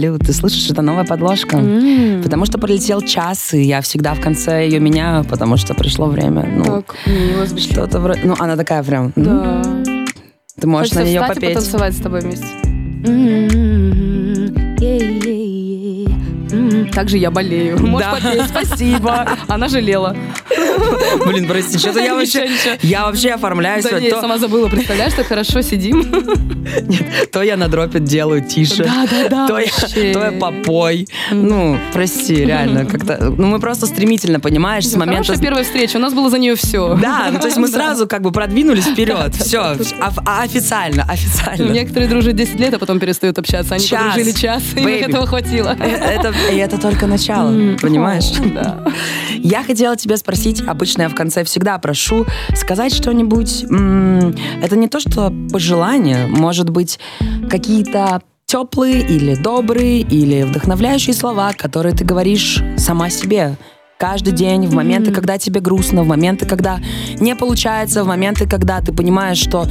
Салют, 0.02 0.22
ты 0.26 0.34
слышишь, 0.34 0.68
это 0.72 0.82
новая 0.82 1.06
подложка? 1.06 1.58
Потому 2.24 2.46
что 2.48 2.58
пролетел 2.58 3.02
час, 3.02 3.54
и 3.54 3.62
я 3.62 3.82
всегда 3.82 4.16
в 4.16 4.20
конце 4.20 4.66
ее 4.66 4.80
меняю, 4.80 5.24
потому 5.24 5.58
что 5.58 5.76
пришло 5.76 6.08
время. 6.08 6.44
Ну, 6.58 6.64
Так 6.82 6.96
мило 7.06 7.46
звучит. 7.46 7.72
что-то 7.72 8.00
вроде... 8.00 8.22
Ну, 8.24 8.34
она 8.40 8.56
такая 8.56 8.82
прям... 8.84 9.14
Да. 9.16 9.62
Ты 10.60 10.66
можешь 10.68 10.90
Хочется 10.90 11.00
на 11.02 11.06
нее 11.08 11.22
встать 11.22 11.38
и 11.38 11.40
попеть. 11.42 11.54
потанцевать 11.56 11.94
с 11.94 11.98
тобой 12.02 12.22
вместе. 12.22 12.48
М-м-м. 13.06 14.76
Е-е-е. 14.80 16.08
М, 16.52 16.90
Также 16.92 17.18
я 17.20 17.30
болею. 17.30 17.78
Можешь 17.80 18.08
Да. 18.10 18.16
попеть, 18.20 18.42
спасибо. 18.50 19.28
Она 19.48 19.68
жалела. 19.68 20.16
Блин, 21.26 21.48
прости, 21.48 21.78
что-то 21.78 22.00
я 22.00 22.16
вообще... 22.16 22.50
Я 22.82 23.06
вообще 23.06 23.32
оформляюсь. 23.32 23.84
Да 23.84 23.98
я 23.98 24.20
сама 24.22 24.38
забыла, 24.38 24.68
представляешь, 24.68 25.14
так 25.14 25.28
хорошо 25.28 25.62
сидим. 25.62 26.04
То 27.32 27.42
я 27.44 27.58
на 27.58 27.68
дропе 27.68 28.00
делаю 28.00 28.42
тише. 28.42 28.84
Да, 28.84 29.06
да, 29.10 29.30
да, 29.30 29.48
То 29.48 29.60
я, 29.60 29.66
вообще. 29.66 30.14
то 30.14 30.24
я 30.26 30.32
попой. 30.32 31.08
Ну, 31.32 31.78
прости, 31.94 32.36
реально. 32.36 32.86
Как-то, 32.86 33.34
ну, 33.38 33.48
мы 33.48 33.60
просто 33.60 33.86
стремительно, 33.88 34.40
понимаешь, 34.40 34.88
с 34.88 34.96
момента... 34.96 35.24
Хорошая 35.24 35.44
первая 35.44 35.64
встреча, 35.64 35.98
у 35.98 36.00
нас 36.00 36.14
было 36.14 36.30
за 36.30 36.38
нее 36.38 36.56
все. 36.56 36.98
Да, 37.02 37.30
ну 37.32 37.40
то 37.40 37.48
есть 37.48 37.58
мы 37.58 37.68
сразу 37.68 38.08
как 38.08 38.22
бы 38.22 38.32
продвинулись 38.32 38.86
вперед. 38.86 39.36
Все, 39.36 39.76
официально, 40.26 41.04
официально. 41.04 41.72
Некоторые 41.72 42.10
дружат 42.10 42.36
10 42.36 42.60
лет, 42.60 42.74
а 42.74 42.80
потом 42.80 43.00
перестают 43.00 43.38
общаться. 43.40 43.76
Они 43.76 43.86
Час. 43.86 44.04
подружили 44.14 44.32
час, 44.32 44.64
и 44.76 44.82
этого 44.82 45.26
хватило. 45.26 45.76
Э, 45.80 46.20
Это, 46.20 46.34
и 46.52 46.58
это 46.58 46.80
только 46.80 47.08
начало, 47.08 47.52
понимаешь? 47.82 48.32
Да. 48.54 48.84
Я 49.38 49.64
хотела 49.64 49.96
тебя 49.96 50.18
спросить, 50.18 50.61
обычно 50.68 51.04
я 51.04 51.10
в 51.10 51.16
конце 51.16 51.44
всегда 51.44 51.78
прошу 51.78 52.26
сказать 52.56 52.94
что-нибудь. 52.94 53.64
Это 53.64 54.76
не 54.76 54.88
то, 54.88 55.00
что 55.00 55.34
пожелание, 55.52 56.28
может 56.28 56.70
быть, 56.70 57.00
какие-то 57.50 58.22
теплые 58.46 59.02
или 59.02 59.36
добрые 59.36 60.02
или 60.02 60.44
вдохновляющие 60.44 61.14
слова, 61.14 61.54
которые 61.54 61.96
ты 61.96 62.04
говоришь 62.04 62.62
сама 62.78 63.10
себе. 63.10 63.56
Каждый 63.98 64.34
день, 64.34 64.66
в 64.66 64.74
моменты, 64.74 65.12
когда 65.12 65.38
тебе 65.38 65.62
грустно, 65.62 66.02
в 66.04 66.08
моменты, 66.08 66.48
когда 66.48 66.80
не 67.20 67.36
получается, 67.36 68.04
в 68.04 68.08
моменты, 68.08 68.50
когда 68.50 68.82
ты 68.82 68.92
понимаешь, 68.92 69.38
что 69.38 69.68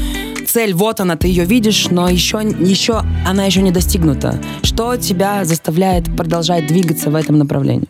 цель, 0.46 0.72
вот 0.72 1.00
она, 1.00 1.16
ты 1.16 1.26
ее 1.26 1.44
видишь, 1.44 1.88
но 1.90 2.08
еще, 2.08 2.38
еще 2.38 3.02
она 3.26 3.44
еще 3.44 3.60
не 3.60 3.72
достигнута. 3.72 4.40
Что 4.62 4.96
тебя 4.96 5.44
заставляет 5.44 6.16
продолжать 6.16 6.66
двигаться 6.68 7.10
в 7.10 7.16
этом 7.16 7.38
направлении? 7.38 7.88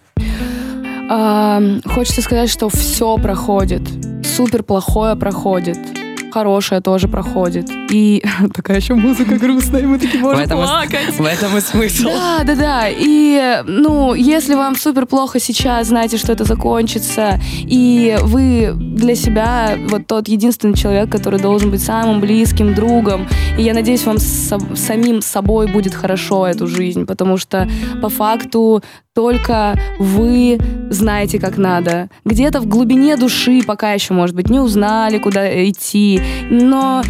А, 1.12 1.60
Хочется 1.86 2.22
сказать, 2.22 2.48
что 2.48 2.68
все 2.68 3.16
проходит. 3.16 3.82
Супер 4.24 4.62
плохое 4.62 5.16
проходит. 5.16 5.76
Хорошее 6.32 6.80
тоже 6.80 7.08
проходит. 7.08 7.68
И 7.90 8.22
такая 8.54 8.76
еще 8.76 8.94
музыка 8.94 9.34
грустная, 9.36 9.82
и 9.82 9.86
мы 9.86 9.98
такие 9.98 10.20
В 10.20 10.22
можем 10.22 10.40
этом, 10.44 10.60
и, 10.60 10.62
плакать. 10.62 11.18
в 11.18 11.24
этом 11.24 11.56
и 11.56 11.60
смысл. 11.60 12.04
Да, 12.04 12.44
да, 12.44 12.54
да. 12.54 12.84
И, 12.88 13.62
ну, 13.66 14.14
если 14.14 14.54
вам 14.54 14.76
супер 14.76 15.06
плохо 15.06 15.40
сейчас, 15.40 15.88
знайте, 15.88 16.16
что 16.16 16.32
это 16.32 16.44
закончится. 16.44 17.40
И 17.62 18.16
вы 18.22 18.72
для 18.76 19.16
себя 19.16 19.76
вот 19.88 20.06
тот 20.06 20.28
единственный 20.28 20.76
человек, 20.76 21.10
который 21.10 21.40
должен 21.40 21.72
быть 21.72 21.82
самым 21.82 22.20
близким 22.20 22.74
другом. 22.74 23.26
И 23.58 23.62
я 23.62 23.74
надеюсь, 23.74 24.04
вам 24.04 24.18
с 24.18 24.56
самим 24.76 25.22
собой 25.22 25.66
будет 25.66 25.94
хорошо 25.96 26.46
эту 26.46 26.68
жизнь, 26.68 27.06
потому 27.06 27.38
что 27.38 27.68
по 28.00 28.08
факту 28.08 28.84
только 29.20 29.78
вы 29.98 30.58
знаете, 30.88 31.38
как 31.38 31.58
надо. 31.58 32.08
Где-то 32.24 32.60
в 32.60 32.66
глубине 32.66 33.18
души 33.18 33.60
пока 33.66 33.92
еще, 33.92 34.14
может 34.14 34.34
быть, 34.34 34.48
не 34.48 34.58
узнали, 34.58 35.18
куда 35.18 35.68
идти. 35.68 36.20
Но, 36.50 37.02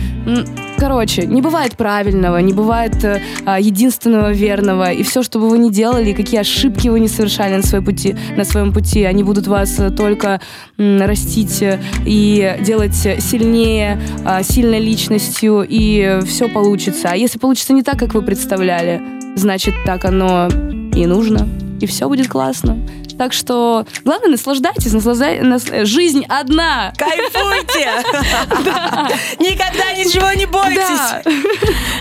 короче, 0.77 1.25
не 1.25 1.41
бывает 1.41 1.77
правильного, 1.77 2.39
не 2.39 2.53
бывает 2.53 3.05
э, 3.05 3.23
а, 3.47 3.61
единственного 3.61 4.33
верного. 4.33 4.91
И 4.91 5.05
все, 5.05 5.23
что 5.23 5.39
бы 5.39 5.49
вы 5.49 5.59
ни 5.59 5.71
делали, 5.71 6.13
какие 6.13 6.41
ошибки 6.41 6.89
вы 6.89 6.99
не 6.99 7.07
совершали 7.07 7.55
на, 7.55 7.63
своей 7.63 7.85
пути, 7.85 8.17
на 8.37 8.45
своем 8.45 8.73
пути, 8.73 9.05
они 9.05 9.23
будут 9.23 9.47
вас 9.47 9.79
э, 9.79 9.91
только 9.91 10.41
м, 10.77 11.01
растить 11.03 11.63
э, 11.63 11.79
и 12.05 12.57
делать 12.61 12.97
сильнее, 12.97 14.03
а, 14.25 14.43
сильной 14.43 14.81
личностью, 14.81 15.65
и 15.67 16.19
все 16.27 16.49
получится. 16.49 17.11
А 17.13 17.17
если 17.17 17.39
получится 17.39 17.73
не 17.73 17.85
так, 17.85 18.01
как 18.01 18.15
вы 18.15 18.23
представляли, 18.23 19.01
значит, 19.37 19.75
так 19.87 20.05
оно 20.05 20.49
и 20.93 21.07
нужно. 21.07 21.47
И 21.81 21.87
все 21.87 22.09
будет 22.09 22.29
классно. 22.29 22.79
Так 23.21 23.35
что 23.35 23.85
главное 24.03 24.31
наслаждайтесь, 24.31 24.95
наслаждайтесь. 24.95 25.45
нас- 25.47 25.87
Жизнь 25.87 26.25
одна. 26.27 26.91
Кайфуйте! 26.97 27.91
Никогда 29.39 29.93
ничего 29.93 30.33
не 30.33 30.47
бойтесь! 30.47 31.27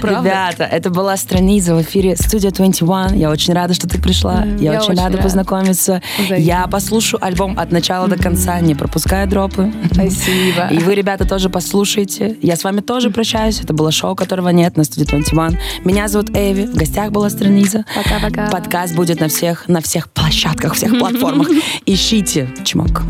Ребята, 0.01 0.63
это 0.63 0.89
была 0.89 1.17
страница 1.17 1.75
в 1.75 1.81
эфире 1.81 2.13
Studio 2.13 2.51
21. 2.55 3.19
Я 3.19 3.31
очень 3.31 3.53
рада, 3.53 3.73
что 3.73 3.89
ты 3.89 4.01
пришла. 4.01 4.45
Я, 4.59 4.79
очень 4.81 4.95
рада 4.97 5.17
познакомиться. 5.17 6.01
Я 6.29 6.67
послушаю 6.67 7.21
альбом 7.21 7.59
от 7.59 7.73
начала 7.73 8.07
до 8.07 8.15
конца, 8.15 8.57
не 8.61 8.73
пропуская 8.73 9.25
дропы. 9.25 9.73
Спасибо. 9.91 10.67
И 10.71 10.77
вы, 10.77 10.95
ребята, 10.95 11.27
тоже 11.27 11.49
послушайте. 11.49 12.37
Я 12.41 12.55
с 12.55 12.63
вами 12.63 12.79
тоже 12.79 13.09
прощаюсь. 13.09 13.59
Это 13.59 13.73
было 13.73 13.91
шоу, 13.91 14.15
которого 14.15 14.47
нет 14.49 14.77
на 14.77 14.83
Studio 14.83 15.19
21. 15.19 15.59
Меня 15.83 16.07
зовут 16.07 16.29
Эви. 16.33 16.65
В 16.65 16.75
гостях 16.75 17.11
была 17.11 17.29
страница. 17.29 17.83
Пока-пока. 17.93 18.47
Подкаст 18.49 18.95
будет 18.95 19.19
на 19.19 19.27
всех, 19.27 19.67
на 19.67 19.81
всех 19.81 20.09
площадках, 20.11 20.75
всех 20.75 20.97
платформах. 21.09 21.47
Ищите. 21.85 22.47
Чмок. 22.63 23.03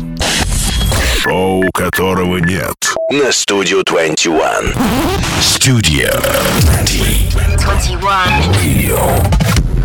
Шоу, 1.22 1.62
которого 1.72 2.38
нет. 2.38 2.74
На 3.10 3.28
Studio 3.30 3.82
21. 3.84 4.74
Studio 5.40 6.22
21. 7.58 8.00
Radio. 8.54 9.79